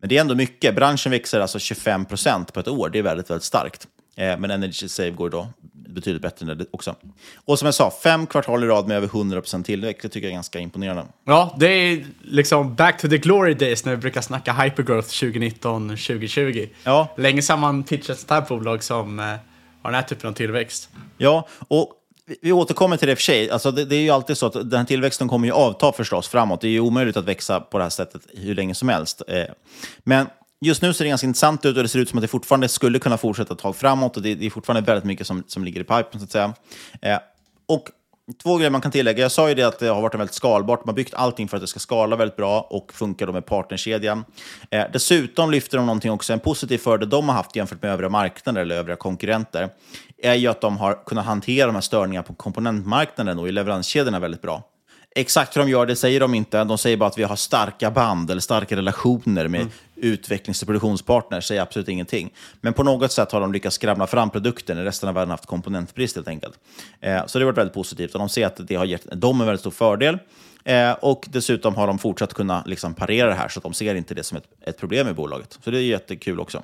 Men 0.00 0.08
det 0.08 0.16
är 0.16 0.20
ändå 0.20 0.34
mycket. 0.34 0.74
Branschen 0.74 1.12
växer 1.12 1.40
alltså 1.40 1.58
25 1.58 2.04
procent 2.04 2.52
på 2.52 2.60
ett 2.60 2.68
år. 2.68 2.88
Det 2.88 2.98
är 2.98 3.02
väldigt, 3.02 3.30
väldigt 3.30 3.44
starkt. 3.44 3.88
Eh, 4.16 4.38
men 4.38 4.50
Energy 4.50 4.88
Save 4.88 5.10
går 5.10 5.30
då 5.30 5.48
betydligt 5.72 6.22
bättre 6.22 6.52
än 6.52 6.66
också. 6.70 6.94
Och 7.44 7.58
som 7.58 7.66
jag 7.66 7.74
sa, 7.74 7.92
fem 8.02 8.26
kvartal 8.26 8.64
i 8.64 8.66
rad 8.66 8.88
med 8.88 8.96
över 8.96 9.06
100 9.06 9.40
procent 9.40 9.66
tillväxt. 9.66 10.02
Det 10.02 10.08
tycker 10.08 10.26
jag 10.26 10.32
är 10.32 10.34
ganska 10.34 10.58
imponerande. 10.58 11.04
Ja, 11.24 11.56
det 11.58 11.66
är 11.66 12.06
liksom 12.22 12.74
back 12.74 13.00
to 13.00 13.08
the 13.08 13.18
glory 13.18 13.54
days 13.54 13.84
när 13.84 13.92
vi 13.92 13.98
brukar 13.98 14.20
snacka 14.20 14.52
hypergrowth 14.52 15.08
2019-2020. 15.08 16.68
Ja. 16.84 17.08
Länge 17.16 17.42
sedan 17.42 17.60
man 17.60 17.82
pitchat 17.82 18.10
ett 18.10 18.18
sånt 18.18 18.30
här 18.30 18.40
bolag 18.48 18.82
som 18.82 19.18
eh, 19.18 19.24
har 19.24 19.38
den 19.82 19.94
här 19.94 20.02
typen 20.02 20.30
av 20.30 20.34
tillväxt. 20.34 20.88
Ja, 21.18 21.48
och 21.68 21.92
vi 22.42 22.52
återkommer 22.52 22.96
till 22.96 23.06
det 23.06 23.12
i 23.12 23.14
och 23.14 23.18
för 23.18 23.22
sig. 23.22 23.50
Alltså 23.50 23.70
det, 23.70 23.84
det, 23.84 23.96
är 23.96 24.00
ju 24.00 24.10
alltid 24.10 24.36
så 24.36 24.46
att 24.46 24.52
den 24.52 24.74
här 24.74 24.84
tillväxten 24.84 25.28
kommer 25.28 25.46
ju 25.46 25.52
avta 25.52 25.92
förstås 25.92 26.28
framåt. 26.28 26.60
Det 26.60 26.68
är 26.68 26.72
ju 26.72 26.80
omöjligt 26.80 27.16
att 27.16 27.24
växa 27.24 27.60
på 27.60 27.78
det 27.78 27.84
här 27.84 27.90
sättet 27.90 28.22
hur 28.34 28.54
länge 28.54 28.74
som 28.74 28.88
helst. 28.88 29.22
Eh, 29.28 29.44
men 29.98 30.26
just 30.60 30.82
nu 30.82 30.94
ser 30.94 31.04
det 31.04 31.08
ganska 31.08 31.26
intressant 31.26 31.64
ut 31.64 31.76
och 31.76 31.82
det 31.82 31.88
ser 31.88 31.98
ut 31.98 32.08
som 32.08 32.18
att 32.18 32.22
det 32.22 32.28
fortfarande 32.28 32.68
skulle 32.68 32.98
kunna 32.98 33.18
fortsätta 33.18 33.54
ett 33.54 33.60
tag 33.60 33.76
framåt. 33.76 34.16
Och 34.16 34.22
det, 34.22 34.34
det 34.34 34.46
är 34.46 34.50
fortfarande 34.50 34.86
väldigt 34.86 35.04
mycket 35.04 35.26
som, 35.26 35.44
som 35.46 35.64
ligger 35.64 35.80
i 35.80 35.84
pipen, 35.84 36.20
så 36.20 36.24
att 36.24 36.32
säga. 36.32 36.54
Eh, 37.02 37.18
och 37.68 37.90
Två 38.42 38.56
grejer 38.56 38.70
man 38.70 38.80
kan 38.80 38.90
tillägga. 38.90 39.22
Jag 39.22 39.32
sa 39.32 39.48
ju 39.48 39.54
det 39.54 39.62
att 39.62 39.78
det 39.78 39.86
har 39.86 40.02
varit 40.02 40.14
väldigt 40.14 40.34
skalbart. 40.34 40.84
Man 40.84 40.92
har 40.92 40.96
byggt 40.96 41.14
allting 41.14 41.48
för 41.48 41.56
att 41.56 41.60
det 41.60 41.66
ska 41.66 41.80
skala 41.80 42.16
väldigt 42.16 42.36
bra 42.36 42.60
och 42.60 42.92
funka 42.92 43.26
då 43.26 43.32
med 43.32 43.46
partnerkedjan. 43.46 44.24
Eh, 44.70 44.84
dessutom 44.92 45.50
lyfter 45.50 45.76
de 45.76 45.86
någonting 45.86 46.10
också, 46.10 46.32
en 46.32 46.40
positiv 46.40 46.78
fördel 46.78 47.08
de 47.08 47.28
har 47.28 47.36
haft 47.36 47.56
jämfört 47.56 47.82
med 47.82 47.92
övriga 47.92 48.08
marknader 48.08 48.60
eller 48.60 48.76
övriga 48.76 48.96
konkurrenter, 48.96 49.68
är 50.22 50.34
ju 50.34 50.48
att 50.48 50.60
de 50.60 50.78
har 50.78 51.04
kunnat 51.06 51.24
hantera 51.24 51.66
de 51.66 51.74
här 51.74 51.82
störningarna 51.82 52.22
på 52.22 52.34
komponentmarknaden 52.34 53.38
och 53.38 53.48
i 53.48 53.52
leveranskedjorna 53.52 54.20
väldigt 54.20 54.42
bra. 54.42 54.62
Exakt 55.14 55.56
hur 55.56 55.60
de 55.60 55.70
gör 55.70 55.86
det 55.86 55.96
säger 55.96 56.20
de 56.20 56.34
inte. 56.34 56.64
De 56.64 56.78
säger 56.78 56.96
bara 56.96 57.06
att 57.06 57.18
vi 57.18 57.22
har 57.22 57.36
starka 57.36 57.90
band 57.90 58.30
eller 58.30 58.40
starka 58.40 58.76
relationer 58.76 59.48
med 59.48 59.60
mm. 59.60 59.72
utvecklings 59.96 60.62
och 60.62 60.68
produktionspartners. 60.68 61.46
säger 61.46 61.62
absolut 61.62 61.88
ingenting. 61.88 62.32
Men 62.60 62.72
på 62.72 62.82
något 62.82 63.12
sätt 63.12 63.32
har 63.32 63.40
de 63.40 63.52
lyckats 63.52 63.76
skramla 63.76 64.06
fram 64.06 64.30
produkten 64.30 64.76
när 64.76 64.84
resten 64.84 65.08
av 65.08 65.14
världen 65.14 65.30
haft 65.30 65.46
komponentbrist 65.46 66.16
helt 66.16 66.28
enkelt. 66.28 66.58
Eh, 67.00 67.26
så 67.26 67.38
det 67.38 67.44
har 67.44 67.46
varit 67.46 67.58
väldigt 67.58 67.74
positivt 67.74 68.12
och 68.12 68.18
de 68.18 68.28
ser 68.28 68.46
att 68.46 68.68
det 68.68 68.74
har 68.74 68.84
gett 68.84 69.20
dem 69.20 69.40
en 69.40 69.46
väldigt 69.46 69.60
stor 69.60 69.70
fördel. 69.70 70.18
Eh, 70.64 70.92
och 70.92 71.26
dessutom 71.28 71.74
har 71.74 71.86
de 71.86 71.98
fortsatt 71.98 72.34
kunna 72.34 72.62
liksom 72.66 72.94
parera 72.94 73.28
det 73.28 73.34
här 73.34 73.48
så 73.48 73.58
att 73.58 73.64
de 73.64 73.72
ser 73.72 73.94
inte 73.94 74.14
det 74.14 74.22
som 74.22 74.38
ett, 74.38 74.44
ett 74.60 74.78
problem 74.78 75.08
i 75.08 75.12
bolaget. 75.12 75.58
Så 75.64 75.70
det 75.70 75.78
är 75.78 75.82
jättekul 75.82 76.40
också. 76.40 76.62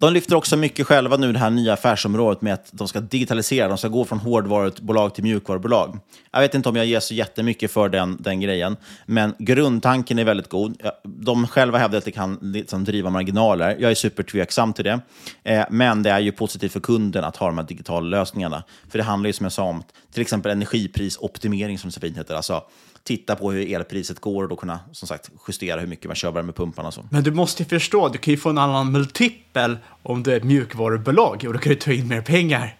De 0.00 0.12
lyfter 0.12 0.36
också 0.36 0.56
mycket 0.56 0.86
själva 0.86 1.16
nu 1.16 1.32
det 1.32 1.38
här 1.38 1.50
nya 1.50 1.72
affärsområdet 1.72 2.42
med 2.42 2.54
att 2.54 2.68
de 2.72 2.88
ska 2.88 3.00
digitalisera, 3.00 3.68
de 3.68 3.78
ska 3.78 3.88
gå 3.88 4.04
från 4.04 4.18
hårdvarubolag 4.18 5.14
till 5.14 5.24
mjukvarubolag. 5.24 5.98
Jag 6.32 6.40
vet 6.40 6.54
inte 6.54 6.68
om 6.68 6.76
jag 6.76 6.86
ger 6.86 7.00
så 7.00 7.14
jättemycket 7.14 7.70
för 7.70 7.88
den, 7.88 8.16
den 8.20 8.40
grejen, 8.40 8.76
men 9.06 9.34
grundtanken 9.38 10.18
är 10.18 10.24
väldigt 10.24 10.48
god. 10.48 10.82
De 11.04 11.46
själva 11.46 11.78
hävdar 11.78 11.98
att 11.98 12.04
det 12.04 12.10
kan 12.10 12.38
liksom 12.42 12.84
driva 12.84 13.10
marginaler. 13.10 13.76
Jag 13.80 13.90
är 13.90 13.94
supertveksam 13.94 14.72
till 14.72 14.84
det, 14.84 15.00
eh, 15.44 15.64
men 15.70 16.02
det 16.02 16.10
är 16.10 16.20
ju 16.20 16.32
positivt 16.32 16.72
för 16.72 16.80
kunden 16.80 17.24
att 17.24 17.36
ha 17.36 17.46
de 17.46 17.58
här 17.58 17.64
digitala 17.64 18.06
lösningarna. 18.06 18.62
För 18.90 18.98
det 18.98 19.04
handlar 19.04 19.28
ju 19.28 19.32
som 19.32 19.44
jag 19.44 19.52
sa 19.52 19.62
om 19.62 19.82
till 20.12 20.22
exempel 20.22 20.52
energiprisoptimering 20.52 21.78
som 21.78 21.90
så 21.90 22.00
fint 22.00 22.18
heter. 22.18 22.34
Alltså, 22.34 22.62
titta 23.06 23.36
på 23.36 23.52
hur 23.52 23.74
elpriset 23.74 24.20
går 24.20 24.42
och 24.42 24.48
då 24.48 24.56
kunna 24.56 24.80
som 24.92 25.08
sagt 25.08 25.30
justera 25.48 25.80
hur 25.80 25.86
mycket 25.86 26.06
man 26.06 26.14
kör 26.16 26.30
värmepumparna. 26.30 26.92
Så. 26.92 27.04
Men 27.10 27.22
du 27.22 27.30
måste 27.30 27.62
ju 27.62 27.68
förstå, 27.68 28.08
du 28.08 28.18
kan 28.18 28.30
ju 28.30 28.38
få 28.38 28.50
en 28.50 28.58
annan 28.58 28.92
multipel 28.92 29.78
om 30.02 30.22
du 30.22 30.32
är 30.32 30.36
ett 30.36 30.44
mjukvarubolag 30.44 31.44
och 31.46 31.52
då 31.52 31.58
kan 31.58 31.70
du 31.70 31.76
ta 31.76 31.92
in 31.92 32.08
mer 32.08 32.20
pengar. 32.20 32.76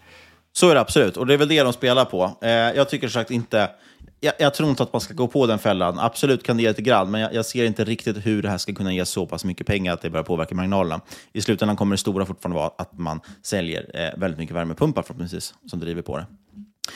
Så 0.52 0.70
är 0.70 0.74
det 0.74 0.80
absolut, 0.80 1.16
och 1.16 1.26
det 1.26 1.34
är 1.34 1.38
väl 1.38 1.48
det 1.48 1.62
de 1.62 1.72
spelar 1.72 2.04
på. 2.04 2.38
Eh, 2.42 2.50
jag 2.50 2.88
tycker 2.88 3.08
sagt 3.08 3.30
inte... 3.30 3.70
Jag, 4.20 4.34
jag, 4.38 4.54
tror 4.54 4.70
inte 4.70 4.82
att 4.82 4.92
man 4.92 5.00
ska 5.00 5.14
gå 5.14 5.28
på 5.28 5.46
den 5.46 5.58
fällan. 5.58 5.98
Absolut 5.98 6.42
kan 6.42 6.56
det 6.56 6.62
ge 6.62 6.68
lite 6.68 6.82
grann, 6.82 7.10
men 7.10 7.20
jag, 7.20 7.34
jag, 7.34 7.46
ser 7.46 7.64
inte 7.64 7.84
riktigt 7.84 8.26
hur 8.26 8.42
det 8.42 8.48
här 8.48 8.58
ska 8.58 8.74
kunna 8.74 8.92
ge 8.92 9.04
så 9.04 9.26
pass 9.26 9.44
mycket 9.44 9.66
pengar 9.66 9.92
att 9.92 10.02
det 10.02 10.10
börjar 10.10 10.24
påverka 10.24 10.54
marginalerna. 10.54 11.00
I 11.32 11.40
slutändan 11.40 11.76
kommer 11.76 11.94
det 11.94 12.00
stora 12.00 12.26
fortfarande 12.26 12.56
vara 12.56 12.70
att 12.78 12.98
man 12.98 13.20
säljer 13.42 13.90
eh, 13.94 14.20
väldigt 14.20 14.38
mycket 14.38 14.56
värmepumpar 14.56 15.02
förhoppningsvis, 15.02 15.54
som 15.66 15.80
driver 15.80 16.02
på 16.02 16.16
det. 16.18 16.26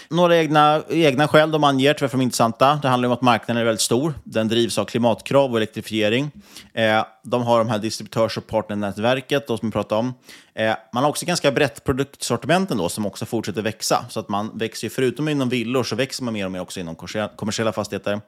Några 0.08 0.36
egna, 0.36 0.82
egna 0.88 1.28
skäl 1.28 1.50
de 1.50 1.64
anger 1.64 1.94
till 1.94 2.08
för 2.08 2.16
de 2.16 2.20
är 2.20 2.24
intressanta. 2.24 2.78
Det 2.82 2.88
handlar 2.88 3.08
om 3.08 3.12
att 3.12 3.22
marknaden 3.22 3.60
är 3.60 3.64
väldigt 3.64 3.80
stor. 3.80 4.14
Den 4.24 4.48
drivs 4.48 4.78
av 4.78 4.84
klimatkrav 4.84 5.50
och 5.50 5.56
elektrifiering. 5.56 6.30
Eh, 6.74 7.04
de 7.22 7.42
har 7.42 7.58
de 7.58 7.68
här 7.68 7.78
distributörs 7.78 8.38
och 8.38 8.46
partnernätverket 8.46 9.46
som 9.46 9.58
vi 9.62 9.70
pratade 9.70 9.98
om. 9.98 10.14
Eh, 10.54 10.74
man 10.92 11.02
har 11.02 11.10
också 11.10 11.26
ganska 11.26 11.52
brett 11.52 11.84
produktsortiment 11.84 12.70
ändå, 12.70 12.88
som 12.88 13.06
också 13.06 13.26
fortsätter 13.26 13.62
växa. 13.62 14.04
Så 14.08 14.20
att 14.20 14.28
man 14.28 14.58
växer 14.58 14.88
förutom 14.88 15.28
inom 15.28 15.48
villor 15.48 15.82
så 15.82 15.96
växer 15.96 16.24
man 16.24 16.34
mer 16.34 16.44
och 16.44 16.52
mer 16.52 16.60
också 16.60 16.80
inom 16.80 16.96
kommersiella 17.36 17.72
fastigheter. 17.72 18.20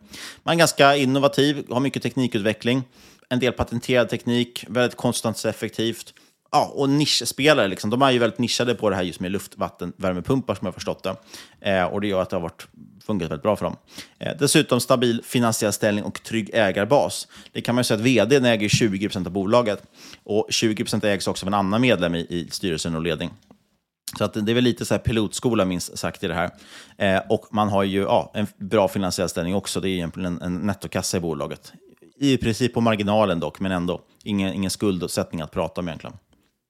Man 0.43 0.55
är 0.55 0.59
ganska 0.59 0.97
innovativ, 0.97 1.67
har 1.71 1.81
mycket 1.81 2.03
teknikutveckling, 2.03 2.83
en 3.29 3.39
del 3.39 3.53
patenterad 3.53 4.09
teknik, 4.09 4.65
väldigt 4.69 4.97
kostnadseffektivt 4.97 6.15
ja, 6.53 6.73
och 6.75 6.89
nischspelare. 6.89 7.69
Liksom. 7.69 7.91
De 7.91 8.03
är 8.03 8.11
ju 8.11 8.19
väldigt 8.19 8.39
nischade 8.39 8.75
på 8.75 8.91
det 8.91 8.97
här 8.97 9.03
just 9.03 9.21
med 9.21 9.33
luftvattenvärmepumpar 9.33 10.55
som 10.55 10.67
jag 10.67 10.69
har 10.69 10.73
förstått 10.73 11.03
det. 11.03 11.17
Eh, 11.61 11.85
och 11.85 12.01
det 12.01 12.07
gör 12.07 12.23
att 12.23 12.31
det 12.31 12.37
har 12.37 12.41
varit, 12.41 12.67
funkat 13.07 13.31
väldigt 13.31 13.43
bra 13.43 13.57
för 13.57 13.65
dem. 13.65 13.77
Eh, 14.19 14.33
dessutom 14.39 14.81
stabil 14.81 15.21
finansiell 15.25 15.73
ställning 15.73 16.05
och 16.05 16.23
trygg 16.23 16.51
ägarbas. 16.53 17.29
Det 17.53 17.61
kan 17.61 17.75
man 17.75 17.81
ju 17.81 17.85
säga 17.85 17.97
att 17.97 18.05
vd 18.07 18.49
äger 18.49 18.69
20 18.69 19.09
procent 19.09 19.27
av 19.27 19.33
bolaget. 19.33 19.83
Och 20.25 20.47
20 20.51 20.85
procent 20.85 21.05
ägs 21.05 21.27
också 21.27 21.47
av 21.47 21.49
en 21.49 21.55
annan 21.55 21.81
medlem 21.81 22.15
i, 22.15 22.19
i 22.19 22.49
styrelsen 22.51 22.95
och 22.95 23.03
ledning. 23.03 23.31
Så 24.19 24.25
att 24.25 24.35
det 24.35 24.53
är 24.53 24.55
väl 24.55 24.65
lite 24.65 24.85
så 24.85 24.95
här 24.95 24.99
pilotskola 24.99 25.65
minst 25.65 25.99
sagt 25.99 26.25
i 26.25 26.29
det 26.29 26.35
här. 26.35 26.51
Eh, 26.99 27.23
och 27.29 27.47
man 27.51 27.69
har 27.69 27.83
ju 27.83 28.03
ja, 28.03 28.31
en 28.35 28.47
bra 28.57 28.89
finansiell 28.89 29.29
ställning 29.29 29.55
också. 29.55 29.81
Det 29.81 29.89
är 29.89 29.93
egentligen 29.93 30.27
en, 30.27 30.43
en 30.43 30.57
nettokassa 30.67 31.17
i 31.17 31.21
bolaget. 31.21 31.73
I 32.17 32.37
princip 32.37 32.75
på 32.75 32.81
marginalen 32.81 33.41
dock, 33.41 33.61
men 33.61 33.73
ändå. 33.73 34.01
Ingen, 34.25 34.55
ingen 34.55 34.71
skuldsättning 34.71 35.41
att 35.41 35.51
prata 35.51 35.81
om 35.81 35.89
egentligen. 35.89 36.17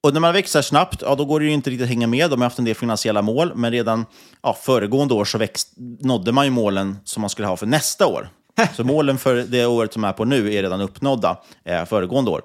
Och 0.02 0.12
när 0.12 0.20
man 0.20 0.32
växer 0.32 0.62
snabbt, 0.62 1.02
ja, 1.02 1.14
då 1.14 1.24
går 1.24 1.40
det 1.40 1.46
ju 1.46 1.52
inte 1.52 1.70
riktigt 1.70 1.82
att 1.82 1.88
hänga 1.88 2.06
med. 2.06 2.30
De 2.30 2.40
har 2.40 2.46
haft 2.46 2.58
en 2.58 2.64
del 2.64 2.74
finansiella 2.74 3.22
mål, 3.22 3.52
men 3.54 3.72
redan 3.72 4.06
ja, 4.42 4.54
föregående 4.54 5.14
år 5.14 5.24
så 5.24 5.38
växt, 5.38 5.72
nådde 6.00 6.32
man 6.32 6.44
ju 6.44 6.50
målen 6.50 6.98
som 7.04 7.20
man 7.20 7.30
skulle 7.30 7.48
ha 7.48 7.56
för 7.56 7.66
nästa 7.66 8.06
år. 8.06 8.28
Så 8.76 8.84
målen 8.84 9.18
för 9.18 9.34
det 9.34 9.66
året 9.66 9.92
som 9.92 10.04
är 10.04 10.12
på 10.12 10.24
nu 10.24 10.54
är 10.54 10.62
redan 10.62 10.80
uppnådda 10.80 11.36
eh, 11.64 11.84
föregående 11.84 12.30
år. 12.30 12.42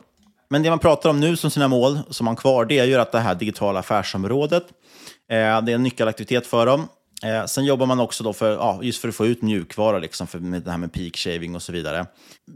Men 0.50 0.64
det 0.64 0.70
man 0.70 0.80
pratar 0.80 1.10
om 1.10 1.20
nu 1.20 1.36
som 1.38 1.52
sina 1.52 1.68
mål, 1.68 2.00
som 2.10 2.26
man 2.26 2.36
kvar, 2.36 2.66
det 2.66 2.80
är 2.80 2.86
ju 2.86 2.96
att 2.96 3.12
det 3.12 3.20
här 3.20 3.36
digitala 3.36 3.80
affärsområdet, 3.80 4.64
eh, 5.30 5.62
det 5.62 5.72
är 5.72 5.76
en 5.76 5.84
nyckelaktivitet 5.84 6.48
för 6.48 6.66
dem. 6.66 6.88
Eh, 7.24 7.46
sen 7.46 7.66
jobbar 7.66 7.86
man 7.86 8.00
också 8.00 8.24
då 8.24 8.34
för, 8.34 8.52
ja, 8.52 8.80
just 8.82 9.02
för 9.02 9.08
att 9.08 9.16
få 9.16 9.26
ut 9.26 9.42
mjukvara, 9.42 10.00
liksom, 10.00 10.28
för 10.28 10.40
med 10.40 10.62
det 10.62 10.72
här 10.72 10.78
med 10.78 10.94
peak 10.94 11.18
shaving 11.18 11.56
och 11.56 11.62
så 11.62 11.72
vidare. 11.72 12.06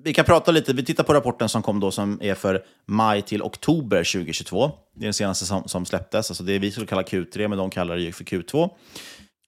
Vi 0.03 0.13
kan 0.13 0.25
prata 0.25 0.51
lite, 0.51 0.73
vi 0.73 0.85
tittar 0.85 1.03
på 1.03 1.13
rapporten 1.13 1.49
som 1.49 1.61
kom 1.61 1.79
då 1.79 1.91
som 1.91 2.19
är 2.21 2.35
för 2.35 2.63
maj 2.87 3.21
till 3.21 3.41
oktober 3.41 3.97
2022. 3.97 4.71
Det 4.95 5.03
är 5.03 5.03
den 5.03 5.13
senaste 5.13 5.45
som, 5.45 5.67
som 5.67 5.85
släpptes, 5.85 6.31
alltså 6.31 6.43
det 6.43 6.59
vi 6.59 6.71
skulle 6.71 6.87
kalla 6.87 7.01
Q3, 7.01 7.47
men 7.47 7.57
de 7.57 7.69
kallar 7.69 7.95
det 7.95 8.01
ju 8.01 8.11
för 8.11 8.23
Q2. 8.23 8.69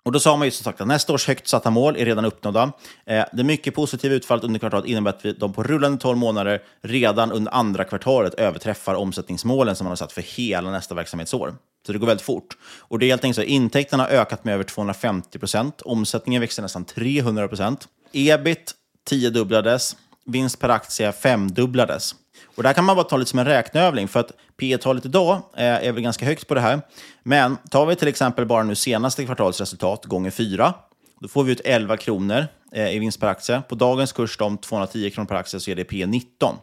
Och 0.05 0.11
då 0.11 0.19
sa 0.19 0.37
man 0.37 0.47
ju 0.47 0.51
som 0.51 0.63
sagt 0.63 0.81
att 0.81 0.87
nästa 0.87 1.13
års 1.13 1.27
högt 1.27 1.47
satta 1.47 1.69
mål 1.69 1.95
är 1.97 2.05
redan 2.05 2.25
uppnådda. 2.25 2.71
Eh, 3.05 3.25
det 3.33 3.43
mycket 3.43 3.75
positiva 3.75 4.15
utfallet 4.15 4.43
under 4.43 4.59
kvartalet 4.59 4.85
innebär 4.85 5.09
att 5.09 5.25
vi, 5.25 5.33
de 5.33 5.53
på 5.53 5.63
rullande 5.63 5.97
12 5.97 6.17
månader 6.17 6.61
redan 6.81 7.31
under 7.31 7.51
andra 7.51 7.83
kvartalet 7.83 8.33
överträffar 8.33 8.95
omsättningsmålen 8.95 9.75
som 9.75 9.85
man 9.85 9.91
har 9.91 9.95
satt 9.95 10.11
för 10.11 10.21
hela 10.21 10.71
nästa 10.71 10.95
verksamhetsår. 10.95 11.53
Så 11.85 11.93
det 11.93 11.97
går 11.97 12.07
väldigt 12.07 12.25
fort. 12.25 12.57
Och 12.79 12.99
det 12.99 13.05
är 13.05 13.07
helt 13.07 13.23
enkelt 13.23 13.35
så 13.35 13.41
att 13.41 13.47
intäkterna 13.47 14.03
har 14.03 14.09
ökat 14.09 14.43
med 14.43 14.53
över 14.53 14.63
250 14.63 15.39
procent. 15.39 15.81
Omsättningen 15.81 16.41
växte 16.41 16.61
nästan 16.61 16.85
300 16.85 17.47
procent. 17.47 17.87
Ebit 18.11 18.73
tiodubblades. 19.09 19.95
Vinst 20.25 20.59
per 20.59 20.69
aktie 20.69 21.11
femdubblades. 21.11 22.15
Och 22.55 22.63
där 22.63 22.73
kan 22.73 22.85
man 22.85 22.95
bara 22.95 23.03
ta 23.03 23.17
lite 23.17 23.29
som 23.29 23.39
en 23.39 23.45
räkneövning, 23.45 24.07
för 24.07 24.19
att 24.19 24.31
P 24.59 24.77
talet 24.77 25.05
idag 25.05 25.41
eh, 25.57 25.65
är 25.65 25.91
väl 25.91 26.03
ganska 26.03 26.25
högt 26.25 26.47
på 26.47 26.53
det 26.53 26.61
här. 26.61 26.81
Men 27.23 27.57
tar 27.69 27.85
vi 27.85 27.95
till 27.95 28.07
exempel 28.07 28.45
bara 28.45 28.63
nu 28.63 28.75
senaste 28.75 29.25
kvartalets 29.25 29.59
resultat 29.59 30.05
gånger 30.05 30.31
fyra, 30.31 30.73
Då 31.19 31.27
får 31.27 31.43
vi 31.43 31.51
ut 31.51 31.61
11 31.65 31.97
kronor 31.97 32.47
eh, 32.71 32.95
i 32.95 32.99
vinst 32.99 33.19
per 33.19 33.27
aktie. 33.27 33.61
På 33.69 33.75
dagens 33.75 34.11
kurs, 34.11 34.41
om 34.41 34.57
210 34.57 35.09
kronor 35.09 35.27
per 35.27 35.35
aktie, 35.35 35.59
så 35.59 35.71
är 35.71 35.75
det 35.75 35.83
P19. 35.83 36.55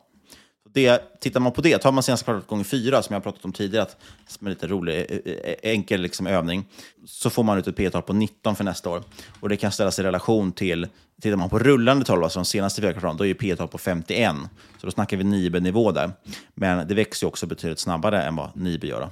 Det, 0.72 1.20
tittar 1.20 1.40
man 1.40 1.52
på 1.52 1.60
det, 1.60 1.78
tar 1.78 1.92
man 1.92 2.02
senaste 2.02 2.24
kvartalet 2.24 2.46
gånger 2.46 2.64
fyra, 2.64 3.02
som 3.02 3.14
jag 3.14 3.20
har 3.20 3.22
pratat 3.22 3.44
om 3.44 3.52
tidigare, 3.52 3.82
att, 3.82 3.96
som 4.26 4.46
en 4.46 4.52
lite 4.52 4.66
rolig, 4.66 4.94
e, 4.94 5.20
e, 5.24 5.40
e, 5.44 5.56
enkel 5.62 6.00
liksom, 6.00 6.26
övning, 6.26 6.64
så 7.06 7.30
får 7.30 7.42
man 7.42 7.58
ut 7.58 7.66
ett 7.66 7.76
P-tal 7.76 8.02
på 8.02 8.12
19 8.12 8.56
för 8.56 8.64
nästa 8.64 8.90
år. 8.90 9.02
Och 9.40 9.48
det 9.48 9.56
kan 9.56 9.72
ställas 9.72 9.98
i 9.98 10.02
relation 10.02 10.52
till, 10.52 10.86
tittar 11.22 11.36
man 11.36 11.50
på 11.50 11.58
rullande 11.58 12.04
tal, 12.04 12.24
alltså 12.24 12.38
de 12.38 12.44
senaste 12.44 12.80
fyra 12.80 12.92
kvartalen, 12.92 13.16
då 13.16 13.26
är 13.26 13.34
P-tal 13.34 13.68
på 13.68 13.78
51. 13.78 14.34
Så 14.80 14.86
då 14.86 14.90
snackar 14.90 15.16
vi 15.16 15.24
NIBE-nivå 15.24 15.92
där. 15.92 16.10
Men 16.54 16.88
det 16.88 16.94
växer 16.94 17.26
ju 17.26 17.28
också 17.28 17.46
betydligt 17.46 17.78
snabbare 17.78 18.22
än 18.22 18.36
vad 18.36 18.56
NIBE 18.56 18.86
gör. 18.86 19.08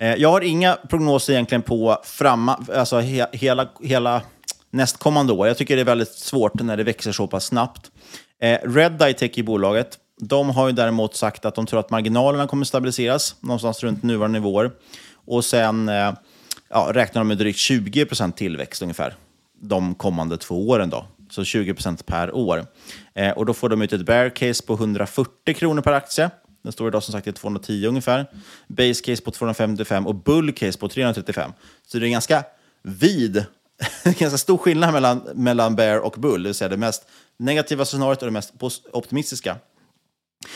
Eh, 0.00 0.14
jag 0.14 0.28
har 0.28 0.40
inga 0.40 0.78
prognoser 0.88 1.32
egentligen 1.32 1.62
på 1.62 1.98
framma, 2.04 2.64
alltså 2.74 3.00
he, 3.00 3.26
hela, 3.32 3.68
hela 3.82 4.22
nästkommande 4.70 5.32
år. 5.32 5.46
Jag 5.46 5.56
tycker 5.56 5.76
det 5.76 5.82
är 5.82 5.84
väldigt 5.84 6.12
svårt 6.14 6.54
när 6.54 6.76
det 6.76 6.84
växer 6.84 7.12
så 7.12 7.26
pass 7.26 7.44
snabbt. 7.44 7.90
Eh, 8.42 8.58
Redeye 8.62 9.14
täcker 9.14 9.42
bolaget. 9.42 9.98
De 10.20 10.50
har 10.50 10.66
ju 10.66 10.72
däremot 10.72 11.16
sagt 11.16 11.44
att 11.44 11.54
de 11.54 11.66
tror 11.66 11.80
att 11.80 11.90
marginalerna 11.90 12.46
kommer 12.46 12.64
stabiliseras 12.64 13.36
någonstans 13.40 13.82
runt 13.82 14.02
nuvarande 14.02 14.38
nivåer. 14.38 14.70
Och 15.26 15.44
sen 15.44 15.88
eh, 15.88 16.12
ja, 16.68 16.90
räknar 16.92 17.20
de 17.20 17.28
med 17.28 17.38
drygt 17.38 17.58
20% 17.58 18.32
tillväxt 18.32 18.82
ungefär 18.82 19.14
de 19.60 19.94
kommande 19.94 20.38
två 20.38 20.68
åren. 20.68 20.90
Då. 20.90 21.06
Så 21.30 21.42
20% 21.42 22.04
per 22.04 22.34
år. 22.34 22.66
Eh, 23.14 23.30
och 23.30 23.46
då 23.46 23.54
får 23.54 23.68
de 23.68 23.82
ut 23.82 23.92
ett 23.92 24.06
bear 24.06 24.28
case 24.28 24.62
på 24.66 24.74
140 24.74 25.54
kronor 25.54 25.82
per 25.82 25.92
aktie. 25.92 26.30
Den 26.62 26.72
står 26.72 26.88
idag 26.88 27.02
som 27.02 27.12
sagt 27.12 27.26
i 27.26 27.32
210 27.32 27.86
ungefär. 27.86 28.26
Base 28.68 29.02
case 29.04 29.22
på 29.22 29.30
255 29.30 30.06
och 30.06 30.14
bull 30.14 30.52
case 30.52 30.78
på 30.78 30.88
335. 30.88 31.52
Så 31.86 31.98
det 31.98 32.06
är 32.06 32.10
ganska 32.10 32.44
vid, 32.82 33.44
ganska 34.04 34.38
stor 34.38 34.58
skillnad 34.58 34.92
mellan, 34.92 35.18
mellan 35.34 35.76
bear 35.76 35.98
och 35.98 36.14
bull. 36.18 36.42
Det 36.42 36.48
vill 36.48 36.54
säga 36.54 36.68
det 36.68 36.76
mest 36.76 37.06
negativa 37.36 37.84
scenariot 37.84 38.22
och 38.22 38.26
det 38.26 38.32
mest 38.32 38.52
optimistiska. 38.92 39.56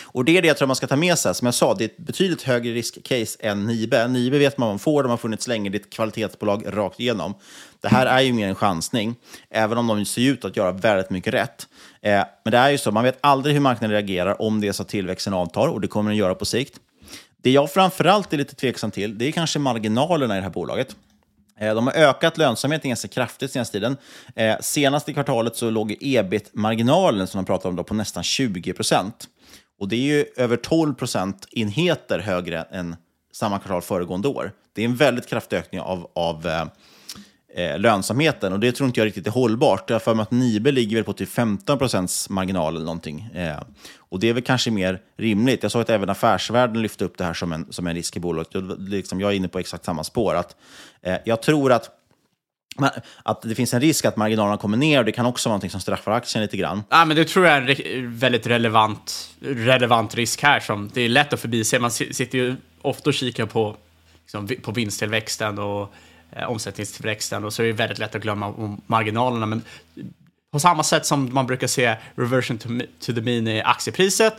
Och 0.02 0.24
det 0.24 0.38
är 0.38 0.42
det 0.42 0.48
jag 0.48 0.56
tror 0.56 0.66
man 0.66 0.76
ska 0.76 0.86
ta 0.86 0.96
med 0.96 1.18
sig. 1.18 1.34
Som 1.34 1.46
jag 1.46 1.54
sa, 1.54 1.74
det 1.74 1.84
är 1.84 1.88
ett 1.88 1.96
betydligt 1.96 2.42
högre 2.42 2.72
riskcase 2.72 3.38
än 3.40 3.66
Nibe. 3.66 4.08
Nibe 4.08 4.38
vet 4.38 4.58
man 4.58 4.66
vad 4.66 4.72
man 4.72 4.78
får, 4.78 5.02
de 5.02 5.10
har 5.10 5.16
funnits 5.16 5.48
länge, 5.48 5.70
det 5.70 5.78
är 5.78 5.80
ett 5.80 5.90
kvalitetsbolag 5.90 6.64
rakt 6.66 7.00
igenom. 7.00 7.34
Det 7.80 7.88
här 7.88 8.06
är 8.06 8.20
ju 8.20 8.32
mer 8.32 8.48
en 8.48 8.54
chansning, 8.54 9.16
även 9.50 9.78
om 9.78 9.86
de 9.86 10.04
ser 10.04 10.22
ut 10.22 10.44
att 10.44 10.56
göra 10.56 10.72
väldigt 10.72 11.10
mycket 11.10 11.34
rätt. 11.34 11.68
Eh, 12.02 12.24
men 12.44 12.50
det 12.50 12.58
är 12.58 12.70
ju 12.70 12.78
så, 12.78 12.92
man 12.92 13.04
vet 13.04 13.18
aldrig 13.20 13.54
hur 13.54 13.60
marknaden 13.60 13.90
reagerar 13.90 14.42
om 14.42 14.60
det 14.60 14.68
är 14.68 14.72
så 14.72 14.82
att 14.82 14.88
tillväxten 14.88 15.34
avtar, 15.34 15.68
och 15.68 15.80
det 15.80 15.88
kommer 15.88 16.10
den 16.10 16.18
göra 16.18 16.34
på 16.34 16.44
sikt. 16.44 16.74
Det 17.42 17.50
jag 17.50 17.72
framförallt 17.72 18.32
är 18.32 18.36
lite 18.36 18.54
tveksam 18.54 18.90
till, 18.90 19.18
det 19.18 19.28
är 19.28 19.32
kanske 19.32 19.58
marginalerna 19.58 20.34
i 20.34 20.38
det 20.38 20.42
här 20.42 20.50
bolaget. 20.50 20.96
Eh, 21.58 21.74
de 21.74 21.86
har 21.86 21.94
ökat 21.94 22.38
lönsamheten 22.38 22.88
ganska 22.88 23.08
kraftigt 23.08 23.52
senaste 23.52 23.72
tiden. 23.72 23.96
Eh, 24.34 24.56
senaste 24.60 25.12
kvartalet 25.12 25.56
så 25.56 25.70
låg 25.70 25.96
ebit-marginalen, 26.00 27.26
som 27.26 27.38
de 27.38 27.46
pratar 27.46 27.68
om, 27.68 27.76
då, 27.76 27.84
på 27.84 27.94
nästan 27.94 28.22
20 28.22 28.72
procent. 28.72 29.28
Och 29.78 29.88
det 29.88 29.96
är 29.96 30.16
ju 30.18 30.24
över 30.36 30.56
12 30.56 30.94
procentenheter 30.94 32.18
högre 32.18 32.62
än 32.62 32.96
samma 33.32 33.58
kvartal 33.58 33.82
föregående 33.82 34.28
år. 34.28 34.52
Det 34.72 34.80
är 34.82 34.84
en 34.84 34.96
väldigt 34.96 35.26
kraftig 35.26 35.56
ökning 35.56 35.80
av, 35.80 36.10
av 36.14 36.46
eh, 36.46 36.66
eh, 37.54 37.78
lönsamheten 37.78 38.52
och 38.52 38.60
det 38.60 38.72
tror 38.72 38.86
inte 38.86 39.00
jag 39.00 39.06
riktigt 39.06 39.26
är 39.26 39.30
hållbart. 39.30 39.90
Jag 39.90 39.94
har 39.94 40.00
för 40.00 40.14
mig 40.14 40.22
att 40.22 40.30
Nibe 40.30 40.72
ligger 40.72 40.96
väl 40.96 41.04
på 41.04 41.12
typ 41.12 41.28
15 41.28 41.78
procents 41.78 42.30
marginal 42.30 42.76
eller 42.76 42.86
någonting. 42.86 43.20
Eh, 43.34 43.60
och 43.96 44.20
det 44.20 44.28
är 44.28 44.32
väl 44.32 44.42
kanske 44.42 44.70
mer 44.70 45.00
rimligt. 45.16 45.62
Jag 45.62 45.72
såg 45.72 45.82
att 45.82 45.90
även 45.90 46.10
affärsvärlden 46.10 46.82
lyfte 46.82 47.04
upp 47.04 47.18
det 47.18 47.24
här 47.24 47.34
som 47.34 47.52
en, 47.52 47.72
som 47.72 47.86
en 47.86 47.94
risk 47.94 48.16
i 48.16 48.20
bolaget. 48.20 48.50
Liksom, 48.78 49.20
jag 49.20 49.32
är 49.32 49.36
inne 49.36 49.48
på 49.48 49.58
exakt 49.58 49.84
samma 49.84 50.04
spår. 50.04 50.34
Att, 50.34 50.56
eh, 51.02 51.16
jag 51.24 51.42
tror 51.42 51.72
att 51.72 51.90
att 53.22 53.42
det 53.42 53.54
finns 53.54 53.74
en 53.74 53.80
risk 53.80 54.04
att 54.04 54.16
marginalerna 54.16 54.56
kommer 54.56 54.76
ner 54.76 54.98
och 54.98 55.04
det 55.04 55.12
kan 55.12 55.26
också 55.26 55.48
vara 55.48 55.58
något 55.58 55.70
som 55.70 55.80
straffar 55.80 56.12
aktien 56.12 56.42
lite 56.42 56.56
grann. 56.56 56.82
Ja, 56.90 57.04
men 57.04 57.16
det 57.16 57.24
tror 57.24 57.46
jag 57.46 57.56
är 57.56 57.96
en 57.96 58.18
väldigt 58.18 58.46
relevant, 58.46 59.34
relevant 59.40 60.14
risk 60.14 60.42
här. 60.42 60.60
Som 60.60 60.90
det 60.94 61.00
är 61.00 61.08
lätt 61.08 61.32
att 61.32 61.40
förbise. 61.40 61.78
Man 61.78 61.90
sitter 61.90 62.38
ju 62.38 62.56
ofta 62.82 63.10
och 63.10 63.14
kikar 63.14 63.46
på, 63.46 63.76
liksom, 64.22 64.48
på 64.62 64.72
vinsttillväxten 64.72 65.58
och 65.58 65.94
eh, 66.32 66.50
omsättningstillväxten 66.50 67.44
och 67.44 67.52
så 67.52 67.62
är 67.62 67.66
det 67.66 67.72
väldigt 67.72 67.98
lätt 67.98 68.14
att 68.14 68.22
glömma 68.22 68.78
marginalerna. 68.86 69.46
Men 69.46 69.62
på 70.52 70.60
samma 70.60 70.82
sätt 70.82 71.06
som 71.06 71.34
man 71.34 71.46
brukar 71.46 71.66
se 71.66 71.96
reversion 72.14 72.58
to, 72.58 72.68
to 73.00 73.12
the 73.12 73.20
mean 73.20 73.48
i 73.48 73.62
aktiepriset 73.62 74.34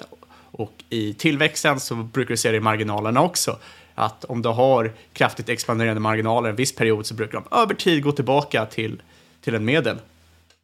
och 0.52 0.72
i 0.90 1.14
tillväxten 1.14 1.80
så 1.80 1.96
brukar 1.96 2.30
du 2.30 2.38
se 2.38 2.52
det 2.52 2.58
i 2.58 2.60
marginalerna 2.60 3.22
också 3.22 3.60
att 3.96 4.26
om 4.26 4.42
du 4.42 4.50
har 4.50 4.94
kraftigt 5.14 5.50
expanderande 5.50 6.02
marginaler 6.02 6.50
en 6.50 6.56
viss 6.56 6.76
period 6.76 7.06
så 7.06 7.14
brukar 7.14 7.42
de 7.42 7.58
över 7.58 7.74
tid 7.74 8.04
gå 8.04 8.12
tillbaka 8.12 8.66
till, 8.66 9.02
till 9.42 9.56
en 9.56 9.66
medel. 9.66 9.98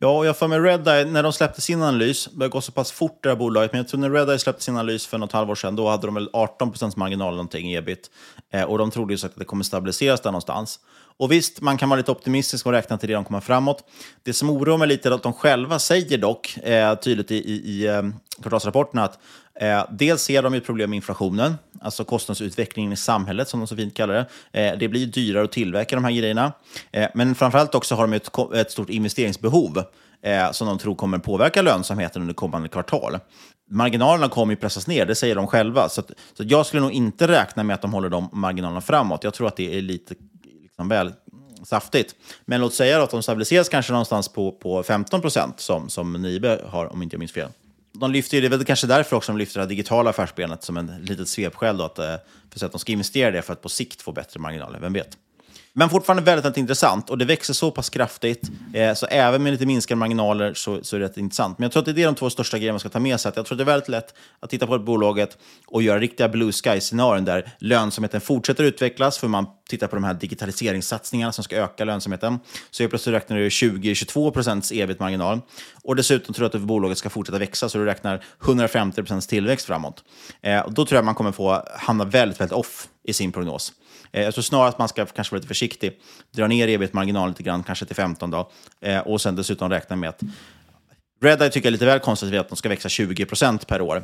Ja, 0.03 0.17
och 0.17 0.25
jag 0.25 0.37
får 0.37 0.47
med 0.47 0.63
Redeye, 0.63 1.05
när 1.05 1.23
de 1.23 1.33
släppte 1.33 1.61
sin 1.61 1.81
analys, 1.81 2.29
det 2.31 2.47
går 2.47 2.61
så 2.61 2.71
pass 2.71 2.91
fort 2.91 3.19
det 3.23 3.29
här 3.29 3.35
bolaget, 3.35 3.71
men 3.71 3.79
jag 3.79 3.87
tror 3.87 3.99
när 3.99 4.09
Redeye 4.09 4.39
släppte 4.39 4.63
sin 4.63 4.77
analys 4.77 5.07
för 5.07 5.17
något 5.17 5.31
halvår 5.31 5.55
sedan, 5.55 5.75
då 5.75 5.89
hade 5.89 6.07
de 6.07 6.15
väl 6.15 6.29
18% 6.29 6.93
marginal 6.97 7.31
någonting 7.31 7.71
i 7.71 7.75
ebit. 7.75 8.11
Eh, 8.51 8.63
och 8.63 8.77
de 8.77 8.91
trodde 8.91 9.13
ju 9.13 9.17
så 9.17 9.27
att 9.27 9.35
det 9.35 9.45
kommer 9.45 9.63
stabiliseras 9.63 10.21
där 10.21 10.31
någonstans. 10.31 10.79
Och 11.17 11.31
visst, 11.31 11.61
man 11.61 11.77
kan 11.77 11.89
vara 11.89 11.97
lite 11.97 12.11
optimistisk 12.11 12.65
och 12.65 12.71
räkna 12.71 12.97
till 12.97 13.09
det 13.09 13.15
de 13.15 13.23
kommer 13.23 13.39
framåt. 13.39 13.83
Det 14.23 14.33
som 14.33 14.49
oroar 14.49 14.77
mig 14.77 14.87
lite 14.87 15.09
är 15.09 15.13
att 15.13 15.23
de 15.23 15.33
själva 15.33 15.79
säger 15.79 16.17
dock 16.17 16.57
eh, 16.57 16.95
tydligt 16.95 17.31
i, 17.31 17.35
i, 17.35 17.53
i 17.53 17.87
eh, 17.87 18.03
att 18.93 19.19
eh, 19.55 19.85
dels 19.89 20.21
ser 20.21 20.43
de 20.43 20.53
ett 20.53 20.65
problem 20.65 20.89
med 20.89 20.97
inflationen, 20.97 21.55
alltså 21.81 22.03
kostnadsutvecklingen 22.03 22.93
i 22.93 22.97
samhället 22.97 23.49
som 23.49 23.59
de 23.59 23.67
så 23.67 23.75
fint 23.75 23.93
kallar 23.93 24.13
det. 24.13 24.61
Eh, 24.61 24.77
det 24.77 24.87
blir 24.87 25.05
dyrare 25.05 25.43
att 25.43 25.51
tillverka 25.51 25.95
de 25.95 26.03
här 26.05 26.11
grejerna. 26.11 26.51
Eh, 26.91 27.09
men 27.13 27.35
framförallt 27.35 27.75
också 27.75 27.95
har 27.95 28.07
de 28.07 28.13
ett, 28.13 28.29
ett 28.55 28.71
stort 28.71 28.89
investeringsbehov 28.89 29.83
eh, 30.21 30.51
som 30.51 30.67
de 30.67 30.77
tror 30.77 30.95
kommer 30.95 31.17
påverka 31.17 31.61
lönsamheten 31.61 32.21
under 32.21 32.33
kommande 32.33 32.69
kvartal. 32.69 33.19
Marginalerna 33.69 34.29
kommer 34.29 34.53
ju 34.53 34.57
pressas 34.57 34.87
ner, 34.87 35.05
det 35.05 35.15
säger 35.15 35.35
de 35.35 35.47
själva. 35.47 35.89
Så, 35.89 36.01
att, 36.01 36.11
så 36.33 36.43
jag 36.47 36.65
skulle 36.65 36.81
nog 36.81 36.91
inte 36.91 37.27
räkna 37.27 37.63
med 37.63 37.73
att 37.73 37.81
de 37.81 37.93
håller 37.93 38.09
de 38.09 38.29
marginalerna 38.31 38.81
framåt. 38.81 39.23
Jag 39.23 39.33
tror 39.33 39.47
att 39.47 39.55
det 39.55 39.77
är 39.77 39.81
lite 39.81 40.15
liksom 40.61 40.87
väl 40.87 41.13
saftigt. 41.63 42.15
Men 42.45 42.61
låt 42.61 42.73
säga 42.73 43.03
att 43.03 43.09
de 43.09 43.23
stabiliseras 43.23 43.69
kanske 43.69 43.91
någonstans 43.91 44.27
på, 44.29 44.51
på 44.51 44.83
15 44.83 45.21
procent 45.21 45.59
som, 45.59 45.89
som 45.89 46.13
Nibe 46.13 46.61
har, 46.69 46.93
om 46.93 47.03
inte 47.03 47.13
jag 47.13 47.19
minns 47.19 47.31
fel. 47.31 47.49
De 47.93 48.11
lyfter 48.11 48.37
ju, 48.37 48.41
det 48.41 48.47
är 48.47 48.57
väl 48.57 48.65
kanske 48.65 48.87
därför 48.87 49.15
också 49.15 49.31
de 49.31 49.37
lyfter 49.37 49.59
det 49.59 49.63
här 49.63 49.69
digitala 49.69 50.09
affärsbenet 50.09 50.63
som 50.63 50.77
en 50.77 51.01
litet 51.01 51.27
svepskäl 51.27 51.77
då, 51.77 51.83
att, 51.83 51.99
eh, 51.99 52.15
för 52.53 52.65
att 52.65 52.71
de 52.71 52.79
ska 52.79 52.91
investera 52.91 53.31
det 53.31 53.41
för 53.41 53.53
att 53.53 53.61
på 53.61 53.69
sikt 53.69 54.01
få 54.01 54.11
bättre 54.11 54.39
marginaler, 54.39 54.79
vem 54.79 54.93
vet? 54.93 55.17
Men 55.73 55.89
fortfarande 55.89 56.23
väldigt, 56.23 56.45
väldigt 56.45 56.57
intressant 56.57 57.09
och 57.09 57.17
det 57.17 57.25
växer 57.25 57.53
så 57.53 57.71
pass 57.71 57.89
kraftigt 57.89 58.51
eh, 58.73 58.93
så 58.93 59.05
även 59.05 59.43
med 59.43 59.51
lite 59.51 59.65
minskade 59.65 59.99
marginaler 59.99 60.53
så, 60.53 60.83
så 60.83 60.95
är 60.95 60.99
det 60.99 61.05
rätt 61.05 61.17
intressant. 61.17 61.59
Men 61.59 61.63
jag 61.63 61.71
tror 61.71 61.89
att 61.89 61.95
det 61.95 62.01
är 62.01 62.05
de 62.05 62.15
två 62.15 62.29
största 62.29 62.57
grejerna 62.57 62.73
man 62.73 62.79
ska 62.79 62.89
ta 62.89 62.99
med 62.99 63.19
sig. 63.19 63.29
Att 63.29 63.35
jag 63.35 63.45
tror 63.45 63.55
att 63.55 63.57
det 63.57 63.63
är 63.63 63.73
väldigt 63.73 63.89
lätt 63.89 64.13
att 64.39 64.49
titta 64.49 64.67
på 64.67 64.75
ett 64.75 64.81
bolaget 64.81 65.37
och 65.67 65.81
göra 65.81 65.99
riktiga 65.99 66.29
blue 66.29 66.51
sky-scenarion 66.51 67.25
där 67.25 67.55
lönsamheten 67.59 68.21
fortsätter 68.21 68.63
utvecklas 68.63 69.17
för 69.17 69.27
man 69.27 69.45
tittar 69.69 69.87
på 69.87 69.95
de 69.95 70.03
här 70.03 70.13
digitaliseringssatsningarna 70.13 71.31
som 71.31 71.43
ska 71.43 71.55
öka 71.55 71.85
lönsamheten. 71.85 72.39
Så 72.71 72.83
jag 72.83 72.89
plötsligt 72.89 73.15
räknar 73.15 73.37
du 73.37 73.49
20-22 73.49 74.31
procents 74.31 74.71
ebit-marginal. 74.71 75.41
Och 75.83 75.95
dessutom 75.95 76.33
tror 76.33 76.49
jag 76.53 76.61
att 76.61 76.67
bolaget 76.67 76.97
ska 76.97 77.09
fortsätta 77.09 77.39
växa 77.39 77.69
så 77.69 77.77
du 77.77 77.85
räknar 77.85 78.23
150 78.43 78.95
procents 78.95 79.27
tillväxt 79.27 79.65
framåt. 79.65 80.03
Eh, 80.41 80.59
och 80.59 80.73
då 80.73 80.85
tror 80.85 80.97
jag 80.97 81.05
man 81.05 81.15
kommer 81.15 81.31
få 81.31 81.63
hamna 81.75 82.05
väldigt, 82.05 82.39
väldigt 82.39 82.57
off 82.57 82.87
i 83.03 83.13
sin 83.13 83.31
prognos. 83.31 83.73
Eh, 84.11 84.23
jag 84.23 84.33
tror 84.33 84.41
snarare 84.41 84.69
att 84.69 84.79
man 84.79 84.89
ska 84.89 85.05
kanske 85.05 85.33
vara 85.33 85.37
lite 85.37 85.47
försiktig, 85.47 85.99
dra 86.31 86.47
ner 86.47 86.67
ebit-marginalen 86.67 87.29
lite 87.29 87.43
grann, 87.43 87.63
kanske 87.63 87.85
till 87.85 87.95
15 87.95 88.31
då, 88.31 88.51
eh, 88.81 88.99
och 88.99 89.21
sen 89.21 89.35
dessutom 89.35 89.69
räkna 89.69 89.95
med 89.95 90.09
att 90.09 90.21
Redeye 91.23 91.49
tycker 91.49 91.67
jag 91.67 91.69
är 91.69 91.71
lite 91.71 91.85
väl 91.85 91.99
konstigt 91.99 92.33
att 92.33 92.49
de 92.49 92.55
ska 92.55 92.69
växa 92.69 92.89
20 92.89 93.25
procent 93.25 93.67
per 93.67 93.81
år. 93.81 94.03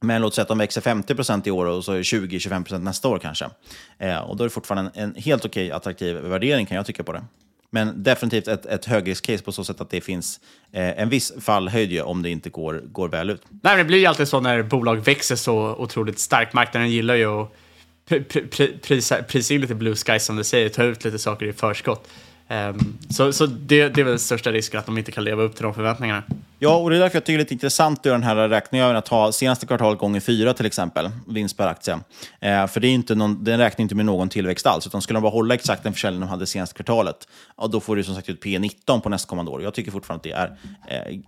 Men 0.00 0.22
låt 0.22 0.34
säga 0.34 0.42
att 0.42 0.48
de 0.48 0.58
växer 0.58 0.80
50 0.80 1.14
procent 1.14 1.46
i 1.46 1.50
år 1.50 1.66
och 1.66 1.84
så 1.84 1.94
20-25 1.94 2.64
procent 2.64 2.84
nästa 2.84 3.08
år 3.08 3.18
kanske. 3.18 3.46
Eh, 3.98 4.18
och 4.18 4.36
då 4.36 4.44
är 4.44 4.48
det 4.48 4.54
fortfarande 4.54 4.90
en, 4.94 5.02
en 5.02 5.22
helt 5.22 5.44
okej 5.44 5.72
attraktiv 5.72 6.16
värdering 6.16 6.66
kan 6.66 6.76
jag 6.76 6.86
tycka 6.86 7.02
på 7.02 7.12
det. 7.12 7.24
Men 7.70 8.02
definitivt 8.02 8.48
ett, 8.48 8.66
ett 8.66 8.84
högriskcase 8.84 9.44
på 9.44 9.52
så 9.52 9.64
sätt 9.64 9.80
att 9.80 9.90
det 9.90 10.00
finns 10.00 10.40
eh, 10.72 11.00
en 11.00 11.08
viss 11.08 11.32
fallhöjd 11.40 12.00
om 12.02 12.22
det 12.22 12.30
inte 12.30 12.50
går, 12.50 12.82
går 12.84 13.08
väl 13.08 13.30
ut. 13.30 13.42
Nej, 13.62 13.76
det 13.76 13.84
blir 13.84 13.98
ju 13.98 14.06
alltid 14.06 14.28
så 14.28 14.40
när 14.40 14.62
bolag 14.62 14.96
växer 14.96 15.36
så 15.36 15.74
otroligt 15.74 16.18
starkt. 16.18 16.52
Marknaden 16.52 16.90
gillar 16.90 17.14
ju 17.14 17.42
att 17.42 17.52
prisa, 18.82 19.22
prisa 19.22 19.54
in 19.54 19.60
lite 19.60 19.74
blue 19.74 19.96
sky 19.96 20.18
som 20.18 20.36
du 20.36 20.44
säger, 20.44 20.68
ta 20.68 20.82
ut 20.82 21.04
lite 21.04 21.18
saker 21.18 21.46
i 21.46 21.52
förskott. 21.52 22.08
Um, 22.50 22.98
så 23.10 23.32
så 23.32 23.46
det, 23.46 23.88
det 23.88 24.00
är 24.00 24.04
väl 24.04 24.12
den 24.12 24.18
största 24.18 24.52
risken 24.52 24.80
att 24.80 24.86
de 24.86 24.98
inte 24.98 25.12
kan 25.12 25.24
leva 25.24 25.42
upp 25.42 25.54
till 25.54 25.62
de 25.62 25.74
förväntningarna. 25.74 26.22
Ja, 26.58 26.76
och 26.76 26.90
det 26.90 26.96
är 26.96 27.00
därför 27.00 27.16
jag 27.16 27.24
tycker 27.24 27.38
det 27.38 27.40
är 27.40 27.44
lite 27.44 27.54
intressant 27.54 27.98
att 27.98 28.06
göra 28.06 28.18
den 28.18 28.26
här 28.26 28.48
räkningen 28.48 28.96
att 28.96 29.06
ta 29.06 29.32
senaste 29.32 29.66
kvartalet 29.66 29.98
gånger 29.98 30.20
fyra 30.20 30.54
till 30.54 30.66
exempel, 30.66 31.10
vinst 31.26 31.56
per 31.56 31.66
aktie. 31.66 31.98
Eh, 32.40 32.66
för 32.66 32.80
det 32.80 32.88
är 32.88 32.92
inte 32.92 33.14
någon, 33.14 33.44
den 33.44 33.58
räknar 33.58 33.82
inte 33.82 33.94
med 33.94 34.06
någon 34.06 34.28
tillväxt 34.28 34.66
alls, 34.66 34.86
utan 34.86 35.02
skulle 35.02 35.16
de 35.16 35.22
bara 35.22 35.32
hålla 35.32 35.54
exakt 35.54 35.82
den 35.82 35.92
försäljning 35.92 36.20
de 36.20 36.28
hade 36.28 36.46
senaste 36.46 36.74
kvartalet, 36.74 37.28
ja, 37.56 37.66
då 37.66 37.80
får 37.80 37.96
du 37.96 38.04
som 38.04 38.14
sagt 38.14 38.28
ut 38.28 38.44
P19 38.44 39.00
på 39.00 39.08
nästkommande 39.08 39.50
år. 39.50 39.62
Jag 39.62 39.74
tycker 39.74 39.90
fortfarande 39.90 40.36
att 40.36 40.50
det 40.88 40.92
är 40.92 41.08
eh, 41.12 41.18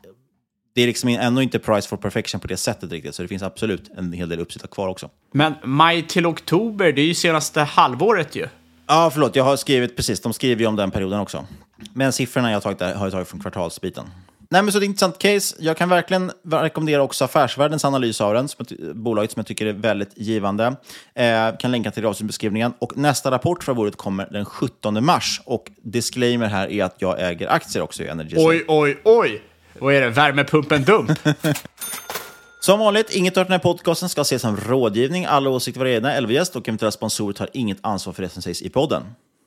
det 0.74 0.82
är 0.82 0.86
liksom 0.86 1.08
ändå 1.08 1.42
inte 1.42 1.58
price 1.58 1.88
for 1.88 1.96
perfection 1.96 2.40
på 2.40 2.46
det 2.46 2.56
sättet 2.56 2.92
riktigt, 2.92 3.14
så 3.14 3.22
det 3.22 3.28
finns 3.28 3.42
absolut 3.42 3.90
en 3.96 4.12
hel 4.12 4.28
del 4.28 4.40
uppsitta 4.40 4.66
kvar 4.66 4.88
också. 4.88 5.10
Men 5.32 5.54
maj 5.64 6.02
till 6.02 6.26
oktober, 6.26 6.92
det 6.92 7.00
är 7.00 7.06
ju 7.06 7.14
senaste 7.14 7.60
halvåret 7.60 8.36
ju. 8.36 8.46
Ja, 8.86 9.10
förlåt, 9.12 9.36
jag 9.36 9.44
har 9.44 9.56
skrivit 9.56 9.96
precis. 9.96 10.20
De 10.20 10.32
skriver 10.32 10.60
ju 10.60 10.66
om 10.66 10.76
den 10.76 10.90
perioden 10.90 11.20
också. 11.20 11.46
Men 11.92 12.12
siffrorna 12.12 12.52
jag 12.52 12.62
tagit 12.62 12.78
där 12.78 12.94
har 12.94 13.06
jag 13.06 13.12
tagit 13.12 13.28
från 13.28 13.40
kvartalsbiten. 13.40 14.04
Nej, 14.52 14.62
men 14.62 14.72
så 14.72 14.78
det 14.78 14.84
är 14.84 14.86
ett 14.86 14.90
intressant 14.90 15.18
case. 15.18 15.56
Jag 15.58 15.76
kan 15.76 15.88
verkligen 15.88 16.32
rekommendera 16.50 17.02
också 17.02 17.24
Affärsvärldens 17.24 17.84
analys 17.84 18.20
av 18.20 18.34
den, 18.34 18.48
som 18.48 18.66
bolaget 18.94 19.30
som 19.30 19.40
jag 19.40 19.46
tycker 19.46 19.66
är 19.66 19.72
väldigt 19.72 20.18
givande. 20.18 20.76
Eh, 21.14 21.56
kan 21.58 21.70
länka 21.70 21.90
till 21.90 22.02
det 22.02 22.20
i 22.20 22.24
beskrivningen. 22.24 22.72
Och 22.78 22.96
nästa 22.96 23.30
rapport 23.30 23.64
för 23.64 23.74
bolaget 23.74 23.96
kommer 23.96 24.28
den 24.30 24.44
17 24.44 25.04
mars. 25.04 25.40
Och 25.44 25.70
disclaimer 25.82 26.46
här 26.46 26.70
är 26.70 26.84
att 26.84 26.94
jag 26.98 27.30
äger 27.30 27.48
aktier 27.48 27.82
också 27.82 28.02
i 28.02 28.06
Energy. 28.06 28.36
Oj, 28.38 28.64
oj, 28.68 29.00
oj! 29.04 29.42
Vad 29.78 29.94
är 29.94 30.00
det? 30.00 30.10
Värmepumpen 30.10 30.84
dump? 30.84 31.10
Som 32.60 32.78
vanligt, 32.78 33.10
inget 33.10 33.36
av 33.36 33.44
den 33.44 33.52
här 33.52 33.58
podcasten 33.58 34.08
ska 34.08 34.20
ses 34.20 34.42
som 34.42 34.56
rådgivning. 34.56 35.24
Alla 35.24 35.50
åsikter 35.50 35.80
var 35.80 35.86
egna. 35.86 36.14
Elvgäst 36.14 36.56
och 36.56 36.68
eventuella 36.68 36.90
sponsorer 36.90 37.32
tar 37.32 37.48
inget 37.52 37.78
ansvar 37.80 38.12
för 38.12 38.22
det 38.22 38.28
som 38.28 38.42
sägs 38.42 38.62
i 38.62 38.68
podden. 38.68 39.02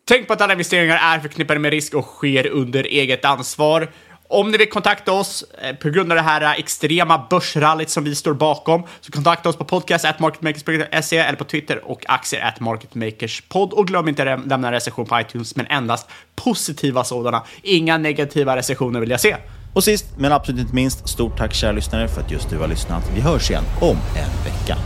Tänk 0.07 0.27
på 0.27 0.33
att 0.33 0.41
alla 0.41 0.53
investeringar 0.53 0.99
är 1.15 1.19
förknippade 1.19 1.59
med 1.59 1.71
risk 1.71 1.93
och 1.93 2.05
sker 2.05 2.47
under 2.47 2.83
eget 2.83 3.25
ansvar. 3.25 3.91
Om 4.27 4.51
ni 4.51 4.57
vill 4.57 4.69
kontakta 4.69 5.11
oss 5.11 5.45
eh, 5.61 5.75
på 5.75 5.89
grund 5.89 6.11
av 6.11 6.15
det 6.15 6.21
här 6.21 6.41
eh, 6.41 6.51
extrema 6.51 7.27
börsrallyt 7.29 7.89
som 7.89 8.03
vi 8.03 8.15
står 8.15 8.33
bakom, 8.33 8.83
så 9.01 9.11
kontakta 9.11 9.49
oss 9.49 9.55
på 9.55 9.65
podcast.marketmakers.se 9.65 11.17
eller 11.17 11.37
på 11.37 11.43
Twitter 11.43 11.85
och 11.85 12.05
aktier 12.07 12.41
at 12.41 12.59
marketmakerspod. 12.59 13.73
Och 13.73 13.87
glöm 13.87 14.07
inte 14.07 14.33
att 14.33 14.47
lämna 14.47 14.67
en 14.67 14.73
recension 14.73 15.05
på 15.05 15.19
iTunes, 15.19 15.55
men 15.55 15.67
endast 15.67 16.09
positiva 16.35 17.03
sådana. 17.03 17.43
Inga 17.61 17.97
negativa 17.97 18.55
recensioner 18.55 18.99
vill 18.99 19.09
jag 19.09 19.19
se. 19.19 19.35
Och 19.73 19.83
sist, 19.83 20.05
men 20.17 20.31
absolut 20.31 20.61
inte 20.61 20.75
minst, 20.75 21.09
stort 21.09 21.37
tack 21.37 21.53
kära 21.53 21.71
lyssnare 21.71 22.07
för 22.07 22.21
att 22.21 22.31
just 22.31 22.49
du 22.49 22.57
har 22.57 22.67
lyssnat. 22.67 23.11
Vi 23.15 23.21
hörs 23.21 23.49
igen 23.49 23.63
om 23.81 23.97
en 24.15 24.43
vecka. 24.43 24.77